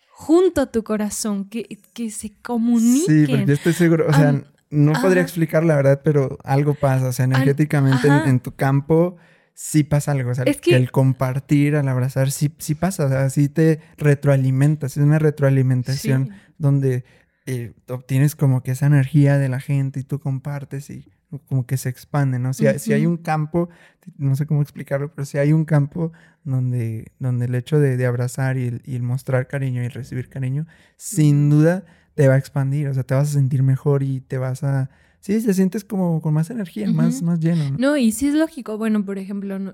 junto 0.09 0.61
a 0.61 0.71
tu 0.71 0.83
corazón, 0.83 1.47
que, 1.47 1.77
que 1.93 2.09
se 2.09 2.33
comuniquen. 2.41 3.25
Sí, 3.25 3.27
porque 3.27 3.45
yo 3.45 3.53
estoy 3.53 3.73
seguro, 3.73 4.07
o 4.09 4.13
sea, 4.13 4.31
um, 4.31 4.41
no 4.71 4.93
podría 4.93 5.21
explicar 5.21 5.63
la 5.63 5.75
verdad, 5.75 6.01
pero 6.03 6.39
algo 6.43 6.73
pasa, 6.73 7.09
o 7.09 7.13
sea, 7.13 7.25
energéticamente 7.25 8.07
en, 8.07 8.29
en, 8.29 8.39
tu 8.39 8.55
campo 8.55 9.17
sí 9.53 9.83
pasa 9.83 10.11
algo, 10.11 10.31
o 10.31 10.35
sea, 10.35 10.45
es 10.45 10.59
que, 10.59 10.75
el 10.75 10.91
compartir, 10.91 11.75
al 11.75 11.87
abrazar, 11.87 12.31
sí, 12.31 12.53
sí 12.57 12.75
pasa, 12.75 13.05
o 13.05 13.09
sea, 13.09 13.29
sí 13.29 13.49
te 13.49 13.79
retroalimentas, 13.97 14.97
es 14.97 15.03
una 15.03 15.19
retroalimentación 15.19 16.29
sí. 16.29 16.53
donde 16.57 17.05
eh, 17.45 17.73
obtienes 17.87 18.35
como 18.35 18.63
que 18.63 18.71
esa 18.71 18.87
energía 18.87 19.37
de 19.37 19.49
la 19.49 19.59
gente 19.59 19.99
y 19.99 20.03
tú 20.03 20.19
compartes 20.19 20.89
y 20.89 21.11
como 21.47 21.65
que 21.65 21.77
se 21.77 21.89
expande, 21.89 22.39
¿no? 22.39 22.53
Si, 22.53 22.65
uh 22.65 22.69
-huh. 22.69 22.77
si 22.77 22.93
hay 22.93 23.05
un 23.05 23.17
campo, 23.17 23.69
no 24.17 24.35
sé 24.35 24.45
cómo 24.45 24.61
explicarlo, 24.61 25.11
pero 25.13 25.25
si 25.25 25.37
hay 25.37 25.51
un 25.51 25.65
campo 25.65 26.11
donde, 26.43 27.11
donde 27.19 27.45
el 27.45 27.55
hecho 27.55 27.79
de, 27.79 27.97
de 27.97 28.05
abrazar 28.05 28.57
y 28.57 28.67
el, 28.67 28.81
y 28.85 28.95
el, 28.95 29.03
mostrar 29.03 29.47
cariño 29.47 29.83
y 29.83 29.87
recibir 29.87 30.29
cariño, 30.29 30.67
sin 30.97 31.49
duda 31.49 31.85
te 32.15 32.27
va 32.27 32.35
a 32.35 32.37
expandir, 32.37 32.87
o 32.87 32.93
sea, 32.93 33.03
te 33.03 33.15
vas 33.15 33.29
a 33.29 33.33
sentir 33.33 33.63
mejor 33.63 34.03
y 34.03 34.21
te 34.21 34.37
vas 34.37 34.63
a... 34.63 34.89
Sí, 35.23 35.41
te 35.41 35.53
sientes 35.53 35.85
como 35.85 36.21
con 36.21 36.33
más 36.33 36.49
energía, 36.49 36.85
uh 36.85 36.91
-huh. 36.91 36.95
más, 36.95 37.21
más 37.21 37.39
lleno. 37.39 37.69
¿no? 37.69 37.77
no, 37.77 37.97
y 37.97 38.11
sí 38.11 38.27
es 38.27 38.33
lógico. 38.33 38.77
Bueno, 38.77 39.05
por 39.05 39.17
ejemplo, 39.17 39.57
no, 39.57 39.73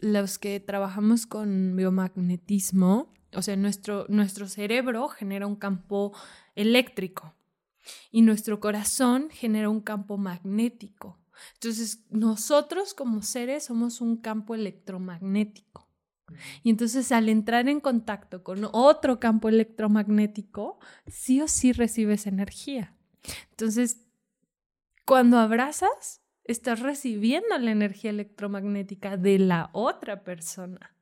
los 0.00 0.40
que 0.40 0.58
trabajamos 0.58 1.24
con 1.24 1.76
biomagnetismo, 1.76 3.12
o 3.32 3.42
sea, 3.42 3.54
nuestro, 3.54 4.06
nuestro 4.08 4.48
cerebro 4.48 5.06
genera 5.06 5.46
un 5.46 5.54
campo 5.54 6.12
eléctrico 6.56 7.32
y 8.10 8.22
nuestro 8.22 8.58
corazón 8.58 9.28
genera 9.30 9.68
un 9.68 9.82
campo 9.82 10.16
magnético. 10.16 11.16
Entonces, 11.54 12.04
nosotros 12.10 12.92
como 12.92 13.22
seres 13.22 13.66
somos 13.66 14.00
un 14.00 14.16
campo 14.16 14.56
electromagnético. 14.56 15.86
Y 16.64 16.70
entonces 16.70 17.12
al 17.12 17.28
entrar 17.28 17.68
en 17.68 17.78
contacto 17.78 18.42
con 18.42 18.68
otro 18.72 19.20
campo 19.20 19.48
electromagnético, 19.48 20.80
sí 21.06 21.40
o 21.40 21.46
sí 21.46 21.70
recibes 21.70 22.26
energía. 22.26 22.96
Entonces, 23.52 24.07
cuando 25.08 25.38
abrazas, 25.38 26.20
estás 26.44 26.80
recibiendo 26.80 27.56
la 27.56 27.70
energía 27.70 28.10
electromagnética 28.10 29.16
de 29.16 29.38
la 29.38 29.70
otra 29.72 30.22
persona. 30.22 30.94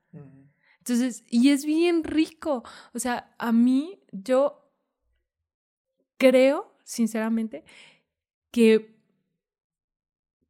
Entonces, 0.79 1.25
y 1.29 1.51
es 1.51 1.65
bien 1.65 2.05
rico. 2.05 2.63
O 2.95 3.01
sea, 3.01 3.35
a 3.37 3.51
mí, 3.51 3.99
yo 4.13 4.71
creo 6.19 6.79
sinceramente, 6.85 7.65
que 8.53 8.97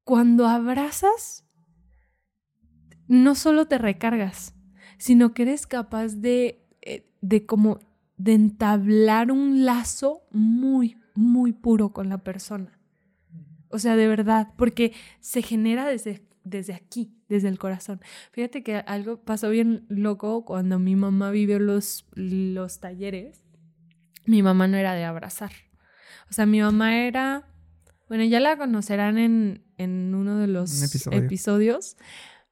cuando 0.04 0.46
abrazas, 0.46 1.46
no 3.08 3.34
solo 3.34 3.66
te 3.68 3.78
recargas, 3.78 4.54
sino 4.98 5.32
que 5.32 5.44
eres 5.44 5.66
capaz 5.66 6.16
de, 6.16 6.62
eh, 6.82 7.10
de 7.22 7.46
como 7.46 7.78
de 8.18 8.34
entablar 8.34 9.32
un 9.32 9.64
lazo 9.64 10.26
muy, 10.30 10.98
muy 11.14 11.54
puro 11.54 11.94
con 11.94 12.10
la 12.10 12.18
persona. 12.18 12.75
O 13.70 13.78
sea, 13.78 13.96
de 13.96 14.08
verdad, 14.08 14.48
porque 14.56 14.92
se 15.20 15.42
genera 15.42 15.86
desde, 15.86 16.26
desde 16.44 16.74
aquí, 16.74 17.16
desde 17.28 17.48
el 17.48 17.58
corazón. 17.58 18.00
Fíjate 18.32 18.62
que 18.62 18.76
algo 18.76 19.22
pasó 19.22 19.50
bien 19.50 19.86
loco 19.88 20.44
cuando 20.44 20.78
mi 20.78 20.96
mamá 20.96 21.30
vivió 21.30 21.58
los, 21.58 22.06
los 22.14 22.80
talleres. 22.80 23.44
Mi 24.24 24.42
mamá 24.42 24.68
no 24.68 24.76
era 24.76 24.94
de 24.94 25.04
abrazar. 25.04 25.52
O 26.30 26.32
sea, 26.32 26.46
mi 26.46 26.60
mamá 26.60 26.96
era, 26.98 27.48
bueno, 28.08 28.24
ya 28.24 28.40
la 28.40 28.56
conocerán 28.56 29.18
en, 29.18 29.64
en 29.78 30.14
uno 30.14 30.38
de 30.38 30.46
los 30.46 30.82
episodio. 30.82 31.18
episodios, 31.18 31.96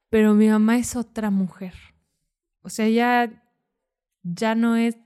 pero 0.09 0.33
mi 0.33 0.47
mamá 0.47 0.77
es 0.77 0.95
otra 0.95 1.29
mujer. 1.29 1.73
O 2.61 2.69
sea, 2.69 2.85
ella 2.85 3.43
ya 4.23 4.55
no 4.55 4.75
es 4.75 4.97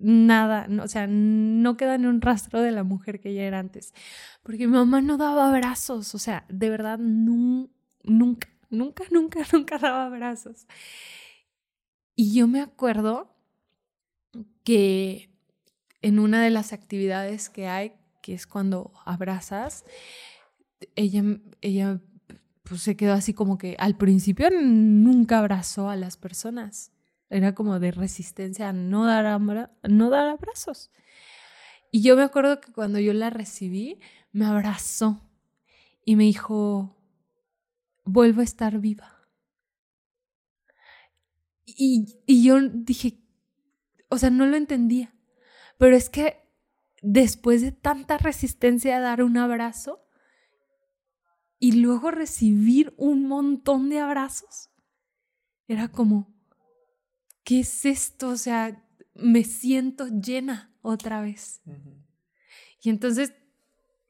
nada, 0.00 0.66
o 0.82 0.88
sea, 0.88 1.06
no 1.06 1.76
queda 1.76 1.98
ni 1.98 2.06
un 2.06 2.20
rastro 2.20 2.62
de 2.62 2.72
la 2.72 2.82
mujer 2.84 3.20
que 3.20 3.30
ella 3.30 3.44
era 3.44 3.58
antes. 3.58 3.92
Porque 4.42 4.66
mi 4.66 4.72
mamá 4.72 5.00
no 5.00 5.16
daba 5.16 5.48
abrazos, 5.48 6.14
o 6.14 6.18
sea, 6.18 6.44
de 6.48 6.70
verdad, 6.70 6.98
nunca, 6.98 7.70
nunca, 8.02 8.48
nunca, 8.70 9.04
nunca, 9.10 9.40
nunca 9.52 9.78
daba 9.78 10.06
abrazos. 10.06 10.66
Y 12.16 12.34
yo 12.34 12.48
me 12.48 12.60
acuerdo 12.60 13.34
que 14.64 15.30
en 16.02 16.18
una 16.18 16.42
de 16.42 16.50
las 16.50 16.72
actividades 16.72 17.50
que 17.50 17.66
hay, 17.68 17.92
que 18.22 18.34
es 18.34 18.46
cuando 18.46 18.92
abrazas, 19.04 19.84
ella, 20.96 21.22
ella 21.60 22.00
pues, 22.62 22.82
se 22.82 22.96
quedó 22.96 23.12
así 23.12 23.34
como 23.34 23.58
que 23.58 23.76
al 23.78 23.96
principio 23.96 24.48
nunca 24.50 25.38
abrazó 25.38 25.90
a 25.90 25.96
las 25.96 26.16
personas. 26.16 26.92
Era 27.30 27.54
como 27.54 27.78
de 27.78 27.92
resistencia 27.92 28.68
a 28.68 28.72
no 28.72 29.06
dar, 29.06 29.40
no 29.88 30.10
dar 30.10 30.28
abrazos. 30.28 30.90
Y 31.92 32.02
yo 32.02 32.16
me 32.16 32.22
acuerdo 32.22 32.60
que 32.60 32.72
cuando 32.72 32.98
yo 32.98 33.12
la 33.12 33.30
recibí, 33.30 34.00
me 34.32 34.46
abrazó 34.46 35.20
y 36.04 36.16
me 36.16 36.24
dijo, 36.24 36.96
vuelvo 38.04 38.40
a 38.40 38.44
estar 38.44 38.78
viva. 38.80 39.28
Y, 41.64 42.20
y 42.26 42.44
yo 42.44 42.60
dije, 42.60 43.20
o 44.08 44.18
sea, 44.18 44.30
no 44.30 44.46
lo 44.46 44.56
entendía. 44.56 45.14
Pero 45.78 45.96
es 45.96 46.10
que 46.10 46.40
después 47.00 47.62
de 47.62 47.72
tanta 47.72 48.18
resistencia 48.18 48.96
a 48.96 49.00
dar 49.00 49.22
un 49.22 49.38
abrazo 49.38 50.04
y 51.58 51.72
luego 51.72 52.10
recibir 52.10 52.92
un 52.96 53.26
montón 53.26 53.88
de 53.88 54.00
abrazos, 54.00 54.70
era 55.68 55.88
como, 55.88 56.34
¿qué 57.50 57.60
es 57.60 57.84
esto? 57.84 58.28
O 58.28 58.36
sea, 58.36 58.80
me 59.12 59.42
siento 59.42 60.06
llena 60.06 60.72
otra 60.82 61.20
vez. 61.20 61.60
Uh 61.64 61.72
-huh. 61.72 62.04
Y 62.80 62.90
entonces, 62.90 63.32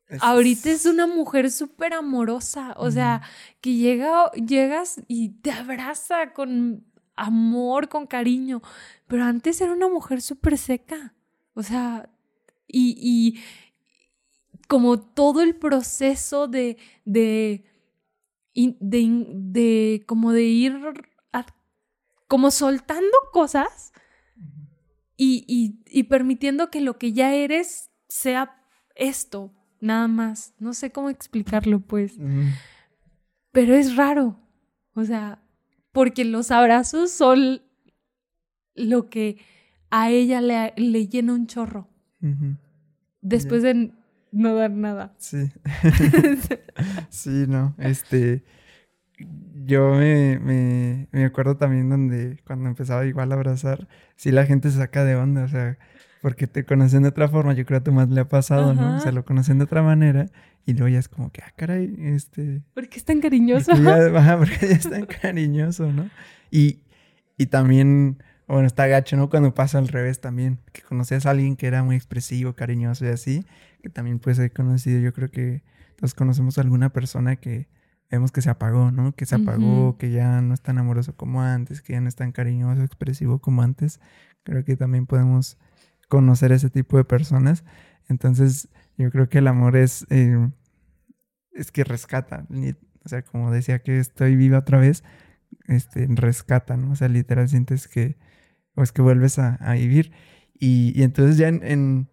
es... 0.08 0.22
ahorita 0.22 0.68
es 0.68 0.84
una 0.84 1.06
mujer 1.06 1.50
súper 1.50 1.94
amorosa, 1.94 2.74
o 2.76 2.84
uh 2.84 2.88
-huh. 2.88 2.92
sea, 2.92 3.22
que 3.62 3.76
llega, 3.76 4.30
llegas 4.32 5.00
y 5.08 5.30
te 5.40 5.52
abraza 5.52 6.34
con 6.34 6.84
amor, 7.16 7.88
con 7.88 8.06
cariño, 8.06 8.60
pero 9.06 9.24
antes 9.24 9.58
era 9.62 9.72
una 9.72 9.88
mujer 9.88 10.20
súper 10.20 10.58
seca. 10.58 11.14
O 11.54 11.62
sea, 11.62 12.10
y, 12.68 12.94
y 13.00 13.40
como 14.68 15.00
todo 15.00 15.40
el 15.40 15.56
proceso 15.56 16.46
de, 16.46 16.76
de 17.06 17.64
de, 18.54 19.26
de 19.30 20.04
como 20.06 20.32
de 20.32 20.42
ir 20.42 20.74
como 22.30 22.52
soltando 22.52 23.10
cosas 23.32 23.92
y, 25.16 25.74
y, 25.84 26.04
permitiendo 26.04 26.70
que 26.70 26.80
lo 26.80 26.96
que 26.96 27.12
ya 27.12 27.34
eres 27.34 27.90
sea 28.08 28.56
esto, 28.94 29.52
nada 29.80 30.06
más. 30.06 30.54
No 30.60 30.72
sé 30.72 30.92
cómo 30.92 31.10
explicarlo, 31.10 31.80
pues. 31.80 32.18
Pero 33.50 33.74
es 33.74 33.96
raro. 33.96 34.38
O 34.94 35.04
sea, 35.04 35.42
porque 35.90 36.24
los 36.24 36.52
abrazos 36.52 37.10
son 37.10 37.62
lo 38.76 39.10
que 39.10 39.38
a 39.90 40.10
ella 40.10 40.40
le, 40.40 40.72
le 40.76 41.08
llena 41.08 41.34
un 41.34 41.48
chorro. 41.48 41.88
Después 43.20 43.64
de 43.64 43.92
no 44.30 44.54
dar 44.54 44.70
nada. 44.70 45.16
Sí. 45.18 45.50
sí, 47.10 47.44
no. 47.48 47.74
Este. 47.76 48.44
Yo 49.66 49.94
me, 49.94 50.38
me, 50.38 51.08
me, 51.12 51.24
acuerdo 51.24 51.56
también 51.56 51.88
donde 51.88 52.38
cuando 52.44 52.68
empezaba 52.68 53.06
igual 53.06 53.30
a 53.30 53.34
abrazar, 53.36 53.88
sí 54.16 54.30
la 54.32 54.46
gente 54.46 54.70
se 54.70 54.78
saca 54.78 55.04
de 55.04 55.14
onda, 55.16 55.44
o 55.44 55.48
sea, 55.48 55.78
porque 56.20 56.46
te 56.46 56.64
conocen 56.64 57.02
de 57.02 57.08
otra 57.08 57.28
forma, 57.28 57.52
yo 57.54 57.64
creo 57.64 57.78
que 57.78 57.82
a 57.82 57.84
tu 57.84 57.92
más 57.92 58.08
le 58.08 58.20
ha 58.20 58.28
pasado, 58.28 58.74
¿no? 58.74 58.96
O 58.96 59.00
sea, 59.00 59.12
lo 59.12 59.24
conocen 59.24 59.58
de 59.58 59.64
otra 59.64 59.82
manera 59.82 60.26
y 60.66 60.74
luego 60.74 60.88
ya 60.88 60.98
es 60.98 61.08
como 61.08 61.30
que, 61.30 61.42
ah, 61.42 61.52
caray, 61.56 61.94
este... 61.98 62.62
¿Por 62.74 62.88
qué 62.88 62.98
es 62.98 63.04
tan 63.04 63.20
cariñoso? 63.20 63.72
Porque 63.72 63.84
ya, 63.84 64.36
porque 64.38 64.58
ya 64.60 64.74
es 64.74 64.90
tan 64.90 65.06
cariñoso, 65.06 65.92
¿no? 65.92 66.10
Y, 66.50 66.82
y 67.38 67.46
también, 67.46 68.22
bueno, 68.46 68.66
está 68.66 68.86
gacho, 68.86 69.16
¿no? 69.16 69.30
Cuando 69.30 69.54
pasa 69.54 69.78
al 69.78 69.88
revés 69.88 70.20
también, 70.20 70.58
que 70.72 70.82
conoces 70.82 71.24
a 71.26 71.30
alguien 71.30 71.56
que 71.56 71.66
era 71.66 71.82
muy 71.82 71.96
expresivo, 71.96 72.54
cariñoso 72.54 73.06
y 73.06 73.08
así, 73.08 73.44
que 73.82 73.88
también 73.88 74.18
puede 74.18 74.36
ser 74.36 74.52
conocido, 74.52 75.00
yo 75.00 75.14
creo 75.14 75.30
que 75.30 75.62
todos 75.96 76.14
conocemos 76.14 76.58
a 76.58 76.62
alguna 76.62 76.90
persona 76.90 77.36
que 77.36 77.68
vemos 78.10 78.32
que 78.32 78.42
se 78.42 78.50
apagó, 78.50 78.90
¿no? 78.90 79.12
Que 79.12 79.24
se 79.24 79.36
apagó, 79.36 79.96
que 79.96 80.10
ya 80.10 80.40
no 80.40 80.54
es 80.54 80.60
tan 80.60 80.78
amoroso 80.78 81.14
como 81.16 81.42
antes, 81.42 81.80
que 81.80 81.92
ya 81.92 82.00
no 82.00 82.08
es 82.08 82.16
tan 82.16 82.32
cariñoso, 82.32 82.82
expresivo 82.82 83.38
como 83.38 83.62
antes. 83.62 84.00
Creo 84.42 84.64
que 84.64 84.76
también 84.76 85.06
podemos 85.06 85.58
conocer 86.08 86.50
ese 86.52 86.70
tipo 86.70 86.96
de 86.96 87.04
personas. 87.04 87.64
Entonces, 88.08 88.68
yo 88.98 89.10
creo 89.10 89.28
que 89.28 89.38
el 89.38 89.46
amor 89.46 89.76
es, 89.76 90.06
eh, 90.10 90.50
es 91.52 91.70
que 91.70 91.84
rescata. 91.84 92.46
O 93.04 93.08
sea, 93.08 93.22
como 93.22 93.52
decía 93.52 93.78
que 93.80 93.98
estoy 93.98 94.34
viva 94.34 94.58
otra 94.58 94.78
vez, 94.78 95.04
este, 95.68 96.06
rescata, 96.10 96.76
¿no? 96.76 96.92
O 96.92 96.96
sea, 96.96 97.08
literal 97.08 97.48
sientes 97.48 97.86
que, 97.86 98.18
pues 98.74 98.90
que 98.92 99.02
vuelves 99.02 99.38
a, 99.38 99.72
vivir. 99.74 100.12
Y, 100.58 101.02
entonces 101.02 101.36
ya 101.38 101.48
en, 101.48 102.08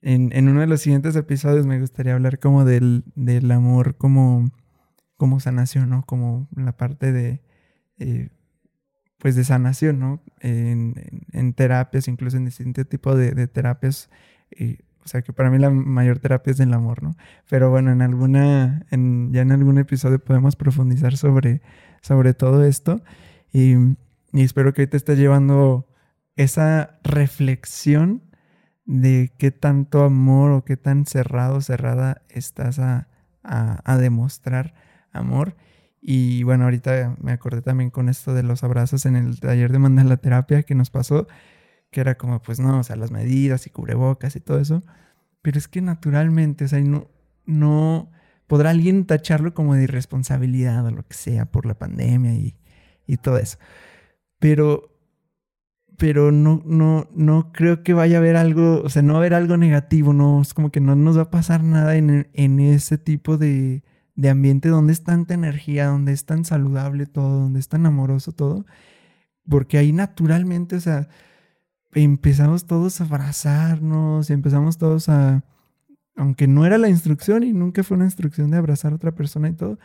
en, 0.00 0.48
uno 0.48 0.60
de 0.60 0.66
los 0.66 0.80
siguientes 0.80 1.14
episodios 1.16 1.66
me 1.66 1.80
gustaría 1.80 2.14
hablar 2.14 2.38
como 2.38 2.64
del, 2.64 3.04
del 3.14 3.50
amor 3.50 3.96
como 3.96 4.50
como 5.18 5.40
sanación, 5.40 5.90
¿no? 5.90 6.06
Como 6.06 6.48
la 6.54 6.72
parte 6.72 7.12
de, 7.12 7.42
eh, 7.98 8.30
pues 9.18 9.34
de 9.34 9.44
sanación, 9.44 9.98
¿no? 9.98 10.22
En, 10.40 10.94
terapias, 11.54 12.08
incluso 12.08 12.38
en 12.38 12.46
distintos 12.46 12.88
tipos 12.88 13.18
de, 13.18 13.46
terapias. 13.48 14.08
Eh, 14.52 14.78
o 15.04 15.08
sea 15.08 15.22
que 15.22 15.32
para 15.32 15.50
mí 15.50 15.58
la 15.58 15.70
mayor 15.70 16.20
terapia 16.20 16.52
es 16.52 16.56
del 16.58 16.72
amor, 16.72 17.02
¿no? 17.02 17.16
Pero 17.50 17.68
bueno, 17.68 17.90
en 17.90 18.00
alguna, 18.00 18.86
en, 18.90 19.32
ya 19.32 19.42
en 19.42 19.50
algún 19.52 19.78
episodio 19.78 20.22
podemos 20.22 20.54
profundizar 20.54 21.16
sobre, 21.16 21.62
sobre 22.00 22.32
todo 22.32 22.64
esto. 22.64 23.02
Y, 23.52 23.74
espero 24.32 24.72
que 24.72 24.82
hoy 24.82 24.86
te 24.86 24.96
esté 24.96 25.16
llevando 25.16 25.88
esa 26.36 27.00
reflexión 27.02 28.22
de 28.84 29.32
qué 29.36 29.50
tanto 29.50 30.04
amor 30.04 30.52
o 30.52 30.64
qué 30.64 30.76
tan 30.76 31.06
cerrado, 31.06 31.60
cerrada 31.60 32.22
estás 32.28 32.78
a, 32.78 33.08
a 33.42 33.96
demostrar 33.96 34.74
amor. 35.12 35.56
Y 36.00 36.42
bueno, 36.44 36.64
ahorita 36.64 37.16
me 37.20 37.32
acordé 37.32 37.62
también 37.62 37.90
con 37.90 38.08
esto 38.08 38.34
de 38.34 38.42
los 38.42 38.62
abrazos 38.62 39.04
en 39.06 39.16
el 39.16 39.40
taller 39.40 39.72
de 39.72 39.78
mandala 39.78 40.16
terapia 40.16 40.62
que 40.62 40.74
nos 40.74 40.90
pasó, 40.90 41.26
que 41.90 42.00
era 42.00 42.16
como, 42.16 42.40
pues 42.40 42.60
no, 42.60 42.78
o 42.78 42.82
sea, 42.84 42.96
las 42.96 43.10
medidas 43.10 43.66
y 43.66 43.70
cubrebocas 43.70 44.36
y 44.36 44.40
todo 44.40 44.60
eso. 44.60 44.82
Pero 45.42 45.58
es 45.58 45.68
que 45.68 45.80
naturalmente, 45.80 46.64
o 46.64 46.68
sea, 46.68 46.80
no, 46.80 47.08
no 47.46 48.10
podrá 48.46 48.70
alguien 48.70 49.06
tacharlo 49.06 49.54
como 49.54 49.74
de 49.74 49.84
irresponsabilidad 49.84 50.86
o 50.86 50.90
lo 50.90 51.06
que 51.06 51.14
sea 51.14 51.46
por 51.46 51.66
la 51.66 51.74
pandemia 51.74 52.34
y, 52.34 52.56
y 53.06 53.16
todo 53.16 53.38
eso. 53.38 53.58
Pero, 54.38 54.96
pero 55.96 56.30
no, 56.30 56.62
no, 56.64 57.08
no 57.12 57.52
creo 57.52 57.82
que 57.82 57.92
vaya 57.92 58.18
a 58.18 58.20
haber 58.20 58.36
algo, 58.36 58.82
o 58.82 58.88
sea, 58.88 59.02
no 59.02 59.14
va 59.14 59.18
a 59.18 59.22
haber 59.22 59.34
algo 59.34 59.56
negativo, 59.56 60.12
no, 60.12 60.40
es 60.42 60.54
como 60.54 60.70
que 60.70 60.80
no 60.80 60.94
nos 60.94 61.18
va 61.18 61.22
a 61.22 61.30
pasar 61.30 61.64
nada 61.64 61.96
en, 61.96 62.28
en 62.32 62.60
ese 62.60 62.98
tipo 62.98 63.36
de, 63.36 63.82
de 64.18 64.30
ambiente 64.30 64.68
donde 64.68 64.92
es 64.92 65.04
tanta 65.04 65.34
energía, 65.34 65.86
donde 65.86 66.12
es 66.12 66.24
tan 66.24 66.44
saludable 66.44 67.06
todo, 67.06 67.42
donde 67.42 67.60
es 67.60 67.68
tan 67.68 67.86
amoroso 67.86 68.32
todo, 68.32 68.66
porque 69.48 69.78
ahí 69.78 69.92
naturalmente, 69.92 70.74
o 70.74 70.80
sea, 70.80 71.08
empezamos 71.92 72.66
todos 72.66 73.00
a 73.00 73.04
abrazarnos 73.04 74.28
y 74.28 74.32
empezamos 74.32 74.76
todos 74.76 75.08
a, 75.08 75.44
aunque 76.16 76.48
no 76.48 76.66
era 76.66 76.78
la 76.78 76.88
instrucción 76.88 77.44
y 77.44 77.52
nunca 77.52 77.84
fue 77.84 77.96
una 77.96 78.06
instrucción 78.06 78.50
de 78.50 78.56
abrazar 78.56 78.90
a 78.90 78.96
otra 78.96 79.14
persona 79.14 79.50
y 79.50 79.52
todo, 79.52 79.78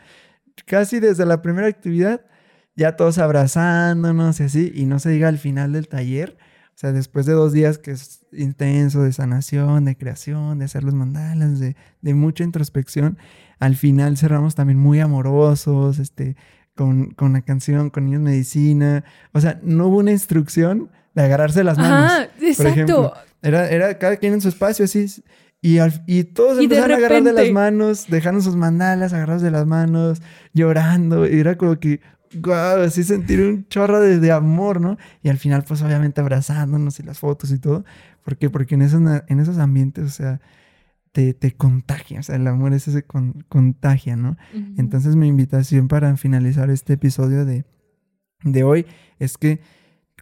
casi 0.66 0.98
desde 0.98 1.24
la 1.26 1.40
primera 1.40 1.68
actividad, 1.68 2.26
ya 2.74 2.96
todos 2.96 3.18
abrazándonos 3.18 4.40
y 4.40 4.42
así, 4.42 4.72
y 4.74 4.86
no 4.86 4.98
se 4.98 5.10
diga 5.10 5.28
al 5.28 5.38
final 5.38 5.72
del 5.74 5.86
taller, 5.86 6.36
o 6.70 6.76
sea, 6.76 6.90
después 6.90 7.24
de 7.24 7.34
dos 7.34 7.52
días 7.52 7.78
que 7.78 7.92
es 7.92 8.26
intenso 8.32 9.04
de 9.04 9.12
sanación, 9.12 9.84
de 9.84 9.96
creación, 9.96 10.58
de 10.58 10.64
hacer 10.64 10.82
los 10.82 10.94
mandalas, 10.94 11.60
de, 11.60 11.76
de 12.00 12.14
mucha 12.14 12.42
introspección, 12.42 13.16
al 13.58 13.76
final 13.76 14.16
cerramos 14.16 14.54
también 14.54 14.78
muy 14.78 15.00
amorosos, 15.00 15.98
este, 15.98 16.36
con, 16.74 17.10
con 17.10 17.32
la 17.32 17.42
canción, 17.42 17.90
con 17.90 18.06
niños 18.06 18.20
medicina. 18.20 19.04
O 19.32 19.40
sea, 19.40 19.60
no 19.62 19.88
hubo 19.88 19.98
una 19.98 20.12
instrucción 20.12 20.90
de 21.14 21.22
agarrarse 21.22 21.64
las 21.64 21.78
manos. 21.78 22.10
Ah, 22.12 22.28
exacto. 22.40 23.14
Era, 23.42 23.68
era 23.68 23.98
cada 23.98 24.16
quien 24.16 24.34
en 24.34 24.40
su 24.40 24.48
espacio, 24.48 24.84
así. 24.84 25.06
Y, 25.60 25.78
y 26.06 26.24
todos 26.24 26.58
empezaron 26.58 26.92
a 26.92 26.96
agarrar 26.96 27.22
de 27.22 27.32
las 27.32 27.50
manos, 27.50 28.06
dejando 28.08 28.40
sus 28.42 28.56
mandalas 28.56 29.12
agarrados 29.12 29.42
de 29.42 29.50
las 29.50 29.66
manos, 29.66 30.20
llorando. 30.52 31.26
Y 31.26 31.38
era 31.40 31.56
como 31.56 31.78
que, 31.78 32.00
wow, 32.34 32.82
así 32.84 33.02
sentir 33.02 33.40
un 33.40 33.66
chorro 33.68 34.00
de, 34.00 34.18
de, 34.18 34.30
amor, 34.32 34.80
¿no? 34.80 34.98
Y 35.22 35.30
al 35.30 35.38
final, 35.38 35.64
pues 35.66 35.80
obviamente 35.82 36.20
abrazándonos 36.20 37.00
y 37.00 37.02
las 37.02 37.18
fotos 37.18 37.50
y 37.50 37.58
todo. 37.58 37.84
¿Por 38.22 38.36
qué? 38.36 38.50
Porque 38.50 38.74
en 38.74 38.82
esos, 38.82 39.00
en 39.26 39.40
esos 39.40 39.58
ambientes, 39.58 40.04
o 40.04 40.10
sea, 40.10 40.40
te, 41.14 41.52
contagia, 41.52 42.18
o 42.18 42.22
sea, 42.24 42.34
el 42.34 42.46
amor 42.48 42.72
es 42.72 42.88
ese 42.88 43.04
contagia, 43.04 44.16
¿no? 44.16 44.36
Entonces 44.76 45.14
mi 45.14 45.28
invitación 45.28 45.86
para 45.86 46.16
finalizar 46.16 46.70
este 46.70 46.94
episodio 46.94 47.44
de, 47.44 47.64
de, 48.42 48.64
hoy 48.64 48.84
es 49.20 49.38
que 49.38 49.60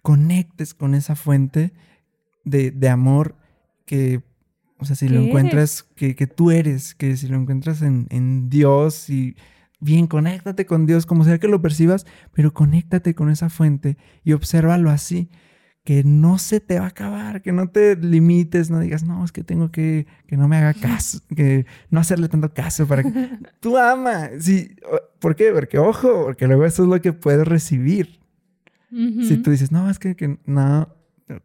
conectes 0.02 0.74
con 0.74 0.94
esa 0.94 1.16
fuente 1.16 1.72
de, 2.44 2.88
amor 2.90 3.36
que, 3.86 4.20
o 4.76 4.84
sea, 4.84 4.94
si 4.94 5.08
lo 5.08 5.20
encuentras, 5.20 5.82
que, 5.82 6.14
que, 6.14 6.26
tú 6.26 6.50
eres, 6.50 6.94
que 6.94 7.16
si 7.16 7.26
lo 7.26 7.38
encuentras 7.38 7.80
en, 7.80 8.06
en 8.10 8.50
Dios 8.50 9.08
y 9.08 9.34
bien, 9.80 10.06
conéctate 10.06 10.66
con 10.66 10.84
Dios, 10.84 11.06
como 11.06 11.24
sea 11.24 11.38
que 11.38 11.48
lo 11.48 11.62
percibas, 11.62 12.04
pero 12.34 12.52
conéctate 12.52 13.14
con 13.14 13.30
esa 13.30 13.48
fuente 13.48 13.96
y 14.24 14.34
obsérvalo 14.34 14.90
así 14.90 15.30
que 15.84 16.04
no 16.04 16.38
se 16.38 16.60
te 16.60 16.78
va 16.78 16.84
a 16.86 16.88
acabar, 16.88 17.42
que 17.42 17.52
no 17.52 17.68
te 17.68 17.96
limites, 17.96 18.70
no 18.70 18.78
digas, 18.78 19.02
no, 19.02 19.24
es 19.24 19.32
que 19.32 19.42
tengo 19.42 19.72
que, 19.72 20.06
que 20.26 20.36
no 20.36 20.46
me 20.46 20.56
haga 20.56 20.74
caso, 20.74 21.18
que 21.34 21.66
no 21.90 21.98
hacerle 21.98 22.28
tanto 22.28 22.54
caso 22.54 22.86
para 22.86 23.02
que 23.02 23.10
tú 23.60 23.76
ama. 23.76 24.30
Sí, 24.38 24.76
¿por 25.18 25.34
qué? 25.34 25.50
Porque 25.52 25.78
ojo, 25.78 26.24
porque 26.24 26.46
luego 26.46 26.64
eso 26.64 26.84
es 26.84 26.88
lo 26.88 27.00
que 27.00 27.12
puedes 27.12 27.46
recibir. 27.46 28.20
Si 28.94 29.38
tú 29.38 29.50
dices, 29.50 29.72
no, 29.72 29.88
es 29.88 29.98
que, 29.98 30.16
que, 30.16 30.38
no, 30.44 30.94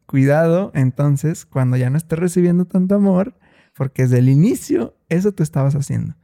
cuidado, 0.05 0.69
entonces 0.75 1.45
cuando 1.45 1.77
ya 1.77 1.89
no 1.89 1.95
estés 1.95 2.19
recibiendo 2.19 2.65
tanto 2.65 2.95
amor, 2.95 3.35
porque 3.73 4.01
desde 4.01 4.19
el 4.19 4.27
inicio 4.27 4.97
eso 5.07 5.31
tú 5.31 5.43
estabas 5.43 5.73
haciendo. 5.73 6.15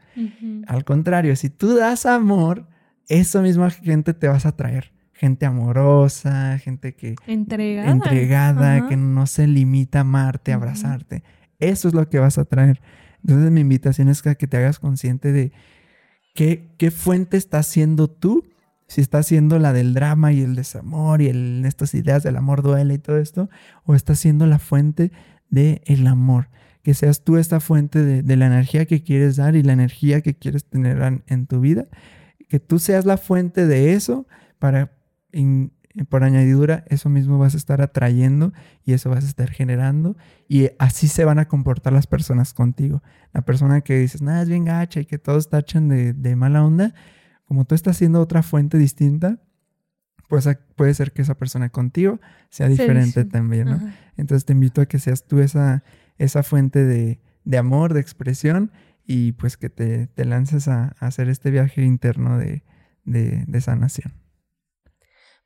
Al 0.68 0.84
contrario, 0.84 1.34
si 1.38 1.50
tú 1.50 1.76
das 1.76 2.06
amor, 2.06 2.68
esa 3.08 3.42
misma 3.42 3.70
gente 3.70 4.14
te 4.14 4.28
vas 4.28 4.46
a 4.46 4.52
traer 4.52 4.92
gente 5.24 5.46
amorosa, 5.46 6.60
gente 6.60 6.96
que... 6.96 7.16
Entregada. 7.28 7.90
Entregada, 7.90 8.90
que 8.90 8.98
no 8.98 9.26
se 9.26 9.48
limita 9.48 10.00
a 10.00 10.02
amarte, 10.02 10.52
a 10.52 10.56
abrazarte. 10.56 11.24
Eso 11.60 11.88
es 11.88 11.94
lo 11.94 12.10
que 12.10 12.20
vas 12.20 12.38
a 12.38 12.44
traer. 12.44 12.82
Entonces 13.22 13.50
mi 13.50 13.62
invitación 13.62 14.10
es 14.10 14.22
que 14.22 14.36
te 14.36 14.58
hagas 14.58 14.80
consciente 14.80 15.32
de 15.32 15.54
qué, 16.36 16.76
qué 16.78 16.92
fuente 16.92 17.38
estás 17.38 17.68
siendo 17.68 18.10
tú. 18.10 18.44
Si 18.88 19.00
estás 19.00 19.26
siendo 19.26 19.60
la 19.60 19.72
del 19.72 19.94
drama 19.94 20.34
y 20.34 20.42
el 20.42 20.56
desamor 20.56 21.22
y 21.22 21.30
el, 21.30 21.64
estas 21.64 21.94
ideas 21.94 22.22
del 22.24 22.36
amor 22.36 22.62
duele 22.62 22.96
y 22.96 22.98
todo 22.98 23.18
esto, 23.18 23.50
o 23.86 23.96
estás 23.96 24.20
siendo 24.20 24.46
la 24.46 24.60
fuente 24.60 25.14
del 25.50 25.82
el 25.86 26.06
amor. 26.06 26.50
Que 26.82 26.94
seas 26.94 27.24
tú 27.24 27.38
esta 27.38 27.62
fuente 27.62 28.04
de, 28.04 28.36
la 28.36 28.48
energía 28.48 28.86
que 28.86 29.04
quieres 29.04 29.38
dar 29.38 29.56
y 29.56 29.64
la 29.64 29.72
energía 29.72 30.20
que 30.20 30.34
quieres 30.34 30.66
tener 30.66 31.02
en, 31.02 31.24
en 31.28 31.48
tu 31.48 31.62
vida. 31.62 31.86
Que 32.50 32.60
tú 32.60 32.78
seas 32.78 33.06
la 33.06 33.16
fuente 33.16 33.66
de 33.68 33.94
eso 33.94 34.28
para 34.60 34.92
por 36.10 36.24
añadidura, 36.24 36.84
eso 36.88 37.10
mismo 37.10 37.38
vas 37.38 37.54
a 37.54 37.58
estar 37.58 37.82
atrayendo 37.82 38.54
y 38.84 38.94
eso 38.94 39.10
vas 39.10 39.24
a 39.24 39.28
estar 39.28 39.50
generando 39.52 40.18
y 40.48 40.70
así 40.80 41.08
se 41.08 41.26
van 41.26 41.40
a 41.40 41.48
comportar 41.48 41.94
las 41.94 42.08
personas 42.08 42.54
contigo. 42.54 43.04
La 43.32 43.42
persona 43.42 43.82
que 43.82 44.00
dices, 44.00 44.22
nada, 44.22 44.42
es 44.42 44.50
bien 44.50 44.66
gacha 44.66 45.02
y 45.02 45.06
que 45.06 45.20
todos 45.20 45.50
tachan 45.50 45.90
de, 45.90 46.14
de 46.14 46.36
mala 46.36 46.64
onda, 46.64 46.94
como 47.46 47.66
tú 47.66 47.76
estás 47.76 47.98
siendo 47.98 48.22
otra 48.22 48.42
fuente 48.42 48.78
distinta, 48.78 49.40
pues 50.34 50.50
puede 50.76 50.96
ser 50.96 51.12
que 51.12 51.22
esa 51.22 51.36
persona 51.36 51.70
contigo 51.70 52.20
sea 52.50 52.68
diferente 52.68 53.24
también, 53.26 53.66
¿no? 53.70 53.80
Entonces 54.18 54.46
te 54.46 54.54
invito 54.54 54.82
a 54.82 54.88
que 54.88 54.98
seas 54.98 55.28
tú 55.28 55.40
esa, 55.40 55.84
esa 56.18 56.42
fuente 56.42 56.84
de, 56.84 57.58
amor, 57.58 57.94
de 57.94 58.00
expresión 58.00 58.72
y 59.06 59.34
pues 59.34 59.58
que 59.58 59.70
te, 59.70 60.10
lances 60.26 60.68
a, 60.68 60.96
hacer 61.00 61.30
este 61.30 61.52
viaje 61.52 61.84
interno 61.84 62.40
de, 62.40 62.64
de, 63.06 63.62
sanación. 63.62 64.14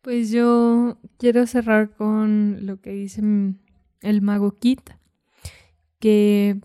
Pues 0.02 0.32
yo 0.32 0.98
quiero 1.18 1.46
cerrar 1.48 1.92
con 1.92 2.66
lo 2.66 2.80
que 2.80 2.92
dice 2.92 3.22
el 4.02 4.22
mago 4.22 4.52
Kit, 4.52 4.92
que 6.00 6.62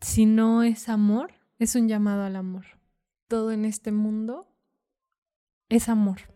si 0.00 0.26
no 0.26 0.62
es 0.62 0.88
amor, 0.88 1.32
es 1.58 1.76
un 1.76 1.88
llamado 1.88 2.24
al 2.24 2.36
amor. 2.36 2.64
Todo 3.28 3.52
en 3.52 3.64
este 3.64 3.92
mundo 3.92 4.46
es 5.68 5.88
amor. 5.88 6.32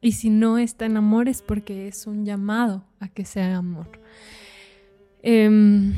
Y 0.00 0.12
si 0.12 0.30
no 0.30 0.58
está 0.58 0.86
en 0.86 0.96
amor 0.96 1.28
es 1.28 1.42
porque 1.42 1.88
es 1.88 2.06
un 2.06 2.24
llamado 2.24 2.84
a 3.00 3.08
que 3.08 3.24
sea 3.24 3.56
amor. 3.56 4.00
Em, 5.22 5.94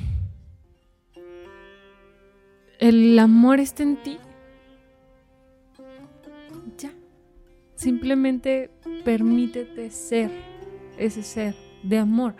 el 2.80 3.18
amor 3.18 3.60
está 3.60 3.82
en 3.82 4.02
ti. 4.02 4.18
Simplemente 7.78 8.72
permítete 9.04 9.92
ser 9.92 10.32
ese 10.98 11.22
ser 11.22 11.54
de 11.84 11.98
amor 11.98 12.34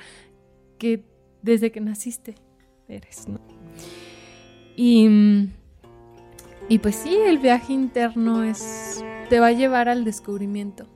que 0.79 1.05
desde 1.43 1.71
que 1.71 1.81
naciste 1.81 2.35
eres, 2.89 3.29
¿no? 3.29 3.39
Y, 4.75 5.09
y 6.69 6.79
pues 6.81 6.97
sí, 6.97 7.15
el 7.15 7.39
viaje 7.39 7.73
interno 7.73 8.43
es 8.43 9.05
te 9.29 9.39
va 9.39 9.47
a 9.47 9.53
llevar 9.53 9.89
al 9.89 10.05
descubrimiento 10.05 10.89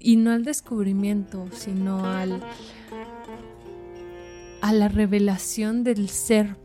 y 0.00 0.16
no 0.16 0.32
al 0.32 0.44
descubrimiento, 0.44 1.46
sino 1.52 2.04
al, 2.04 2.42
a 4.60 4.72
la 4.72 4.88
revelación 4.88 5.84
del 5.84 6.08
ser 6.08 6.56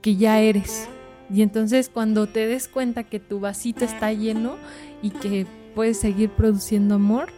que 0.00 0.16
ya 0.16 0.40
eres. 0.40 0.88
Y 1.32 1.42
entonces 1.42 1.88
cuando 1.88 2.26
te 2.26 2.46
des 2.46 2.68
cuenta 2.68 3.04
que 3.04 3.18
tu 3.18 3.40
vasito 3.40 3.84
está 3.84 4.12
lleno 4.12 4.56
y 5.00 5.10
que 5.10 5.46
puedes 5.74 5.98
seguir 5.98 6.30
produciendo 6.30 6.96
amor, 6.96 7.30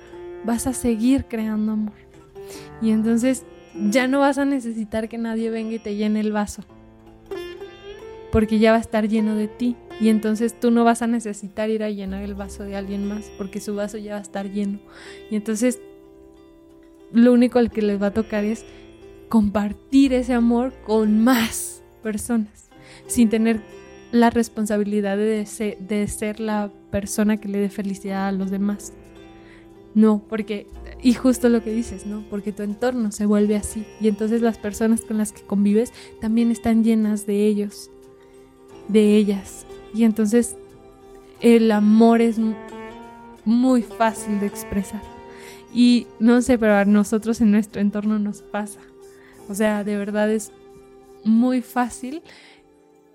vas 0.45 0.67
a 0.67 0.73
seguir 0.73 1.27
creando 1.27 1.73
amor. 1.73 1.95
Y 2.83 2.91
entonces 2.91 3.45
ya 3.91 4.09
no 4.09 4.21
vas 4.21 4.39
a 4.39 4.45
necesitar 4.45 5.09
que 5.09 5.19
nadie 5.19 5.51
venga 5.51 5.75
y 5.75 5.79
te 5.79 5.95
llene 5.95 6.21
el 6.21 6.33
vaso. 6.33 6.63
Porque 8.33 8.59
ya 8.59 8.73
va 8.73 8.79
a 8.79 8.81
estar 8.81 9.09
lleno 9.09 9.37
de 9.37 9.47
ti. 9.47 9.77
Y 10.01 10.09
entonces 10.09 10.59
tú 10.59 10.73
no 10.73 10.83
vas 10.83 11.03
a 11.03 11.07
necesitar 11.07 11.71
ir 11.71 11.85
a 11.85 11.91
llenar 11.91 12.25
el 12.25 12.35
vaso 12.35 12.65
de 12.65 12.75
alguien 12.75 13.07
más 13.07 13.31
porque 13.39 13.61
su 13.61 13.77
vaso 13.77 13.97
ya 13.97 14.15
va 14.15 14.19
a 14.19 14.23
estar 14.23 14.51
lleno. 14.51 14.81
Y 15.31 15.37
entonces 15.37 15.81
lo 17.13 17.33
único 17.33 17.61
al 17.61 17.71
que 17.71 17.81
les 17.81 18.03
va 18.03 18.09
a 18.09 18.15
tocar 18.15 18.45
es 18.45 18.65
compartir 19.29 20.13
ese 20.13 20.33
amor 20.35 20.73
con 20.85 21.23
más 21.23 21.85
personas 22.03 22.71
sin 23.07 23.29
tener 23.29 23.61
la 24.15 24.31
responsabilidad 24.31 25.17
de 25.17 25.45
ser, 25.45 25.77
de 25.79 26.07
ser 26.07 26.39
la 26.39 26.71
persona 26.93 27.39
que 27.39 27.49
le 27.49 27.59
dé 27.59 27.69
felicidad 27.69 28.29
a 28.29 28.33
los 28.33 28.49
demás. 28.49 28.93
No, 29.93 30.23
porque, 30.29 30.69
y 31.03 31.15
justo 31.15 31.49
lo 31.49 31.65
que 31.65 31.73
dices, 31.73 32.07
¿no? 32.07 32.25
Porque 32.31 32.53
tu 32.53 32.63
entorno 32.63 33.11
se 33.11 33.27
vuelve 33.27 33.57
así 33.57 33.85
y 34.01 34.07
entonces 34.07 34.41
las 34.41 34.57
personas 34.57 35.01
con 35.01 35.19
las 35.19 35.33
que 35.33 35.43
convives 35.43 35.93
también 36.21 36.53
están 36.53 36.85
llenas 36.85 37.27
de 37.27 37.45
ellos, 37.49 37.91
de 38.87 39.17
ellas. 39.17 39.67
Y 39.93 40.05
entonces 40.05 40.55
el 41.41 41.73
amor 41.73 42.21
es 42.21 42.39
muy 43.45 43.83
fácil 43.83 44.39
de 44.39 44.47
expresar. 44.47 45.03
Y 45.73 46.07
no 46.21 46.41
sé, 46.41 46.57
pero 46.57 46.77
a 46.77 46.85
nosotros 46.85 47.41
en 47.41 47.51
nuestro 47.51 47.81
entorno 47.81 48.21
nos 48.21 48.43
pasa. 48.43 48.79
O 49.49 49.55
sea, 49.55 49.83
de 49.83 49.97
verdad 49.97 50.31
es 50.31 50.53
muy 51.25 51.63
fácil 51.63 52.23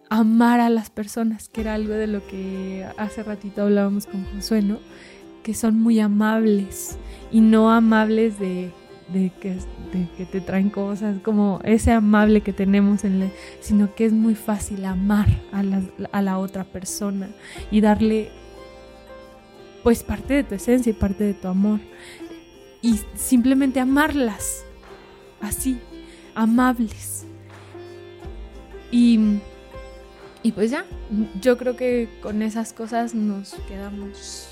amar 0.10 0.60
a 0.60 0.70
las 0.70 0.90
personas, 0.90 1.50
que 1.50 1.62
era 1.62 1.76
algo 1.76 1.94
de 1.94 2.08
lo 2.08 2.26
que 2.26 2.86
hace 2.98 3.24
ratito 3.24 3.64
hablábamos 3.64 4.06
con 4.08 4.26
Josué, 4.26 4.62
¿no? 4.62 4.80
Que 5.44 5.54
son 5.54 5.80
muy 5.80 6.00
amables 6.00 6.98
y 7.32 7.42
no 7.42 7.72
amables 7.72 8.40
de 8.40 8.72
que, 9.42 9.58
te 10.32 10.42
traen 10.42 10.70
cosas, 10.70 11.20
como 11.22 11.60
ese 11.64 11.92
amable 11.92 12.42
que 12.42 12.54
tenemos, 12.54 13.04
en 13.04 13.32
sino 13.60 13.94
que 13.96 14.06
es 14.06 14.14
muy 14.14 14.36
fácil 14.36 14.86
amar 14.86 15.28
a 15.52 15.64
la, 15.64 15.82
a 16.12 16.22
la 16.22 16.38
otra 16.38 16.64
persona 16.64 17.30
y 17.72 17.82
darle 17.82 18.30
pues 19.84 20.04
parte 20.04 20.34
de 20.36 20.44
tu 20.44 20.56
esencia 20.56 20.90
y 20.90 20.94
parte 20.94 21.24
de 21.24 21.34
tu 21.34 21.48
amor. 21.48 21.80
Y 22.82 23.00
simplemente 23.16 23.80
amarlas, 23.80 24.64
así, 25.42 25.80
amables. 26.36 27.26
Y, 28.92 29.40
y 30.44 30.52
pues 30.52 30.72
ya, 30.72 30.86
yo 31.42 31.58
creo 31.58 31.76
que 31.76 32.10
con 32.22 32.42
esas 32.42 32.74
cosas 32.74 33.14
nos 33.14 33.54
quedamos 33.68 34.50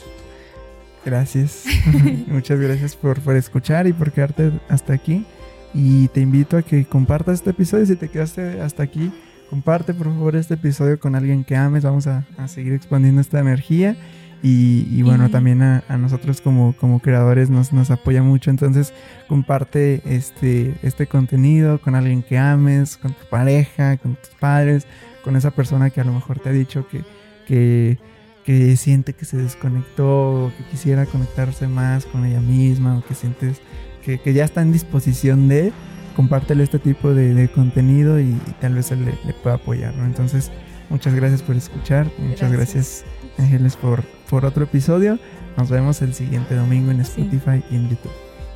Gracias. 1.08 1.64
Muchas 2.28 2.60
gracias 2.60 2.96
por, 2.98 3.22
por 3.22 3.38
escuchar 3.38 3.88
y 3.88 3.94
por 3.94 4.12
quedarte 4.12 4.52
hasta 4.68 4.92
aquí. 4.92 5.26
Y 5.74 6.10
te 6.10 6.20
invito 6.20 6.58
a 6.58 6.64
que 6.64 6.86
compartas 6.86 7.36
este 7.36 7.52
episodio. 7.52 7.86
Si 7.86 7.96
te 7.96 8.10
quedaste 8.10 8.60
hasta 8.60 8.84
aquí, 8.84 9.12
comparte 9.50 9.94
por 9.94 10.08
favor 10.08 10.36
este 10.36 10.56
episodio 10.56 11.00
con 11.00 11.16
alguien 11.16 11.46
que 11.46 11.56
ames. 11.56 11.84
Vamos 11.86 12.08
a, 12.08 12.26
seguir 12.48 12.74
expandiendo 12.74 13.22
esta 13.22 13.40
energía. 13.40 13.96
Y, 14.44 15.02
bueno, 15.02 15.30
también 15.30 15.62
a, 15.62 15.84
nosotros 15.98 16.42
como, 16.42 16.74
como 16.74 17.00
creadores 17.00 17.50
nos, 17.50 17.74
nos 17.74 17.92
apoya 17.92 18.24
mucho. 18.24 18.50
Entonces, 18.50 18.94
comparte 19.28 20.02
este, 20.06 20.76
este 20.84 21.08
contenido 21.08 21.82
con 21.82 21.96
alguien 21.96 22.24
que 22.24 22.38
ames, 22.38 22.98
con 22.98 23.14
tu 23.14 23.26
pareja, 23.30 23.98
con 23.98 24.16
tus 24.16 24.30
padres, 24.40 24.88
con 25.24 25.36
esa 25.36 25.52
persona 25.52 25.90
que 25.90 26.02
a 26.02 26.04
lo 26.04 26.14
mejor 26.14 26.40
te 26.40 26.50
ha 26.50 26.54
dicho 26.54 26.88
que, 26.88 27.04
que 27.48 27.98
que 28.48 28.78
siente 28.78 29.12
que 29.12 29.26
se 29.26 29.36
desconectó 29.36 30.46
o 30.46 30.52
que 30.58 30.64
quisiera 30.72 31.06
conectarse 31.06 31.68
más 31.68 32.06
con 32.06 32.26
ella 32.26 32.40
misma 32.40 32.98
o 32.98 33.06
que 33.06 33.14
sientes 33.14 33.60
que, 34.02 34.34
ya 34.34 34.46
está 34.46 34.62
en 34.62 34.72
disposición 34.72 35.50
de, 35.50 35.74
compártele 36.16 36.64
este 36.64 36.80
tipo 36.80 37.14
de, 37.14 37.50
contenido 37.54 38.22
y, 38.22 38.34
tal 38.62 38.76
vez 38.76 38.90
él 38.92 39.04
le, 39.04 39.34
pueda 39.34 39.58
apoyar, 39.58 39.94
¿no? 39.96 40.06
Entonces, 40.06 40.50
muchas 40.90 41.14
gracias 41.14 41.42
por 41.42 41.58
escuchar, 41.58 42.10
muchas 42.20 42.50
gracias, 42.50 43.04
Ángeles 43.38 43.76
por, 43.76 44.06
por 44.30 44.45
otro 44.45 44.65
episodio. 44.65 45.19
Nos 45.57 45.69
vemos 45.69 46.01
el 46.01 46.13
siguiente 46.13 46.55
domingo 46.55 46.91
en 46.91 47.01
Spotify 47.01 47.63
y 47.71 47.75
en 47.75 47.89
YouTube. 47.89 48.11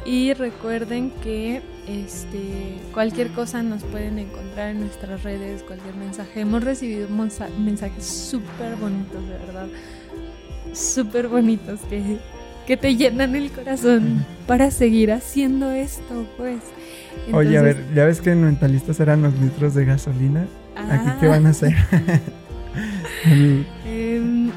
Y 0.06 0.34
recuerden 0.34 1.12
que 1.24 1.62
este, 1.88 2.80
cualquier 2.94 3.30
cosa 3.30 3.62
nos 3.62 3.84
pueden 3.84 4.18
encontrar 4.18 4.72
en 4.72 4.82
nuestras 4.82 5.24
redes, 5.24 5.64
cualquier 5.64 5.96
mensaje. 5.96 6.42
Hemos 6.42 6.64
recibido 6.64 7.08
mensajes 7.10 8.06
súper 8.06 8.76
bonitos, 8.78 9.28
de 9.28 9.38
verdad. 9.46 9.68
Súper 10.74 11.28
bonitos 11.28 11.82
que, 11.82 12.18
que 12.66 12.78
te 12.78 12.96
llenan 12.96 13.36
el 13.36 13.52
corazón 13.52 14.26
para 14.48 14.72
seguir 14.72 15.12
haciendo 15.12 15.72
esto, 15.72 16.26
pues. 16.38 16.62
Oye, 17.32 17.58
a 17.58 17.62
ver, 17.62 17.86
ya 17.94 18.06
ves 18.06 18.22
que 18.22 18.32
en 18.32 18.44
Mentalistas 18.44 19.00
eran 19.00 19.22
los 19.22 19.34
litros 19.40 19.76
de 19.76 19.86
gasolina. 19.86 20.48
¿Aquí 20.76 21.10
qué 21.20 21.28
van 21.28 21.46
a 21.46 21.50
hacer? 21.50 21.76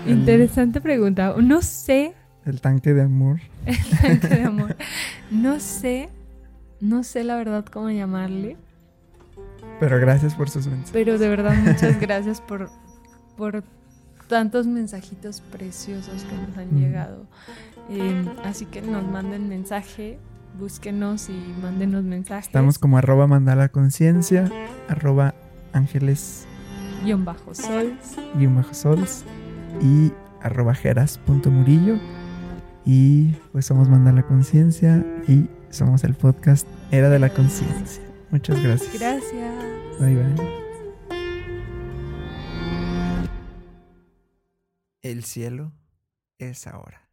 Interesante 0.06 0.80
pregunta. 0.80 1.34
No 1.38 1.62
sé 1.62 2.14
el 2.44 2.60
tanque 2.60 2.92
de 2.92 3.02
amor. 3.02 3.40
El 3.66 4.20
tanque 4.20 4.28
de 4.28 4.44
amor. 4.44 4.76
No 5.30 5.60
sé, 5.60 6.10
no 6.80 7.02
sé 7.02 7.24
la 7.24 7.36
verdad 7.36 7.64
cómo 7.64 7.90
llamarle. 7.90 8.56
Pero 9.80 9.98
gracias 9.98 10.34
por 10.34 10.50
sus 10.50 10.66
mensajes. 10.66 10.92
Pero 10.92 11.18
de 11.18 11.28
verdad 11.28 11.54
muchas 11.56 11.98
gracias 12.00 12.40
por, 12.40 12.70
por 13.36 13.64
tantos 14.28 14.66
mensajitos 14.66 15.40
preciosos 15.40 16.24
que 16.24 16.36
nos 16.36 16.56
han 16.58 16.78
llegado. 16.78 17.26
Em, 17.88 18.28
así 18.44 18.66
que 18.66 18.82
nos 18.82 19.04
manden 19.06 19.48
mensaje, 19.48 20.18
búsquenos 20.58 21.30
y 21.30 21.54
mándenos 21.62 22.04
mensajes. 22.04 22.46
Estamos 22.46 22.78
como 22.78 22.98
arroba 22.98 23.26
mandala 23.26 23.68
conciencia, 23.70 24.50
arroba 24.88 25.34
ángeles. 25.72 26.46
Guión 27.02 27.24
bajo 27.24 27.54
sols. 27.54 28.16
Guión 28.34 28.56
bajo 28.56 28.74
sols. 28.74 29.24
Y 29.80 30.12
arroba 30.40 30.74
jeras.murillo. 30.74 31.98
Y 32.84 33.32
pues 33.52 33.66
somos 33.66 33.88
Manda 33.88 34.12
la 34.12 34.22
Conciencia 34.22 35.04
y 35.26 35.48
somos 35.70 36.04
el 36.04 36.14
podcast 36.14 36.66
Era 36.90 37.08
de 37.08 37.18
la 37.18 37.30
Conciencia. 37.30 38.02
Muchas 38.30 38.62
gracias. 38.62 38.98
Gracias. 38.98 39.54
Bye 39.98 40.16
bye. 40.16 40.64
El 45.02 45.24
cielo 45.24 45.72
es 46.38 46.66
ahora. 46.66 47.03